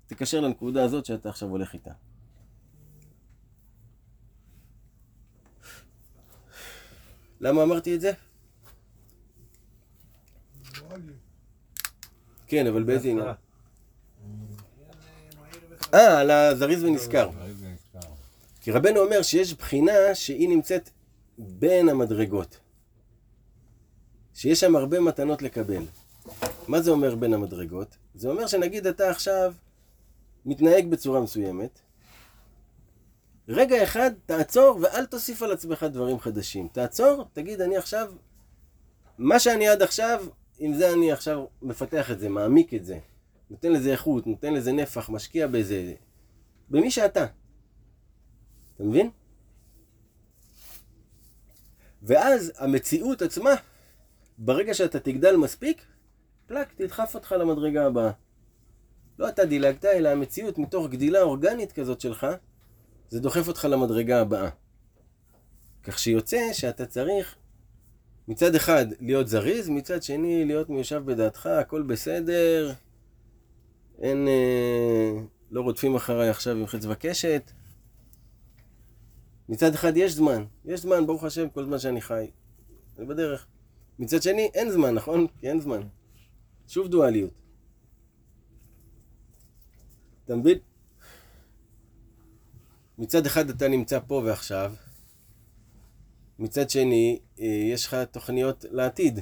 תקשר 0.07 0.39
לנקודה 0.39 0.83
הזאת 0.83 1.05
שאתה 1.05 1.29
עכשיו 1.29 1.49
הולך 1.49 1.73
איתה. 1.73 1.91
למה 7.41 7.63
אמרתי 7.63 7.95
את 7.95 8.01
זה? 8.01 8.11
כן, 12.47 12.67
אבל 12.67 12.83
באיזה 12.83 13.09
עניין? 13.09 13.27
אה, 15.93 16.19
על 16.19 16.31
הזריז 16.31 16.83
ונשכר. 16.83 17.29
זה 17.59 17.67
נזכר. 17.67 18.07
כי 18.61 18.71
רבנו 18.71 18.99
אומר 18.99 19.21
שיש 19.21 19.53
בחינה 19.53 19.91
שהיא 20.13 20.49
נמצאת 20.49 20.89
בין 21.37 21.89
המדרגות. 21.89 22.57
שיש 24.33 24.59
שם 24.59 24.75
הרבה 24.75 24.99
מתנות 24.99 25.41
לקבל. 25.41 25.83
מה 26.67 26.81
זה 26.81 26.91
אומר 26.91 27.15
בין 27.15 27.33
המדרגות? 27.33 27.97
זה 28.15 28.29
אומר 28.29 28.47
שנגיד 28.47 28.87
אתה 28.87 29.09
עכשיו 29.09 29.53
מתנהג 30.45 30.87
בצורה 30.89 31.21
מסוימת, 31.21 31.79
רגע 33.47 33.83
אחד 33.83 34.11
תעצור 34.25 34.79
ואל 34.81 35.05
תוסיף 35.05 35.43
על 35.43 35.51
עצמך 35.51 35.83
דברים 35.83 36.19
חדשים. 36.19 36.67
תעצור, 36.67 37.25
תגיד, 37.33 37.61
אני 37.61 37.77
עכשיו, 37.77 38.11
מה 39.17 39.39
שאני 39.39 39.67
עד 39.67 39.81
עכשיו, 39.81 40.25
עם 40.59 40.73
זה 40.73 40.93
אני 40.93 41.11
עכשיו 41.11 41.45
מפתח 41.61 42.11
את 42.11 42.19
זה, 42.19 42.29
מעמיק 42.29 42.73
את 42.73 42.85
זה. 42.85 42.99
נותן 43.49 43.71
לזה 43.71 43.91
איכות, 43.91 44.27
נותן 44.27 44.53
לזה 44.53 44.71
נפח, 44.71 45.09
משקיע 45.09 45.47
בזה. 45.47 45.93
במי 46.69 46.91
שאתה. 46.91 47.25
אתה 48.75 48.83
מבין? 48.83 49.09
ואז 52.03 52.51
המציאות 52.57 53.21
עצמה, 53.21 53.49
ברגע 54.37 54.73
שאתה 54.73 54.99
תגדל 54.99 55.35
מספיק, 55.35 55.85
פלאק, 56.45 56.73
תדחף 56.75 57.15
אותך 57.15 57.31
למדרגה 57.31 57.85
הבאה. 57.85 58.11
לא 59.19 59.29
אתה 59.29 59.45
דילגת, 59.45 59.85
אלא 59.85 60.09
המציאות 60.09 60.57
מתוך 60.57 60.89
גדילה 60.89 61.21
אורגנית 61.21 61.71
כזאת 61.71 62.01
שלך, 62.01 62.27
זה 63.09 63.19
דוחף 63.19 63.47
אותך 63.47 63.67
למדרגה 63.71 64.21
הבאה. 64.21 64.49
כך 65.83 65.99
שיוצא 65.99 66.53
שאתה 66.53 66.85
צריך 66.85 67.35
מצד 68.27 68.55
אחד 68.55 68.85
להיות 68.99 69.27
זריז, 69.27 69.69
מצד 69.69 70.03
שני 70.03 70.45
להיות 70.45 70.69
מיושב 70.69 71.01
בדעתך, 71.05 71.45
הכל 71.45 71.81
בסדר, 71.81 72.73
אין, 74.01 74.27
אה, 74.27 75.11
לא 75.51 75.61
רודפים 75.61 75.95
אחריי 75.95 76.29
עכשיו 76.29 76.57
עם 76.57 76.67
חץ 76.67 76.85
וקשת. 76.85 77.51
מצד 79.49 79.73
אחד 79.73 79.97
יש 79.97 80.11
זמן, 80.11 80.45
יש 80.65 80.79
זמן, 80.79 81.05
ברוך 81.05 81.23
השם, 81.23 81.49
כל 81.49 81.65
זמן 81.65 81.79
שאני 81.79 82.01
חי. 82.01 82.31
אני 82.97 83.05
בדרך. 83.05 83.47
מצד 83.99 84.21
שני, 84.21 84.49
אין 84.53 84.71
זמן, 84.71 84.93
נכון? 84.93 85.27
כי 85.39 85.49
אין 85.49 85.59
זמן. 85.59 85.81
שוב 86.67 86.87
דואליות. 86.87 87.31
אתה 90.25 90.35
מבין? 90.35 90.57
מצד 92.97 93.25
אחד 93.25 93.49
אתה 93.49 93.67
נמצא 93.67 93.99
פה 94.07 94.21
ועכשיו, 94.25 94.73
מצד 96.39 96.69
שני, 96.69 97.19
אה, 97.39 97.45
יש 97.45 97.85
לך 97.85 97.95
תוכניות 98.11 98.65
לעתיד. 98.71 99.19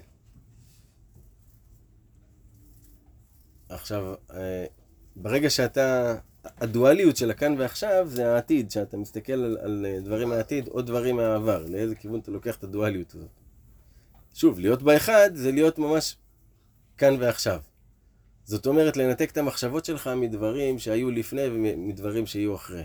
עכשיו, 3.69 4.13
אה, 4.33 4.65
ברגע 5.15 5.49
שאתה, 5.49 6.15
הדואליות 6.43 7.17
של 7.17 7.31
הכאן 7.31 7.55
ועכשיו 7.59 8.07
זה 8.09 8.33
העתיד, 8.33 8.71
שאתה 8.71 8.97
מסתכל 8.97 9.33
על, 9.33 9.57
על 9.61 9.85
אה, 9.85 9.99
דברים 9.99 10.29
מהעתיד 10.29 10.67
או 10.67 10.81
דברים 10.81 11.15
מהעבר, 11.15 11.65
לאיזה 11.67 11.95
כיוון 11.95 12.19
אתה 12.19 12.31
לוקח 12.31 12.55
את 12.55 12.63
הדואליות 12.63 13.15
הזאת. 13.15 13.29
שוב, 14.33 14.59
להיות 14.59 14.81
באחד 14.83 15.29
זה 15.33 15.51
להיות 15.51 15.79
ממש 15.79 16.15
כאן 16.97 17.15
ועכשיו. 17.19 17.61
זאת 18.45 18.67
אומרת, 18.67 18.97
לנתק 18.97 19.31
את 19.31 19.37
המחשבות 19.37 19.85
שלך 19.85 20.09
מדברים 20.15 20.79
שהיו 20.79 21.11
לפני 21.11 21.47
ומדברים 21.47 22.25
שיהיו 22.25 22.55
אחרי. 22.55 22.83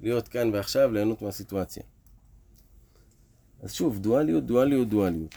להיות 0.00 0.28
כאן 0.28 0.50
ועכשיו, 0.54 0.92
ליהנות 0.92 1.22
מהסיטואציה. 1.22 1.82
אז 3.66 3.72
שוב, 3.72 3.98
דואליות, 3.98 4.46
דואליות, 4.46 4.88
דואליות. 4.88 5.34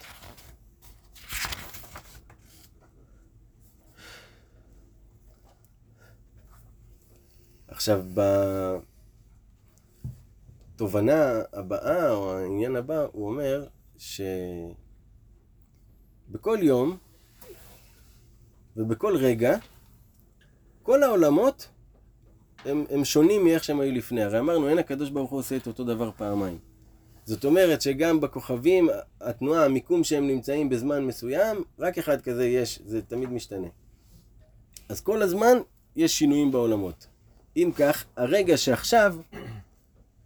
עכשיו, 7.67 8.03
בתובנה 10.75 11.41
הבאה, 11.53 12.11
או 12.11 12.37
העניין 12.37 12.75
הבא, 12.75 13.05
הוא 13.11 13.27
אומר 13.29 13.67
שבכל 13.97 14.27
יום 16.61 16.97
ובכל 18.77 19.17
רגע, 19.17 19.57
כל 20.83 21.03
העולמות 21.03 21.69
הם, 22.65 22.85
הם 22.89 23.05
שונים 23.05 23.43
מאיך 23.43 23.63
שהם 23.63 23.79
היו 23.79 23.91
לפני. 23.91 24.23
הרי 24.23 24.39
אמרנו, 24.39 24.69
אין 24.69 24.77
הקדוש 24.77 25.09
ברוך 25.09 25.31
הוא 25.31 25.39
עושה 25.39 25.57
את 25.57 25.67
אותו 25.67 25.83
דבר 25.83 26.11
פעמיים. 26.17 26.68
זאת 27.29 27.45
אומרת 27.45 27.81
שגם 27.81 28.21
בכוכבים, 28.21 28.89
התנועה, 29.21 29.65
המיקום 29.65 30.03
שהם 30.03 30.27
נמצאים 30.27 30.69
בזמן 30.69 31.05
מסוים, 31.05 31.63
רק 31.79 31.97
אחד 31.97 32.21
כזה 32.21 32.47
יש, 32.47 32.79
זה 32.85 33.01
תמיד 33.01 33.29
משתנה. 33.29 33.67
אז 34.89 35.01
כל 35.01 35.21
הזמן 35.21 35.57
יש 35.95 36.19
שינויים 36.19 36.51
בעולמות. 36.51 37.07
אם 37.57 37.71
כך, 37.75 38.05
הרגע 38.17 38.57
שעכשיו, 38.57 39.15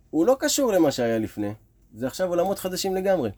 הוא 0.10 0.26
לא 0.26 0.36
קשור 0.40 0.72
למה 0.74 0.92
שהיה 0.92 1.20
לפני. 1.20 1.54
זה 1.94 2.08
עכשיו 2.08 2.30
עולמות 2.30 2.60
חדשים 2.60 2.96
לגמרי. 2.96 3.30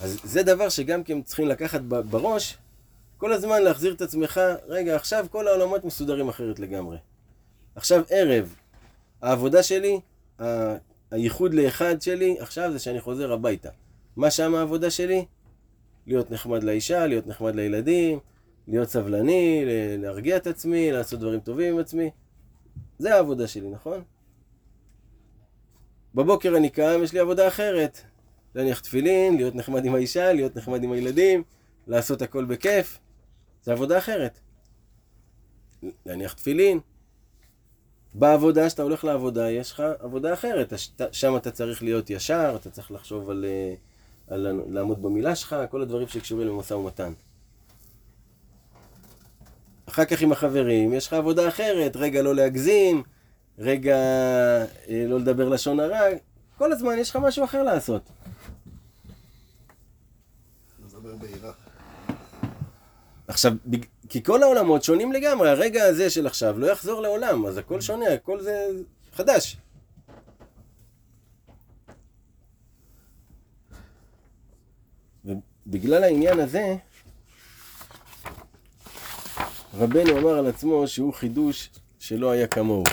אז 0.00 0.20
זה 0.24 0.42
דבר 0.42 0.68
שגם 0.68 1.04
כן 1.04 1.22
צריכים 1.22 1.48
לקחת 1.48 1.80
בראש, 1.80 2.58
כל 3.18 3.32
הזמן 3.32 3.62
להחזיר 3.62 3.94
את 3.94 4.00
עצמך, 4.00 4.40
רגע, 4.66 4.96
עכשיו 4.96 5.26
כל 5.30 5.48
העולמות 5.48 5.84
מסודרים 5.84 6.28
אחרת 6.28 6.58
לגמרי. 6.58 6.96
עכשיו 7.74 8.02
ערב, 8.10 8.54
העבודה 9.22 9.62
שלי, 9.62 10.00
ה- 10.40 10.76
הייחוד 11.10 11.54
לאחד 11.54 12.02
שלי, 12.02 12.36
עכשיו 12.40 12.72
זה 12.72 12.78
שאני 12.78 13.00
חוזר 13.00 13.32
הביתה. 13.32 13.70
מה 14.16 14.30
שם 14.30 14.54
העבודה 14.54 14.90
שלי? 14.90 15.24
להיות 16.06 16.30
נחמד 16.30 16.62
לאישה, 16.62 17.06
להיות 17.06 17.26
נחמד 17.26 17.54
לילדים, 17.54 18.18
להיות 18.68 18.88
סבלני, 18.88 19.62
להרגיע 19.98 20.36
את 20.36 20.46
עצמי, 20.46 20.92
לעשות 20.92 21.20
דברים 21.20 21.40
טובים 21.40 21.74
עם 21.74 21.80
עצמי. 21.80 22.10
זה 22.98 23.14
העבודה 23.14 23.46
שלי, 23.48 23.70
נכון? 23.70 24.02
בבוקר 26.14 26.56
אני 26.56 26.70
קם, 26.70 27.00
יש 27.02 27.12
לי 27.12 27.18
עבודה 27.18 27.48
אחרת. 27.48 28.00
להניח 28.54 28.80
תפילין, 28.80 29.36
להיות 29.36 29.54
נחמד 29.54 29.84
עם 29.84 29.94
האישה, 29.94 30.32
להיות 30.32 30.56
נחמד 30.56 30.82
עם 30.82 30.92
הילדים, 30.92 31.42
לעשות 31.86 32.22
הכל 32.22 32.44
בכיף. 32.44 32.98
זה 33.62 33.72
עבודה 33.72 33.98
אחרת. 33.98 34.40
להניח 36.06 36.32
תפילין. 36.32 36.80
בעבודה, 38.14 38.70
שאתה 38.70 38.82
הולך 38.82 39.04
לעבודה, 39.04 39.50
יש 39.50 39.72
לך 39.72 39.82
עבודה 39.98 40.32
אחרת. 40.32 40.72
שם 41.12 41.36
אתה 41.36 41.50
צריך 41.50 41.82
להיות 41.82 42.10
ישר, 42.10 42.56
אתה 42.60 42.70
צריך 42.70 42.90
לחשוב 42.90 43.30
על, 43.30 43.44
אה, 43.48 43.74
על 44.34 44.60
לעמוד 44.68 45.02
במילה 45.02 45.34
שלך, 45.36 45.56
כל 45.70 45.82
הדברים 45.82 46.08
שקשורים 46.08 46.48
למשא 46.48 46.74
ומתן. 46.74 47.12
אחר 49.88 50.04
כך 50.04 50.22
עם 50.22 50.32
החברים, 50.32 50.92
יש 50.92 51.06
לך 51.06 51.12
עבודה 51.12 51.48
אחרת, 51.48 51.96
רגע 51.96 52.22
לא 52.22 52.34
להגזים, 52.34 53.02
רגע 53.58 53.96
אה, 54.88 55.04
לא 55.08 55.18
לדבר 55.20 55.48
לשון 55.48 55.80
הרע, 55.80 55.98
כל 56.58 56.72
הזמן 56.72 56.98
יש 56.98 57.10
לך 57.10 57.16
משהו 57.16 57.44
אחר 57.44 57.62
לעשות. 57.62 58.02
עכשיו, 63.28 63.52
בג- 63.66 63.84
כי 64.10 64.22
כל 64.22 64.42
העולמות 64.42 64.84
שונים 64.84 65.12
לגמרי, 65.12 65.50
הרגע 65.50 65.84
הזה 65.84 66.10
של 66.10 66.26
עכשיו 66.26 66.58
לא 66.58 66.66
יחזור 66.66 67.02
לעולם, 67.02 67.46
אז 67.46 67.56
הכל 67.56 67.80
שונה, 67.80 68.12
הכל 68.14 68.40
זה 68.40 68.66
חדש. 69.14 69.56
ובגלל 75.24 76.04
העניין 76.04 76.40
הזה, 76.40 76.76
רבנו 79.74 80.18
אמר 80.18 80.38
על 80.38 80.46
עצמו 80.46 80.88
שהוא 80.88 81.14
חידוש 81.14 81.70
שלא 81.98 82.30
היה 82.30 82.46
כמוהו. 82.46 82.84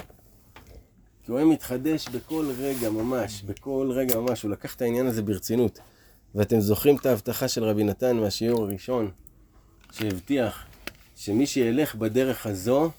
כי 1.23 1.31
הוא 1.31 1.37
היה 1.37 1.47
מתחדש 1.47 2.07
בכל 2.07 2.51
רגע 2.57 2.89
ממש, 2.89 3.41
בכל 3.41 3.91
רגע 3.91 4.19
ממש, 4.19 4.41
הוא 4.41 4.51
לקח 4.51 4.75
את 4.75 4.81
העניין 4.81 5.07
הזה 5.07 5.21
ברצינות. 5.21 5.79
ואתם 6.35 6.59
זוכרים 6.59 6.95
את 6.95 7.05
ההבטחה 7.05 7.47
של 7.47 7.63
רבי 7.63 7.83
נתן 7.83 8.17
מהשיעור 8.17 8.63
הראשון, 8.63 9.11
שהבטיח 9.91 10.66
שמי 11.17 11.47
שילך 11.47 11.95
בדרך 11.95 12.45
הזו, 12.45 12.91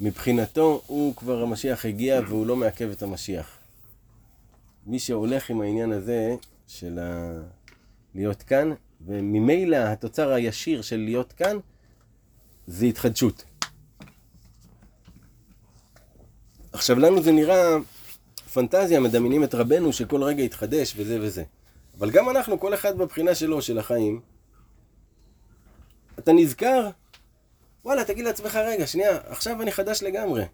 מבחינתו 0.00 0.82
הוא 0.86 1.16
כבר 1.16 1.42
המשיח 1.42 1.84
הגיע 1.84 2.20
והוא 2.28 2.46
לא 2.46 2.56
מעכב 2.56 2.90
את 2.90 3.02
המשיח. 3.02 3.58
מי 4.86 4.98
שהולך 4.98 5.50
עם 5.50 5.60
העניין 5.60 5.92
הזה 5.92 6.34
של 6.66 6.98
ה... 6.98 7.32
להיות 8.14 8.42
כאן, 8.42 8.72
וממילא 9.06 9.76
התוצר 9.76 10.30
הישיר 10.32 10.82
של 10.82 10.96
להיות 10.96 11.32
כאן 11.32 11.56
זה 12.66 12.86
התחדשות. 12.86 13.44
עכשיו 16.72 16.98
לנו 16.98 17.22
זה 17.22 17.32
נראה 17.32 17.76
פנטזיה, 18.52 19.00
מדמיינים 19.00 19.44
את 19.44 19.54
רבנו 19.54 19.92
שכל 19.92 20.22
רגע 20.22 20.42
יתחדש 20.42 20.94
וזה 20.96 21.18
וזה. 21.20 21.44
אבל 21.98 22.10
גם 22.10 22.28
אנחנו, 22.28 22.60
כל 22.60 22.74
אחד 22.74 22.98
בבחינה 22.98 23.34
שלו, 23.34 23.62
של 23.62 23.78
החיים, 23.78 24.20
אתה 26.18 26.32
נזכר, 26.32 26.88
וואלה, 27.84 28.04
תגיד 28.04 28.24
לעצמך, 28.24 28.56
רגע, 28.56 28.86
שנייה, 28.86 29.18
עכשיו 29.26 29.62
אני 29.62 29.72
חדש 29.72 30.02
לגמרי. 30.02 30.44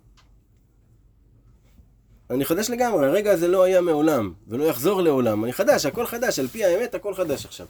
אני 2.30 2.44
חדש 2.44 2.70
לגמרי, 2.70 3.06
הרגע 3.06 3.32
הזה 3.32 3.48
לא 3.48 3.62
היה 3.62 3.80
מעולם, 3.80 4.32
ולא 4.48 4.64
יחזור 4.64 5.02
לעולם. 5.02 5.44
אני 5.44 5.52
חדש, 5.52 5.86
הכל 5.86 6.06
חדש, 6.06 6.38
על 6.38 6.48
פי 6.48 6.64
האמת, 6.64 6.94
הכל 6.94 7.14
חדש 7.14 7.46
עכשיו. 7.46 7.66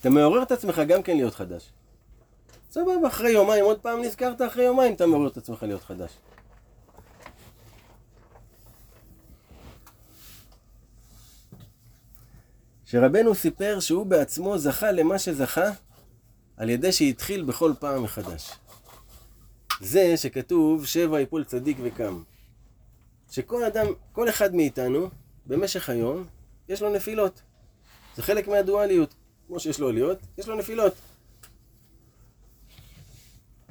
אתה 0.00 0.10
מעורר 0.10 0.42
את 0.42 0.52
עצמך 0.52 0.82
גם 0.88 1.02
כן 1.02 1.16
להיות 1.16 1.34
חדש. 1.34 1.70
סבבה, 2.70 3.08
אחרי 3.08 3.30
יומיים, 3.30 3.64
עוד 3.64 3.78
פעם 3.78 4.02
נזכרת, 4.02 4.42
אחרי 4.42 4.64
יומיים 4.64 4.94
אתה 4.94 5.06
מעורר 5.06 5.28
את 5.28 5.36
עצמך 5.36 5.62
להיות 5.62 5.82
חדש. 5.82 6.10
שרבנו 12.84 13.34
סיפר 13.34 13.80
שהוא 13.80 14.06
בעצמו 14.06 14.58
זכה 14.58 14.92
למה 14.92 15.18
שזכה 15.18 15.70
על 16.56 16.70
ידי 16.70 16.92
שהתחיל 16.92 17.42
בכל 17.42 17.72
פעם 17.80 18.02
מחדש. 18.02 18.50
זה 19.80 20.16
שכתוב 20.16 20.86
שבע 20.86 21.20
יפול 21.20 21.44
צדיק 21.44 21.76
וקם. 21.82 22.22
שכל 23.30 23.64
אדם, 23.64 23.86
כל 24.12 24.28
אחד 24.28 24.54
מאיתנו, 24.54 25.10
במשך 25.46 25.88
היום, 25.88 26.24
יש 26.68 26.82
לו 26.82 26.94
נפילות. 26.94 27.42
זה 28.16 28.22
חלק 28.22 28.48
מהדואליות. 28.48 29.14
כמו 29.46 29.60
שיש 29.60 29.80
לו 29.80 29.88
עליות, 29.88 30.18
יש 30.38 30.48
לו 30.48 30.56
נפילות. 30.56 30.94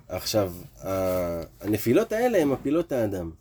עכשיו, 0.08 0.54
הנפילות 1.62 2.12
האלה 2.12 2.38
הן 2.38 2.48
מפילות 2.48 2.92
האדם. 2.92 3.32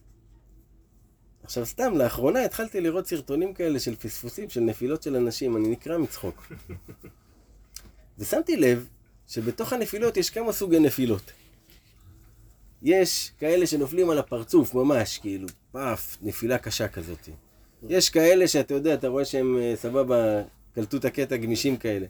עכשיו 1.43 1.66
סתם, 1.66 1.93
לאחרונה 1.97 2.45
התחלתי 2.45 2.80
לראות 2.80 3.07
סרטונים 3.07 3.55
כאלה 3.55 3.80
של 3.80 3.97
פספוסים, 3.97 4.51
של 4.51 4.61
נפילות 4.61 5.03
של 5.03 5.16
אנשים, 5.16 5.57
אני 5.57 5.68
נקרע 5.68 5.99
מצחוק. 5.99 6.53
ושמתי 8.18 8.57
לב 8.57 8.88
שבתוך 9.29 9.73
הנפילות 9.73 10.16
יש 10.16 10.31
כמה 10.31 10.53
סוגי 10.53 10.79
נפילות. 10.79 11.33
יש 12.83 13.33
כאלה 13.39 13.66
שנופלים 13.66 14.11
על 14.11 14.18
הפרצוף, 14.18 14.75
ממש, 14.75 15.18
כאילו, 15.18 15.49
פאף, 15.73 16.16
נפילה 16.23 16.59
קשה 16.59 16.89
כזאת. 16.89 17.29
יש 17.89 18.11
כאלה 18.11 18.49
שאתה 18.49 18.75
יודע, 18.75 18.95
אתה 18.95 19.09
רואה 19.09 19.25
שהם 19.25 19.59
אה, 19.59 19.73
סבבה, 19.77 20.43
קלטו 20.75 20.97
את 20.97 21.05
הקטע 21.05 21.37
גמישים 21.37 21.77
כאלה. 21.77 22.07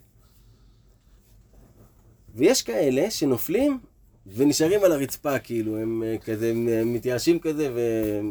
ויש 2.35 2.61
כאלה 2.61 3.11
שנופלים 3.11 3.79
ונשארים 4.27 4.83
על 4.83 4.91
הרצפה, 4.91 5.39
כאילו, 5.39 5.77
הם 5.77 6.03
אה, 6.03 6.15
כזה, 6.17 6.49
הם 6.49 6.69
אה, 6.69 6.83
מתייאשים 6.85 7.39
כזה 7.39 7.73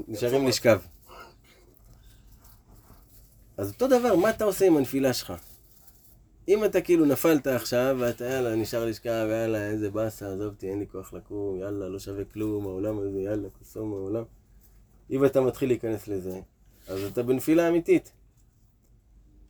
ונשארים 0.08 0.46
לשכב. 0.46 0.80
אז 3.56 3.72
אותו 3.72 3.86
דבר, 3.88 4.16
מה 4.16 4.30
אתה 4.30 4.44
עושה 4.44 4.66
עם 4.66 4.76
הנפילה 4.76 5.12
שלך? 5.12 5.32
אם 6.48 6.64
אתה 6.64 6.80
כאילו 6.80 7.04
נפלת 7.04 7.46
עכשיו, 7.46 7.96
ואתה 8.00 8.24
יאללה, 8.24 8.56
נשאר 8.56 8.84
לשכב, 8.84 9.26
יאללה, 9.30 9.66
איזה 9.66 9.90
באסה, 9.90 10.32
עזוב 10.32 10.52
אותי, 10.52 10.70
אין 10.70 10.78
לי 10.78 10.86
כוח 10.86 11.12
לקום, 11.12 11.58
יאללה, 11.58 11.88
לא 11.88 11.98
שווה 11.98 12.24
כלום, 12.24 12.66
העולם 12.66 12.98
הזה, 12.98 13.20
יאללה, 13.20 13.48
קוסום 13.58 13.90
מהעולם. 13.90 14.24
אם 15.10 15.24
אתה 15.24 15.40
מתחיל 15.40 15.68
להיכנס 15.68 16.08
לזה, 16.08 16.40
אז 16.88 17.02
אתה 17.02 17.22
בנפילה 17.22 17.68
אמיתית. 17.68 18.12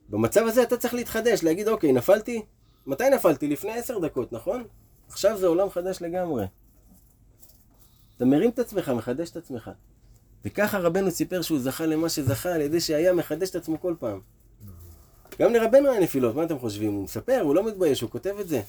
במצב 0.08 0.46
הזה 0.46 0.62
אתה 0.62 0.76
צריך 0.76 0.94
להתחדש, 0.94 1.42
להגיד, 1.42 1.68
אוקיי, 1.68 1.92
נפלתי? 1.92 2.42
מתי 2.86 3.10
נפלתי? 3.10 3.48
לפני 3.48 3.72
עשר 3.72 3.98
דקות, 3.98 4.32
נכון? 4.32 4.64
עכשיו 5.08 5.38
זה 5.38 5.46
עולם 5.46 5.70
חדש 5.70 6.02
לגמרי. 6.02 6.46
אתה 8.16 8.24
מרים 8.24 8.50
את 8.50 8.58
עצמך, 8.58 8.88
מחדש 8.88 9.30
את 9.30 9.36
עצמך. 9.36 9.70
וככה 10.44 10.78
רבנו 10.78 11.10
סיפר 11.10 11.42
שהוא 11.42 11.58
זכה 11.58 11.86
למה 11.86 12.08
שזכה 12.08 12.54
על 12.54 12.60
ידי 12.60 12.80
שהיה 12.80 13.12
מחדש 13.12 13.50
את 13.50 13.56
עצמו 13.56 13.80
כל 13.80 13.94
פעם. 13.98 14.20
גם 15.40 15.54
לרבנו 15.54 15.90
היה 15.90 16.00
נפילות, 16.00 16.34
מה 16.34 16.44
אתם 16.44 16.58
חושבים? 16.58 16.92
הוא 16.92 17.04
מספר, 17.04 17.40
הוא 17.40 17.54
לא 17.54 17.66
מתבייש, 17.66 18.00
הוא 18.00 18.10
כותב 18.10 18.34
את 18.40 18.48
זה. 18.48 18.60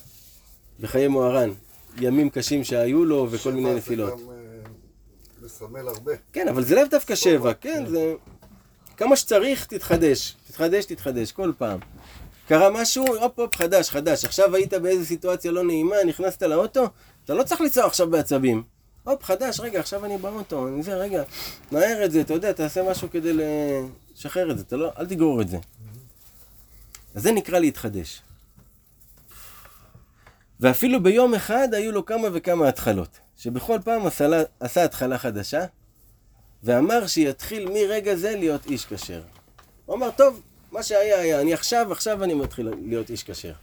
בחיי 0.79 1.07
מוהר"ן, 1.07 1.49
ימים 1.97 2.29
קשים 2.29 2.63
שהיו 2.63 3.05
לו 3.05 3.27
וכל 3.31 3.51
מיני 3.51 3.69
שבע 3.69 3.77
נפילות. 3.77 4.17
זה 4.17 4.23
גם 4.23 4.29
אה, 4.29 5.45
מסמל 5.45 5.87
הרבה. 5.87 6.13
כן, 6.33 6.47
אבל 6.47 6.63
זה 6.63 6.75
לאו 6.75 6.83
דווקא 6.89 7.15
שבע, 7.15 7.53
כן, 7.53 7.85
זה... 7.87 8.13
כמה 8.97 9.15
שצריך, 9.15 9.65
תתחדש. 9.65 10.35
תתחדש, 10.47 10.85
תתחדש, 10.85 11.31
כל 11.31 11.51
פעם. 11.57 11.79
קרה 12.47 12.69
משהו, 12.69 13.05
הופ 13.07 13.39
הופ, 13.39 13.55
חדש, 13.55 13.89
חדש. 13.89 14.25
עכשיו 14.25 14.55
היית 14.55 14.73
באיזה 14.73 15.05
סיטואציה 15.05 15.51
לא 15.51 15.63
נעימה, 15.63 15.95
נכנסת 16.07 16.43
לאוטו, 16.43 16.85
אתה 17.25 17.33
לא 17.33 17.43
צריך 17.43 17.61
לנסוע 17.61 17.85
עכשיו 17.85 18.09
בעצבים. 18.09 18.63
הופ, 19.03 19.23
חדש, 19.23 19.59
רגע, 19.59 19.79
עכשיו 19.79 20.05
אני 20.05 20.17
באוטו, 20.17 20.67
אני 20.67 20.83
זה, 20.83 20.95
רגע, 20.95 21.23
נער 21.71 22.05
את 22.05 22.11
זה, 22.11 22.21
אתה 22.21 22.33
יודע, 22.33 22.51
תעשה 22.51 22.91
משהו 22.91 23.07
כדי 23.11 23.33
לשחרר 24.15 24.51
את 24.51 24.57
זה, 24.57 24.63
אתה 24.67 24.75
לא, 24.75 24.91
אל 24.99 25.05
תגרור 25.05 25.41
את 25.41 25.49
זה. 25.49 25.57
אז 27.15 27.23
זה 27.23 27.31
נקרא 27.31 27.59
להתחדש. 27.59 28.21
ואפילו 30.59 31.03
ביום 31.03 31.33
אחד 31.33 31.67
היו 31.73 31.91
לו 31.91 32.05
כמה 32.05 32.27
וכמה 32.33 32.67
התחלות, 32.67 33.19
שבכל 33.37 33.79
פעם 33.83 34.05
עשה, 34.05 34.27
עשה 34.59 34.83
התחלה 34.83 35.17
חדשה, 35.17 35.65
ואמר 36.63 37.07
שיתחיל 37.07 37.69
מרגע 37.69 38.15
זה 38.15 38.35
להיות 38.35 38.65
איש 38.65 38.85
כשר. 38.85 39.23
הוא 39.85 39.95
אמר, 39.95 40.11
טוב, 40.11 40.41
מה 40.71 40.83
שהיה 40.83 41.19
היה, 41.19 41.41
אני 41.41 41.53
עכשיו, 41.53 41.91
עכשיו 41.91 42.23
אני 42.23 42.33
מתחיל 42.33 42.69
להיות 42.81 43.09
איש 43.09 43.23
כשר. 43.23 43.53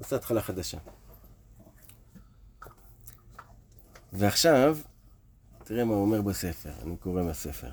עשה 0.00 0.16
התחלה 0.16 0.42
חדשה. 0.42 0.78
ועכשיו, 4.12 4.78
תראה 5.64 5.84
מה 5.84 5.94
הוא 5.94 6.02
אומר 6.02 6.22
בספר, 6.22 6.70
אני 6.82 6.96
קורא 6.96 7.22
מהספר. 7.22 7.70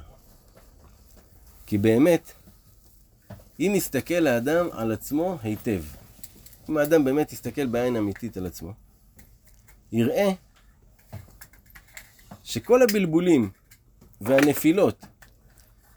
כי 1.65 1.77
באמת, 1.77 2.31
אם 3.59 3.73
יסתכל 3.75 4.27
האדם 4.27 4.67
על 4.71 4.91
עצמו 4.91 5.37
היטב, 5.43 5.81
אם 6.69 6.77
האדם 6.77 7.03
באמת 7.03 7.33
יסתכל 7.33 7.65
בעין 7.65 7.95
אמיתית 7.95 8.37
על 8.37 8.45
עצמו, 8.45 8.73
יראה 9.91 10.29
שכל 12.43 12.81
הבלבולים 12.81 13.49
והנפילות 14.21 15.05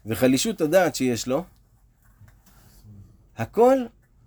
וחלישות 0.05 0.61
הדעת 0.61 0.95
שיש 0.95 1.27
לו, 1.27 1.43
הכל 3.37 3.77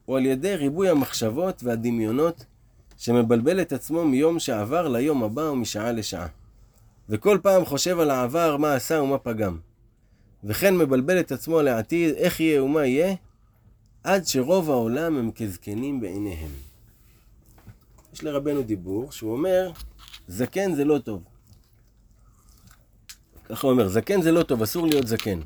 הוא 0.04 0.16
על 0.16 0.26
ידי 0.26 0.56
ריבוי 0.56 0.88
המחשבות 0.88 1.62
והדמיונות 1.62 2.44
שמבלבל 2.96 3.60
את 3.60 3.72
עצמו 3.72 4.04
מיום 4.04 4.38
שעבר 4.38 4.88
ליום 4.88 5.22
הבא 5.22 5.40
ומשעה 5.40 5.92
לשעה. 5.92 6.26
וכל 7.08 7.38
פעם 7.42 7.64
חושב 7.64 7.98
על 7.98 8.10
העבר, 8.10 8.56
מה 8.56 8.74
עשה 8.74 9.02
ומה 9.02 9.18
פגם. 9.18 9.58
וכן 10.44 10.76
מבלבל 10.76 11.20
את 11.20 11.32
עצמו 11.32 11.62
לעתיד, 11.62 12.14
איך 12.14 12.40
יהיה 12.40 12.64
ומה 12.64 12.86
יהיה, 12.86 13.14
עד 14.06 14.26
שרוב 14.26 14.70
העולם 14.70 15.16
הם 15.16 15.30
כזקנים 15.30 16.00
בעיניהם. 16.00 16.50
יש 18.12 18.24
לרבנו 18.24 18.62
דיבור 18.62 19.12
שהוא 19.12 19.32
אומר, 19.32 19.70
זקן 20.28 20.74
זה 20.74 20.84
לא 20.84 20.98
טוב. 20.98 21.22
ככה 23.44 23.66
הוא 23.66 23.72
אומר, 23.72 23.88
זקן 23.88 24.22
זה 24.22 24.32
לא 24.32 24.42
טוב, 24.42 24.62
אסור 24.62 24.86
להיות 24.86 25.06
זקן. 25.06 25.40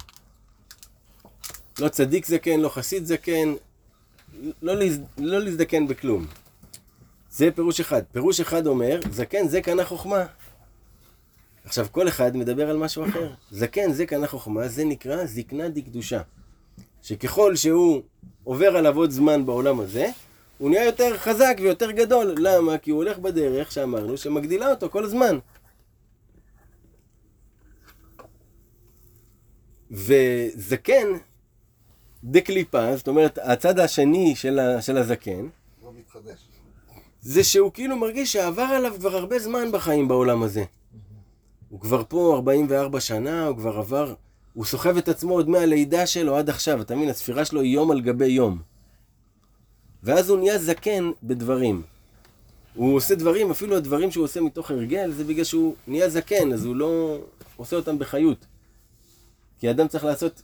לא 1.79 1.89
צדיק 1.89 2.27
זקן, 2.27 2.61
לא 2.61 2.69
חסיד 2.69 3.05
זקן, 3.05 3.55
לא, 4.63 4.77
להז... 4.77 5.01
לא 5.19 5.39
להזדקן 5.39 5.87
בכלום. 5.87 6.27
זה 7.31 7.49
פירוש 7.55 7.81
אחד. 7.81 8.03
פירוש 8.13 8.41
אחד 8.41 8.67
אומר, 8.67 9.01
זקן 9.11 9.49
זה 9.49 9.61
קנה 9.63 9.85
חוכמה. 9.85 10.25
עכשיו, 11.65 11.87
כל 11.93 12.09
אחד 12.09 12.37
מדבר 12.37 12.71
על 12.71 12.77
משהו 12.77 13.09
אחר. 13.09 13.33
זקן 13.51 13.93
זה 13.93 14.07
קנה 14.07 14.27
חוכמה, 14.27 14.69
זה 14.69 14.85
נקרא 14.85 15.27
זקנה 15.27 15.69
דקדושה. 15.69 16.23
שככל 17.03 17.57
שהוא 17.57 18.03
עובר 18.45 18.77
עליו 18.77 18.97
עוד 18.97 19.11
זמן 19.11 19.47
בעולם 19.47 19.81
הזה, 19.81 20.11
הוא 20.59 20.71
נהיה 20.71 20.85
יותר 20.85 21.19
חזק 21.19 21.57
ויותר 21.61 21.91
גדול. 21.91 22.35
למה? 22.39 22.79
כי 22.79 22.91
הוא 22.91 22.97
הולך 22.97 23.19
בדרך 23.19 23.73
שאמרנו 23.73 24.17
שמגדילה 24.17 24.71
אותו 24.71 24.91
כל 24.91 25.05
הזמן. 25.05 25.39
וזקן 29.91 31.07
דקליפה, 32.25 32.97
זאת 32.97 33.09
אומרת, 33.09 33.39
הצד 33.43 33.79
השני 33.79 34.37
של, 34.37 34.59
ה, 34.59 34.83
של 34.83 34.97
הזקן, 34.97 35.47
לא 35.83 35.93
מתחדש. 35.99 36.39
זה 37.21 37.45
שהוא 37.45 37.73
כאילו 37.73 37.97
מרגיש 37.97 38.33
שעבר 38.33 38.63
עליו 38.63 38.95
כבר 38.99 39.17
הרבה 39.17 39.39
זמן 39.39 39.73
בחיים 39.73 40.09
בעולם 40.09 40.43
הזה. 40.43 40.65
הוא 41.69 41.81
כבר 41.81 42.03
פה 42.09 42.33
44 42.35 43.01
שנה, 43.01 43.47
הוא 43.47 43.57
כבר 43.57 43.79
עבר, 43.79 44.15
הוא 44.55 44.65
סוחב 44.65 44.97
את 44.97 45.09
עצמו 45.09 45.35
עוד 45.35 45.49
מהלידה 45.49 46.07
שלו 46.07 46.37
עד 46.37 46.51
עכשיו, 46.51 46.81
אתה 46.81 46.97
מבין? 46.97 47.09
הספירה 47.09 47.45
שלו 47.45 47.61
היא 47.61 47.75
יום 47.75 47.91
על 47.91 48.01
גבי 48.01 48.27
יום. 48.27 48.63
ואז 50.03 50.31
הוא 50.31 50.39
נהיה 50.39 50.59
זקן 50.59 51.11
בדברים. 51.23 51.83
הוא 52.75 52.97
עושה 52.97 53.15
דברים, 53.15 53.51
אפילו 53.51 53.77
הדברים 53.77 54.11
שהוא 54.11 54.25
עושה 54.25 54.41
מתוך 54.41 54.71
הרגל, 54.71 55.13
זה 55.13 55.25
בגלל 55.25 55.45
שהוא 55.45 55.75
נהיה 55.87 56.09
זקן, 56.09 56.53
אז 56.53 56.65
הוא 56.65 56.77
לא 56.77 57.19
עושה 57.57 57.77
אותם 57.77 57.99
בחיות. 57.99 58.47
כי 59.59 59.71
אדם 59.71 59.89
צריך 59.89 60.05
לעשות, 60.05 60.43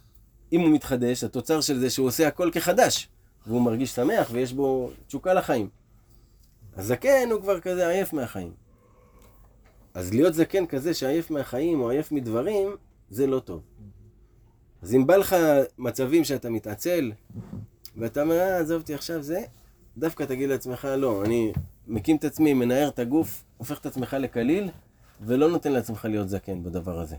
אם 0.52 0.60
הוא 0.60 0.70
מתחדש, 0.70 1.24
התוצר 1.24 1.60
של 1.60 1.78
זה 1.78 1.90
שהוא 1.90 2.06
עושה 2.06 2.28
הכל 2.28 2.50
כחדש, 2.52 3.08
והוא 3.46 3.62
מרגיש 3.62 3.90
שמח 3.90 4.28
ויש 4.32 4.52
בו 4.52 4.90
תשוקה 5.06 5.34
לחיים. 5.34 5.68
הזקן 6.76 7.28
הוא 7.32 7.40
כבר 7.40 7.60
כזה 7.60 7.88
עייף 7.88 8.12
מהחיים. 8.12 8.52
אז 9.94 10.14
להיות 10.14 10.34
זקן 10.34 10.66
כזה 10.66 10.94
שעייף 10.94 11.30
מהחיים 11.30 11.80
או 11.80 11.90
עייף 11.90 12.12
מדברים, 12.12 12.76
זה 13.10 13.26
לא 13.26 13.40
טוב. 13.40 13.62
אז 14.82 14.94
אם 14.94 15.06
בא 15.06 15.16
לך 15.16 15.36
מצבים 15.78 16.24
שאתה 16.24 16.50
מתעצל, 16.50 17.12
ואתה 17.96 18.22
אומר, 18.22 18.38
אה, 18.38 18.58
עזוב 18.58 18.80
אותי 18.80 18.94
עכשיו 18.94 19.22
זה, 19.22 19.40
דווקא 19.98 20.24
תגיד 20.24 20.48
לעצמך, 20.48 20.88
לא, 20.98 21.24
אני 21.24 21.52
מקים 21.86 22.16
את 22.16 22.24
עצמי, 22.24 22.54
מנער 22.54 22.88
את 22.88 22.98
הגוף, 22.98 23.44
הופך 23.56 23.78
את 23.78 23.86
עצמך 23.86 24.16
לקליל, 24.20 24.70
ולא 25.20 25.50
נותן 25.50 25.72
לעצמך 25.72 26.04
להיות 26.04 26.28
זקן 26.28 26.62
בדבר 26.62 27.00
הזה. 27.00 27.16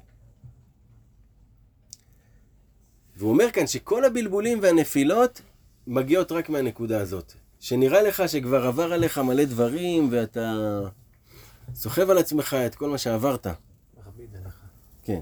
והוא 3.16 3.30
אומר 3.30 3.52
כאן 3.52 3.68
שכל 3.68 4.06
הבלבולים 4.06 4.60
והנפילות 4.62 5.42
מגיעות 5.88 6.32
רק 6.32 6.50
מהנקודה 6.50 7.02
הזאת. 7.02 7.34
שנראה 7.60 8.02
לך 8.02 8.24
שכבר 8.28 8.68
עבר 8.68 8.94
עליך 8.94 9.18
מלא 9.18 9.46
דברים, 9.46 10.08
ואתה 10.12 10.80
סוחב 11.76 12.10
על 12.10 12.18
עצמך 12.18 12.54
את 12.66 12.76
כל 12.76 12.90
מה 12.90 12.98
שעברת. 12.98 13.48
מכביד 13.98 14.36
עליך. 14.36 14.56
כן. 15.04 15.20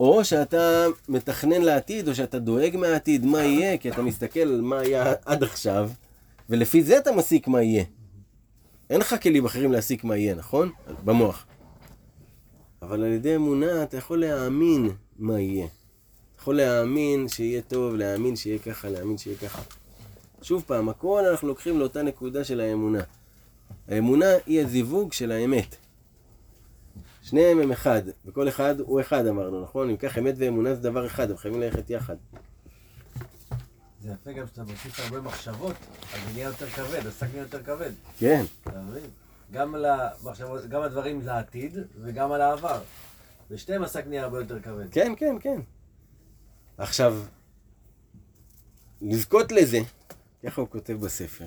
או 0.00 0.24
שאתה 0.24 0.86
מתכנן 1.08 1.62
לעתיד, 1.62 2.08
או 2.08 2.14
שאתה 2.14 2.38
דואג 2.38 2.76
מהעתיד, 2.76 3.26
מה 3.26 3.42
יהיה, 3.42 3.78
כי 3.78 3.90
אתה 3.90 4.02
מסתכל 4.02 4.40
על 4.40 4.60
מה 4.60 4.78
היה 4.78 5.12
עד 5.24 5.42
עכשיו, 5.42 5.90
ולפי 6.50 6.82
זה 6.82 6.98
אתה 6.98 7.12
מסיק 7.12 7.48
מה 7.48 7.62
יהיה. 7.62 7.84
אין 8.90 9.00
לך 9.00 9.22
כלים 9.22 9.44
אחרים 9.44 9.72
להסיק 9.72 10.04
מה 10.04 10.16
יהיה, 10.16 10.34
נכון? 10.34 10.70
במוח. 11.04 11.46
אבל 12.82 13.04
על 13.04 13.12
ידי 13.12 13.36
אמונה 13.36 13.82
אתה 13.82 13.96
יכול 13.96 14.20
להאמין 14.20 14.90
מה 15.18 15.40
יהיה. 15.40 15.66
אתה 15.66 16.42
יכול 16.42 16.56
להאמין 16.56 17.28
שיהיה 17.28 17.62
טוב, 17.62 17.94
להאמין 17.94 18.36
שיהיה 18.36 18.58
ככה, 18.58 18.88
להאמין 18.88 19.18
שיהיה 19.18 19.36
ככה. 19.36 19.62
שוב 20.42 20.64
פעם, 20.66 20.88
הכל 20.88 21.24
אנחנו 21.30 21.48
לוקחים 21.48 21.78
לאותה 21.78 22.02
נקודה 22.02 22.44
של 22.44 22.60
האמונה. 22.60 23.02
האמונה 23.88 24.26
היא 24.46 24.60
הזיווג 24.60 25.12
של 25.12 25.32
האמת. 25.32 25.76
שניהם 27.22 27.60
הם 27.60 27.72
אחד, 27.72 28.02
וכל 28.24 28.48
אחד 28.48 28.80
הוא 28.80 29.00
אחד 29.00 29.26
אמרנו, 29.26 29.62
נכון? 29.62 29.90
אם 29.90 29.96
כך 29.96 30.18
אמת 30.18 30.34
ואמונה 30.38 30.74
זה 30.74 30.80
דבר 30.80 31.06
אחד, 31.06 31.30
הם 31.30 31.36
חייבים 31.36 31.60
ללכת 31.60 31.90
יחד. 31.90 32.16
זה 34.02 34.10
יפה 34.10 34.32
גם 34.32 34.46
שאתה 34.46 34.62
מוסיף 34.62 35.00
הרבה 35.00 35.20
מחשבות, 35.20 35.76
אז 36.14 36.20
זה 36.26 36.32
נהיה 36.32 36.46
יותר 36.46 36.66
כבד, 36.66 37.06
השק 37.06 37.26
נהיה 37.32 37.42
יותר 37.42 37.62
כבד. 37.62 37.90
כן, 38.18 38.44
אתה 38.62 38.80
מבין? 38.80 39.10
גם 39.52 39.74
על 39.74 39.84
המחשבות, 39.84 40.68
גם 40.68 40.82
הדברים 40.82 41.20
לעתיד 41.22 41.76
וגם 42.00 42.32
על 42.32 42.40
העבר. 42.40 42.80
ושתיהם 43.50 43.82
השק 43.82 44.06
נהיה 44.06 44.24
הרבה 44.24 44.38
יותר 44.38 44.60
כבד. 44.60 44.86
כן, 44.92 45.12
כן, 45.16 45.36
כן. 45.40 45.60
עכשיו, 46.78 47.22
לזכות 49.02 49.52
לזה, 49.52 49.78
ככה 50.42 50.60
הוא 50.60 50.68
כותב 50.68 50.92
בספר, 50.92 51.46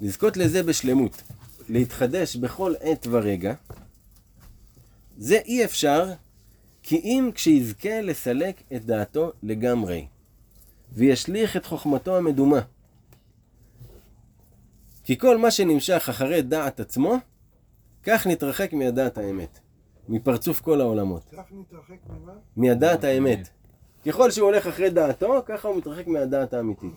לזכות 0.00 0.36
לזה 0.36 0.62
בשלמות, 0.62 1.22
להתחדש 1.68 2.36
בכל 2.36 2.74
עת 2.80 3.06
ורגע, 3.10 3.54
זה 5.16 5.38
אי 5.44 5.64
אפשר 5.64 6.12
כי 6.82 6.96
אם 6.96 7.30
כשיזכה 7.34 8.00
לסלק 8.00 8.62
את 8.76 8.84
דעתו 8.84 9.32
לגמרי, 9.42 10.06
וישליך 10.92 11.56
את 11.56 11.66
חוכמתו 11.66 12.16
המדומה. 12.16 12.60
כי 15.04 15.18
כל 15.18 15.38
מה 15.38 15.50
שנמשך 15.50 16.06
אחרי 16.10 16.42
דעת 16.42 16.80
עצמו, 16.80 17.14
כך 18.02 18.26
נתרחק 18.26 18.72
מהדעת 18.72 19.18
האמת, 19.18 19.58
מפרצוף 20.08 20.60
כל 20.60 20.80
העולמות. 20.80 21.22
כך 21.32 21.44
נתרחק 21.52 21.96
ממה? 22.08 22.32
מהדעת 22.56 23.04
האמת. 23.04 23.48
ככל 24.06 24.30
שהוא 24.30 24.46
הולך 24.46 24.66
אחרי 24.66 24.90
דעתו, 24.90 25.42
ככה 25.46 25.68
הוא 25.68 25.76
מתרחק 25.76 26.06
מהדעת 26.06 26.54
האמיתית. 26.54 26.92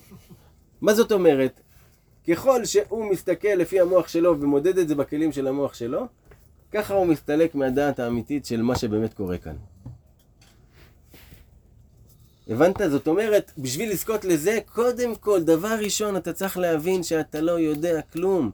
מה 0.81 0.93
זאת 0.93 1.11
אומרת? 1.11 1.61
ככל 2.27 2.65
שהוא 2.65 3.11
מסתכל 3.11 3.47
לפי 3.47 3.79
המוח 3.79 4.07
שלו 4.07 4.41
ומודד 4.41 4.77
את 4.77 4.87
זה 4.87 4.95
בכלים 4.95 5.31
של 5.31 5.47
המוח 5.47 5.73
שלו, 5.73 6.07
ככה 6.71 6.93
הוא 6.93 7.05
מסתלק 7.05 7.55
מהדעת 7.55 7.99
האמיתית 7.99 8.45
של 8.45 8.61
מה 8.61 8.77
שבאמת 8.77 9.13
קורה 9.13 9.37
כאן. 9.37 9.55
הבנת? 12.47 12.81
זאת 12.89 13.07
אומרת, 13.07 13.51
בשביל 13.57 13.91
לזכות 13.91 14.25
לזה, 14.25 14.59
קודם 14.73 15.15
כל, 15.15 15.43
דבר 15.43 15.75
ראשון, 15.79 16.17
אתה 16.17 16.33
צריך 16.33 16.57
להבין 16.57 17.03
שאתה 17.03 17.41
לא 17.41 17.51
יודע 17.51 18.01
כלום. 18.01 18.51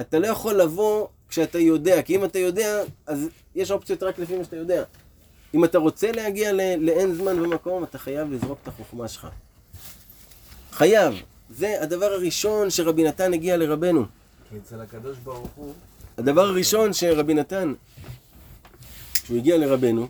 אתה 0.00 0.18
לא 0.18 0.26
יכול 0.26 0.54
לבוא 0.54 1.06
כשאתה 1.28 1.58
יודע, 1.58 2.02
כי 2.02 2.16
אם 2.16 2.24
אתה 2.24 2.38
יודע, 2.38 2.82
אז 3.06 3.28
יש 3.54 3.70
אופציות 3.70 4.02
רק 4.02 4.18
לפי 4.18 4.38
מה 4.38 4.44
שאתה 4.44 4.56
יודע. 4.56 4.84
אם 5.54 5.64
אתה 5.64 5.78
רוצה 5.78 6.12
להגיע 6.12 6.52
לאין 6.78 7.14
זמן 7.14 7.40
ומקום, 7.40 7.84
אתה 7.84 7.98
חייב 7.98 8.32
לזרוק 8.32 8.58
את 8.62 8.68
החוכמה 8.68 9.08
שלך. 9.08 9.26
חייב. 10.72 11.22
זה 11.54 11.82
הדבר 11.82 12.06
הראשון 12.06 12.70
שרבי 12.70 13.04
נתן 13.04 13.34
הגיע 13.34 13.56
לרבנו. 13.56 14.04
כי 14.50 14.56
אצל 14.58 14.80
הקדוש 14.80 15.18
ברוך 15.18 15.50
הוא, 15.56 15.74
הדבר 16.18 16.40
הראשון 16.40 16.92
שרבי 16.92 17.34
נתן, 17.34 17.72
כשהוא 19.12 19.38
הגיע 19.38 19.58
לרבנו, 19.58 20.08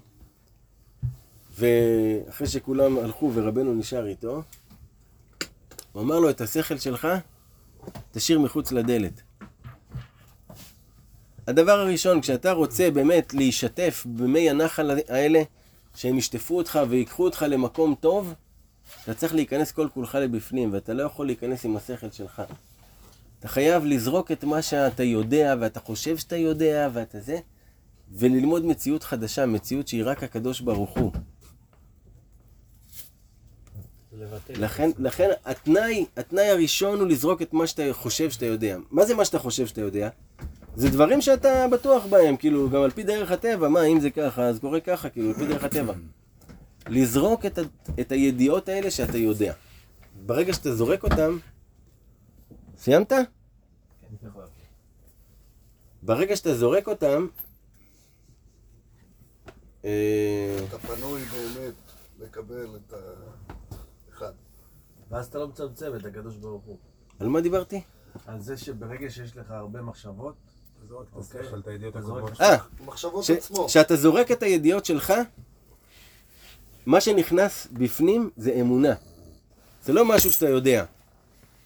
ואחרי 1.58 2.46
שכולם 2.46 2.98
הלכו 2.98 3.30
ורבנו 3.34 3.74
נשאר 3.74 4.06
איתו, 4.06 4.42
הוא 5.92 6.02
אמר 6.02 6.20
לו, 6.20 6.30
את 6.30 6.40
השכל 6.40 6.78
שלך 6.78 7.08
תשאיר 8.12 8.38
מחוץ 8.38 8.72
לדלת. 8.72 9.22
הדבר 11.46 11.80
הראשון, 11.80 12.20
כשאתה 12.20 12.52
רוצה 12.52 12.90
באמת 12.90 13.34
להשתף 13.34 14.06
במי 14.16 14.50
הנחל 14.50 14.90
האלה, 15.08 15.42
שהם 15.94 16.18
ישטפו 16.18 16.56
אותך 16.56 16.80
ויקחו 16.88 17.24
אותך 17.24 17.44
למקום 17.48 17.94
טוב, 18.00 18.34
אתה 19.04 19.14
צריך 19.14 19.34
להיכנס 19.34 19.72
כל 19.72 19.88
כולך 19.94 20.14
לבפנים, 20.14 20.72
ואתה 20.72 20.92
לא 20.92 21.02
יכול 21.02 21.26
להיכנס 21.26 21.64
עם 21.64 21.76
השכל 21.76 22.10
שלך. 22.10 22.42
אתה 23.38 23.48
חייב 23.48 23.84
לזרוק 23.84 24.32
את 24.32 24.44
מה 24.44 24.62
שאתה 24.62 25.02
יודע, 25.02 25.54
ואתה 25.60 25.80
חושב 25.80 26.16
שאתה 26.16 26.36
יודע, 26.36 26.88
ואתה 26.92 27.20
זה, 27.20 27.38
וללמוד 28.12 28.64
מציאות 28.64 29.02
חדשה, 29.02 29.46
מציאות 29.46 29.88
שהיא 29.88 30.02
רק 30.04 30.22
הקדוש 30.22 30.60
ברוך 30.60 30.98
הוא. 30.98 31.12
לכן, 34.48 34.90
לכן 34.98 35.28
התנאי, 35.44 36.06
התנאי 36.16 36.48
הראשון 36.48 37.00
הוא 37.00 37.08
לזרוק 37.08 37.42
את 37.42 37.52
מה 37.52 37.66
שאתה 37.66 37.82
חושב 37.92 38.30
שאתה 38.30 38.46
יודע. 38.46 38.76
מה 38.90 39.04
זה 39.04 39.14
מה 39.14 39.24
שאתה 39.24 39.38
חושב 39.38 39.66
שאתה 39.66 39.80
יודע? 39.80 40.08
זה 40.76 40.88
דברים 40.88 41.20
שאתה 41.20 41.66
בטוח 41.68 42.06
בהם, 42.06 42.36
כאילו, 42.36 42.70
גם 42.70 42.82
על 42.82 42.90
פי 42.90 43.02
דרך 43.02 43.30
הטבע, 43.30 43.68
מה, 43.68 43.84
אם 43.84 44.00
זה 44.00 44.10
ככה, 44.10 44.42
אז 44.42 44.58
קורה 44.58 44.80
ככה, 44.80 45.08
כאילו, 45.08 45.28
על 45.28 45.34
פי 45.34 45.46
דרך 45.46 45.64
הטבע. 45.64 45.92
לזרוק 46.88 47.46
את, 47.46 47.58
ה, 47.58 47.62
את 48.00 48.12
הידיעות 48.12 48.68
האלה 48.68 48.90
שאתה 48.90 49.18
יודע. 49.18 49.54
ברגע 50.26 50.52
שאתה 50.52 50.74
זורק 50.74 51.02
אותם, 51.04 51.38
סיימת? 52.76 53.12
ברגע 56.02 56.36
שאתה 56.36 56.54
זורק 56.54 56.88
אותם, 56.88 57.26
אה, 59.84 60.56
אתה 60.68 60.78
פנוי 60.78 61.20
באמת 61.24 61.74
לקבל 62.20 62.66
את 62.76 62.94
האחד. 64.12 64.32
ואז 65.10 65.26
אתה 65.26 65.38
לא 65.38 65.48
מצמצם 65.48 65.96
את 65.96 66.04
הקדוש 66.04 66.36
ברוך 66.36 66.64
הוא. 66.64 66.76
על 67.20 67.28
מה 67.28 67.40
דיברתי? 67.40 67.80
על 68.26 68.40
זה 68.40 68.56
שברגע 68.56 69.10
שיש 69.10 69.36
לך 69.36 69.50
הרבה 69.50 69.82
מחשבות, 69.82 70.34
אוקיי, 70.90 71.40
השכל, 71.40 71.58
את 71.58 71.66
הידיעות 71.66 71.96
אתה 71.96 72.02
זורק 72.04 72.22
הקודמות. 72.22 72.40
אה, 72.40 72.56
מחשבות 72.86 73.24
ש- 73.24 73.30
עצמו. 73.30 73.66
כשאתה 73.68 73.96
זורק 73.96 74.30
את 74.30 74.42
הידיעות 74.42 74.84
שלך, 74.84 75.12
מה 76.86 77.00
שנכנס 77.00 77.68
בפנים 77.72 78.30
זה 78.36 78.52
אמונה. 78.60 78.94
זה 79.84 79.92
לא 79.92 80.04
משהו 80.04 80.32
שאתה 80.32 80.48
יודע. 80.48 80.84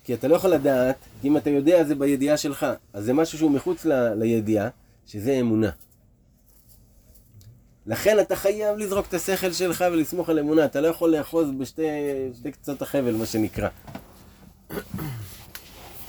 כי 0.04 0.14
אתה 0.14 0.28
לא 0.28 0.36
יכול 0.36 0.50
לדעת, 0.50 0.96
אם 1.24 1.36
אתה 1.36 1.50
יודע 1.50 1.84
זה 1.84 1.94
בידיעה 1.94 2.36
שלך, 2.36 2.66
אז 2.92 3.04
זה 3.04 3.12
משהו 3.12 3.38
שהוא 3.38 3.50
מחוץ 3.50 3.84
ל- 3.84 4.14
לידיעה, 4.14 4.68
שזה 5.06 5.32
אמונה. 5.32 5.70
לכן 7.86 8.20
אתה 8.20 8.36
חייב 8.36 8.78
לזרוק 8.78 9.06
את 9.08 9.14
השכל 9.14 9.52
שלך 9.52 9.84
ולסמוך 9.92 10.28
על 10.28 10.38
אמונה, 10.38 10.64
אתה 10.64 10.80
לא 10.80 10.88
יכול 10.88 11.10
לאחוז 11.10 11.48
בשתי 11.58 11.82
שתי 12.38 12.52
קצות 12.52 12.82
החבל, 12.82 13.14
מה 13.14 13.26
שנקרא. 13.26 13.68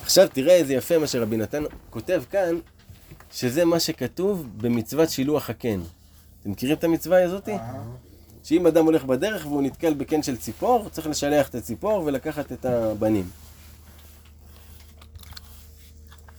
עכשיו 0.03 0.27
תראה 0.33 0.55
איזה 0.55 0.73
יפה 0.73 0.97
מה 0.97 1.07
שרבי 1.07 1.37
נתן 1.37 1.63
כותב 1.89 2.23
כאן, 2.31 2.55
שזה 3.31 3.65
מה 3.65 3.79
שכתוב 3.79 4.47
במצוות 4.57 5.09
שילוח 5.09 5.49
הקן. 5.49 5.79
אתם 6.41 6.51
מכירים 6.51 6.77
את 6.77 6.83
המצווה 6.83 7.23
הזאתי? 7.23 7.53
שאם 8.47 8.67
אדם 8.67 8.85
הולך 8.85 9.03
בדרך 9.03 9.45
והוא 9.45 9.61
נתקל 9.61 9.93
בקן 9.93 10.23
של 10.23 10.37
ציפור, 10.37 10.89
צריך 10.89 11.07
לשלח 11.07 11.49
את 11.49 11.55
הציפור 11.55 12.03
ולקחת 12.05 12.51
את 12.51 12.65
הבנים. 12.65 13.29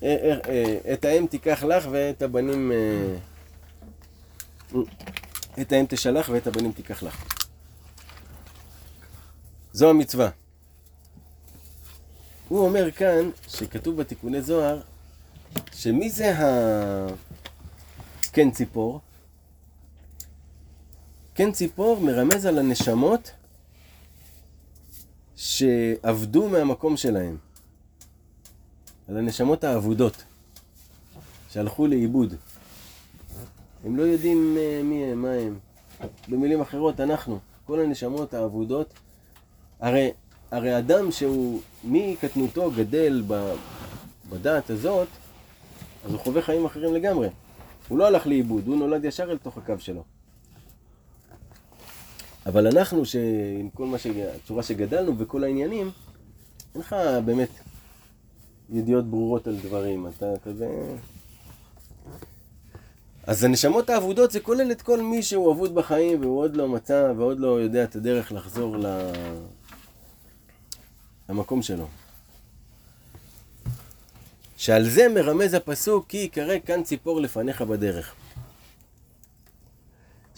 אה, 0.03 0.17
אה, 0.23 0.39
אה, 0.49 0.93
את 0.93 1.05
האם 1.05 1.27
תיקח 1.27 1.65
לך 1.65 1.89
ואת 1.91 2.23
הבנים... 2.23 2.73
את 5.61 5.73
האם 5.73 5.85
תשלח 5.89 6.29
ואת 6.29 6.47
הבנים 6.47 6.73
תיקח 6.73 7.03
לך. 7.03 7.25
זו 9.73 9.91
המצווה. 9.91 10.31
הוא 12.49 12.67
אומר 12.67 12.91
כאן, 12.91 13.31
שכתוב 13.49 13.97
בתיקוני 13.97 14.43
זוהר, 14.43 14.81
שמי 15.73 16.11
זה 16.11 16.39
ה... 16.39 17.07
כן 18.33 18.51
ציפור? 18.51 19.01
כן 21.39 21.53
ציפור 21.53 22.01
מרמז 22.01 22.47
על 22.47 22.59
הנשמות 22.59 23.31
שעבדו 25.37 26.49
מהמקום 26.49 26.97
שלהם. 26.97 27.37
על 29.09 29.17
הנשמות 29.17 29.65
האבודות, 29.65 30.25
שהלכו 31.51 31.87
לאיבוד. 31.87 32.35
הם 33.85 33.97
לא 33.97 34.03
יודעים 34.03 34.57
אה, 34.59 34.81
מי 34.85 35.05
הם, 35.05 35.23
מה 35.23 35.33
הם. 35.33 35.59
במילים 36.29 36.61
אחרות, 36.61 37.01
אנחנו, 37.01 37.39
כל 37.67 37.81
הנשמות 37.81 38.35
האבודות, 38.35 38.95
הרי, 39.81 40.11
הרי 40.51 40.79
אדם 40.79 41.13
שהוא 41.13 41.61
מקטנותו 41.85 42.71
גדל 42.71 43.23
ב, 43.27 43.53
בדעת 44.31 44.71
הזאת, 44.71 45.09
אז 46.05 46.13
הוא 46.13 46.21
חווה 46.21 46.43
חיים 46.43 46.65
אחרים 46.65 46.95
לגמרי. 46.95 47.29
הוא 47.89 47.99
לא 47.99 48.07
הלך 48.07 48.27
לאיבוד, 48.27 48.67
הוא 48.67 48.77
נולד 48.77 49.05
ישר 49.05 49.31
אל 49.31 49.39
תוך 49.39 49.59
הקו 49.59 49.75
שלו. 49.79 50.18
אבל 52.49 52.67
אנחנו, 52.67 53.05
שעם 53.05 53.71
כל 53.75 53.87
מה 53.87 53.99
ש... 53.99 54.07
הצורה 54.07 54.63
שגדלנו 54.63 55.19
וכל 55.19 55.45
העניינים, 55.45 55.91
אין 56.75 56.83
לך 56.83 56.97
באמת 57.25 57.49
ידיעות 58.71 59.05
ברורות 59.05 59.47
על 59.47 59.57
דברים, 59.57 60.07
אתה 60.07 60.27
כזה... 60.45 60.67
אז 63.27 63.45
הנשמות 63.45 63.91
האבודות 63.91 64.31
זה 64.31 64.41
כולל 64.41 64.73
את 64.73 64.83
כל 64.83 65.03
מי 65.03 65.23
שהוא 65.23 65.53
אבוד 65.53 65.75
בחיים 65.75 66.21
והוא 66.21 66.39
עוד 66.41 66.57
לא 66.57 66.69
מצא 66.69 67.13
ועוד 67.17 67.41
לא 67.41 67.61
יודע 67.61 67.85
את 67.85 67.97
הדרך 67.97 68.33
לחזור 68.33 68.77
ל... 68.77 68.87
למקום 71.29 71.63
שלו. 71.63 71.87
שעל 74.57 74.89
זה 74.89 75.09
מרמז 75.09 75.55
הפסוק 75.55 76.07
כי 76.09 76.17
יקרא 76.17 76.55
כאן 76.67 76.83
ציפור 76.83 77.21
לפניך 77.21 77.63
בדרך. 77.63 78.15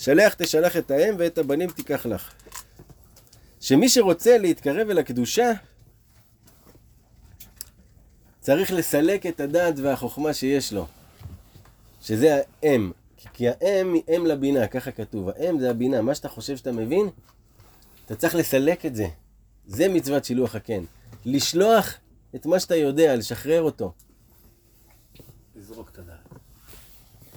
שלח 0.00 0.34
תשלח 0.34 0.76
את 0.76 0.90
האם 0.90 1.14
ואת 1.18 1.38
הבנים 1.38 1.70
תיקח 1.70 2.06
לך. 2.06 2.32
שמי 3.60 3.88
שרוצה 3.88 4.38
להתקרב 4.38 4.90
אל 4.90 4.98
הקדושה, 4.98 5.52
צריך 8.40 8.72
לסלק 8.72 9.26
את 9.26 9.40
הדעת 9.40 9.74
והחוכמה 9.78 10.34
שיש 10.34 10.72
לו. 10.72 10.86
שזה 12.02 12.40
האם. 12.62 12.90
כי- 13.34 13.48
האם 13.48 13.94
היא 13.94 14.02
אם 14.16 14.26
לבינה, 14.26 14.66
ככה 14.66 14.90
כתוב. 14.90 15.28
האם 15.28 15.60
זה 15.60 15.70
הבינה. 15.70 16.02
מה 16.02 16.14
שאתה 16.14 16.28
חושב 16.28 16.56
שאתה 16.56 16.72
מבין, 16.72 17.10
אתה 18.06 18.16
צריך 18.16 18.34
לסלק 18.34 18.86
את 18.86 18.94
זה. 18.94 19.06
זה 19.66 19.88
מצוות 19.88 20.24
שילוח 20.24 20.54
הקן. 20.54 20.84
לשלוח 21.24 21.94
את 22.34 22.46
מה 22.46 22.60
שאתה 22.60 22.76
יודע, 22.76 23.16
לשחרר 23.16 23.62
אותו. 23.62 23.92
לזרוק 25.56 25.88
את 25.92 25.98
הדעת. 25.98 26.28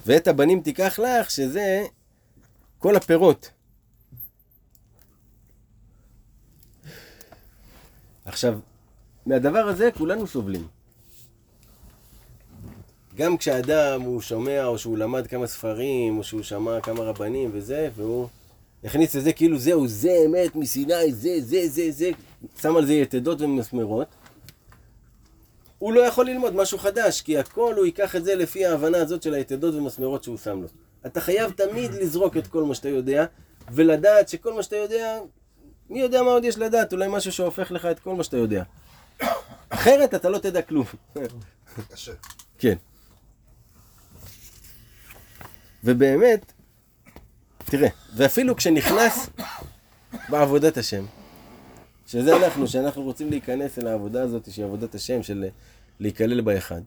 ואת 0.06 0.28
הבנים 0.28 0.60
תיקח 0.60 0.98
לך, 0.98 1.30
שזה 1.30 1.84
כל 2.84 2.96
הפירות. 2.96 3.50
עכשיו, 8.24 8.58
מהדבר 9.26 9.58
הזה 9.58 9.90
כולנו 9.98 10.26
סובלים. 10.26 10.66
גם 13.16 13.36
כשאדם 13.36 14.00
הוא 14.00 14.20
שומע, 14.20 14.66
או 14.66 14.78
שהוא 14.78 14.98
למד 14.98 15.26
כמה 15.26 15.46
ספרים, 15.46 16.18
או 16.18 16.24
שהוא 16.24 16.42
שמע 16.42 16.80
כמה 16.80 17.00
רבנים 17.00 17.50
וזה, 17.52 17.90
והוא 17.96 18.28
הכניס 18.84 19.14
לזה 19.14 19.32
כאילו 19.32 19.58
זהו, 19.58 19.88
זה 19.88 20.16
אמת 20.26 20.56
מסיני, 20.56 21.12
זה, 21.12 21.40
זה, 21.40 21.68
זה, 21.68 21.90
זה, 21.90 22.10
שם 22.60 22.76
על 22.76 22.86
זה 22.86 22.94
יתדות 22.94 23.40
ומסמרות. 23.40 24.08
הוא 25.78 25.92
לא 25.92 26.00
יכול 26.00 26.26
ללמוד 26.26 26.54
משהו 26.54 26.78
חדש, 26.78 27.22
כי 27.22 27.38
הכל 27.38 27.74
הוא 27.76 27.86
ייקח 27.86 28.16
את 28.16 28.24
זה 28.24 28.34
לפי 28.34 28.66
ההבנה 28.66 28.98
הזאת 28.98 29.22
של 29.22 29.34
היתדות 29.34 29.74
ומסמרות 29.74 30.24
שהוא 30.24 30.36
שם 30.36 30.62
לו. 30.62 30.68
אתה 31.06 31.20
חייב 31.20 31.50
תמיד 31.50 31.90
לזרוק 31.92 32.36
את 32.36 32.46
כל 32.46 32.64
מה 32.64 32.74
שאתה 32.74 32.88
יודע, 32.88 33.24
ולדעת 33.72 34.28
שכל 34.28 34.52
מה 34.52 34.62
שאתה 34.62 34.76
יודע, 34.76 35.18
מי 35.90 36.00
יודע 36.00 36.22
מה 36.22 36.30
עוד 36.30 36.44
יש 36.44 36.58
לדעת, 36.58 36.92
אולי 36.92 37.08
משהו 37.10 37.32
שהופך 37.32 37.70
לך 37.70 37.86
את 37.86 37.98
כל 37.98 38.14
מה 38.14 38.24
שאתה 38.24 38.36
יודע. 38.36 38.62
אחרת 39.68 40.14
אתה 40.14 40.28
לא 40.28 40.38
תדע 40.38 40.62
כלום. 40.62 40.84
קשה. 41.92 42.12
כן. 42.58 42.76
ובאמת, 45.84 46.52
תראה, 47.64 47.88
ואפילו 48.16 48.56
כשנכנס 48.56 49.30
בעבודת 50.28 50.76
השם, 50.76 51.04
שזה 52.06 52.36
אנחנו, 52.36 52.68
שאנחנו 52.68 53.02
רוצים 53.02 53.30
להיכנס 53.30 53.78
אל 53.78 53.86
העבודה 53.86 54.22
הזאת, 54.22 54.52
שהיא 54.52 54.64
עבודת 54.64 54.94
השם, 54.94 55.22
של 55.22 55.44
להיכלל 56.00 56.40
באחד, 56.40 56.80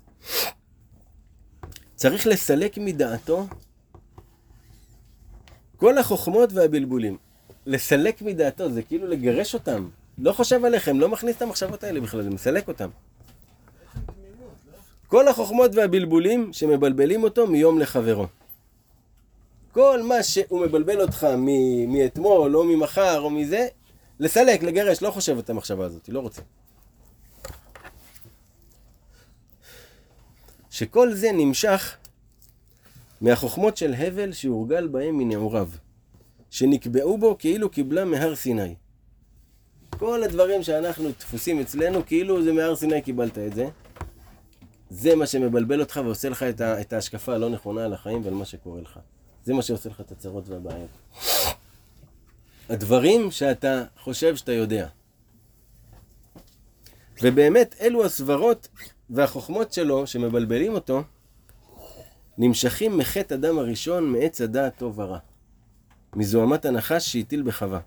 צריך 1.96 2.28
לסלק 2.28 2.78
מדעתו 2.78 3.48
כל 5.78 5.98
החוכמות 5.98 6.54
והבלבולים. 6.54 7.18
לסלק 7.66 8.22
מדעתו, 8.22 8.72
זה 8.72 8.82
כאילו 8.84 9.08
לגרש 9.08 9.54
אותם. 9.54 9.90
לא 10.18 10.34
חושב 10.34 10.66
עליכם, 10.66 11.00
לא 11.00 11.10
מכניס 11.10 11.38
את 11.38 11.42
המחשבות 11.42 11.84
האלה 11.84 12.02
בכלל, 12.02 12.30
מסלק 12.30 12.68
אותם. 12.68 12.90
כל 15.08 15.28
החוכמות 15.28 15.76
והבלבולים 15.76 16.54
שמבלבלים 16.54 17.24
אותו 17.24 17.48
מיום 17.48 17.80
לחברו. 17.80 18.26
כל 19.72 20.04
מה 20.04 20.24
שהוא 20.24 20.62
מבלבל 20.66 21.02
אותך 21.02 21.28
מ- 21.38 21.94
מאתמול, 21.94 22.58
או 22.58 22.64
ממחר, 22.64 23.20
או 23.20 23.30
מזה, 23.30 23.68
לסלק, 24.20 24.64
לגרש, 24.64 25.02
לא 25.02 25.12
חושב 25.12 25.38
את 25.38 25.50
המחשבה 25.50 25.86
הזאת, 25.86 26.10
לא 26.10 26.20
רוצה. 26.20 26.42
שכל 30.70 31.14
זה 31.14 31.32
נמשך 31.34 31.98
מהחוכמות 33.22 33.78
של 33.78 33.94
הבל 33.94 34.32
שהורגל 34.32 34.88
בהם 34.88 35.18
מנעוריו, 35.18 35.70
שנקבעו 36.50 37.18
בו 37.18 37.38
כאילו 37.40 37.70
קיבלה 37.70 38.06
מהר 38.06 38.36
סיני. 38.36 38.76
כל 39.90 40.24
הדברים 40.24 40.64
שאנחנו 40.64 41.10
דפוסים 41.20 41.60
אצלנו, 41.60 42.06
כאילו 42.06 42.44
זה 42.44 42.54
מהר 42.54 42.76
סיני 42.76 43.02
קיבלת 43.02 43.38
את 43.38 43.54
זה. 43.54 43.70
זה 44.90 45.16
מה 45.16 45.26
שמבלבל 45.28 45.80
אותך 45.80 46.00
ועושה 46.04 46.30
לך 46.30 46.46
את 46.62 46.94
ההשקפה 46.94 47.34
הלא 47.34 47.50
נכונה 47.50 47.86
על 47.86 47.94
החיים 47.94 48.22
ועל 48.26 48.34
מה 48.34 48.46
שקורה 48.46 48.82
לך. 48.82 49.00
זה 49.44 49.54
מה 49.54 49.62
שעושה 49.62 49.90
לך 49.90 50.02
את 50.02 50.12
הצרות 50.12 50.50
והבעיות. 50.50 50.90
הדברים 52.70 53.32
שאתה 53.32 53.84
חושב 54.00 54.36
שאתה 54.36 54.52
יודע. 54.52 54.88
ובאמת, 57.22 57.76
אלו 57.82 58.06
הסברות 58.06 58.68
והחוכמות 59.10 59.74
שלו 59.74 60.08
שמבלבלים 60.08 60.74
אותו, 60.74 61.04
נמשכים 62.38 62.98
מחטא 62.98 63.34
אדם 63.34 63.60
הראשון 63.60 64.12
מעץ 64.12 64.42
הדעת 64.42 64.78
טוב 64.78 65.00
ורע. 65.00 65.20
מזוהמת 66.16 66.66
הנחש 66.66 67.12
שהטיל 67.12 67.44
בחווה. 67.44 67.80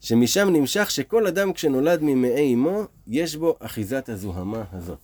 שמשם 0.00 0.48
נמשך 0.52 0.90
שכל 0.90 1.26
אדם 1.26 1.52
כשנולד 1.52 1.98
ממעי 2.02 2.54
אמו, 2.54 2.82
יש 3.06 3.36
בו 3.36 3.56
אחיזת 3.60 4.08
הזוהמה 4.08 4.64
הזאת. 4.72 4.98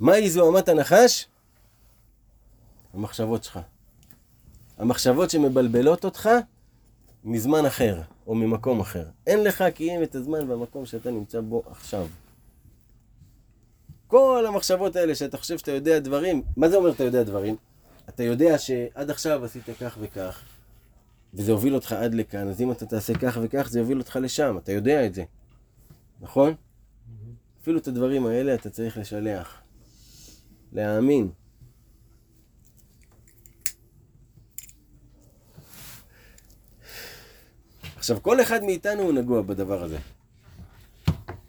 מהי 0.00 0.30
זוהמת 0.30 0.68
הנחש? 0.68 1.26
המחשבות 2.94 3.44
שלך. 3.44 3.58
המחשבות 4.78 5.30
שמבלבלות 5.30 6.04
אותך 6.04 6.30
מזמן 7.24 7.66
אחר, 7.66 8.00
או 8.26 8.34
ממקום 8.34 8.80
אחר. 8.80 9.04
אין 9.26 9.44
לך 9.44 9.64
כי 9.74 9.96
אם 9.96 10.02
את 10.02 10.14
הזמן 10.14 10.50
והמקום 10.50 10.86
שאתה 10.86 11.10
נמצא 11.10 11.40
בו 11.40 11.62
עכשיו. 11.70 12.06
כל 14.14 14.44
המחשבות 14.48 14.96
האלה 14.96 15.14
שאתה 15.14 15.38
חושב 15.38 15.58
שאתה 15.58 15.72
יודע 15.72 15.98
דברים, 15.98 16.42
מה 16.56 16.68
זה 16.68 16.76
אומר 16.76 16.90
אתה 16.90 17.04
יודע 17.04 17.22
דברים? 17.22 17.56
אתה 18.08 18.22
יודע 18.22 18.58
שעד 18.58 19.10
עכשיו 19.10 19.44
עשית 19.44 19.64
כך 19.80 19.98
וכך, 20.00 20.42
וזה 21.34 21.52
הוביל 21.52 21.74
אותך 21.74 21.92
עד 21.92 22.14
לכאן, 22.14 22.48
אז 22.48 22.60
אם 22.60 22.72
אתה 22.72 22.86
תעשה 22.86 23.12
כך 23.18 23.38
וכך, 23.42 23.68
זה 23.70 23.78
יוביל 23.78 23.98
אותך 23.98 24.18
לשם, 24.22 24.58
אתה 24.58 24.72
יודע 24.72 25.06
את 25.06 25.14
זה, 25.14 25.24
נכון? 26.20 26.54
אפילו 27.62 27.78
את 27.78 27.88
הדברים 27.88 28.26
האלה 28.26 28.54
אתה 28.54 28.70
צריך 28.70 28.98
לשלח, 28.98 29.62
להאמין. 30.72 31.30
עכשיו, 37.96 38.22
כל 38.22 38.40
אחד 38.40 38.64
מאיתנו 38.64 39.02
הוא 39.02 39.12
נגוע 39.12 39.42
בדבר 39.42 39.82
הזה. 39.82 39.98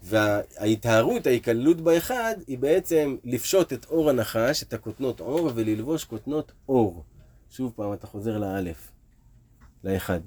וההיטהרות, 0.05 1.27
ההיכללות 1.27 1.81
באחד, 1.81 2.35
היא 2.47 2.57
בעצם 2.57 3.15
לפשוט 3.23 3.73
את 3.73 3.85
אור 3.85 4.09
הנחש, 4.09 4.63
את 4.63 4.73
הכותנות 4.73 5.19
אור, 5.19 5.51
וללבוש 5.55 6.03
כותנות 6.03 6.51
אור. 6.69 7.03
שוב 7.49 7.73
פעם, 7.75 7.93
אתה 7.93 8.07
חוזר 8.07 8.37
לאלף, 8.37 8.91
לאחד. 9.83 10.19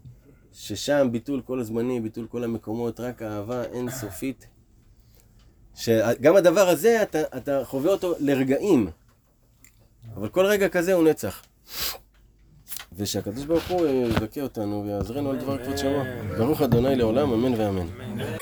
ששם 0.52 1.08
ביטול 1.12 1.42
כל 1.42 1.60
הזמנים, 1.60 2.02
ביטול 2.02 2.26
כל 2.26 2.44
המקומות, 2.44 3.00
רק 3.00 3.22
אהבה 3.22 3.64
אינסופית. 3.64 4.46
שגם 5.74 6.36
הדבר 6.36 6.68
הזה, 6.68 7.02
אתה, 7.02 7.18
אתה 7.36 7.64
חווה 7.64 7.92
אותו 7.92 8.14
לרגעים. 8.20 8.90
אבל 10.14 10.28
כל 10.28 10.46
רגע 10.46 10.68
כזה 10.68 10.94
הוא 10.94 11.04
נצח. 11.04 11.42
ושהקדוש 12.92 13.44
ברוך 13.44 13.68
הוא 13.68 13.86
יזכה 13.86 14.40
אותנו 14.40 14.84
ויעזרנו 14.86 15.30
על 15.30 15.36
דבר 15.36 15.64
כבוד 15.64 15.76
שמו. 15.76 16.02
ברוך 16.38 16.62
אדוני 16.62 16.96
לעולם, 16.96 17.32
אמן 17.32 17.60
ואמן. 17.60 17.86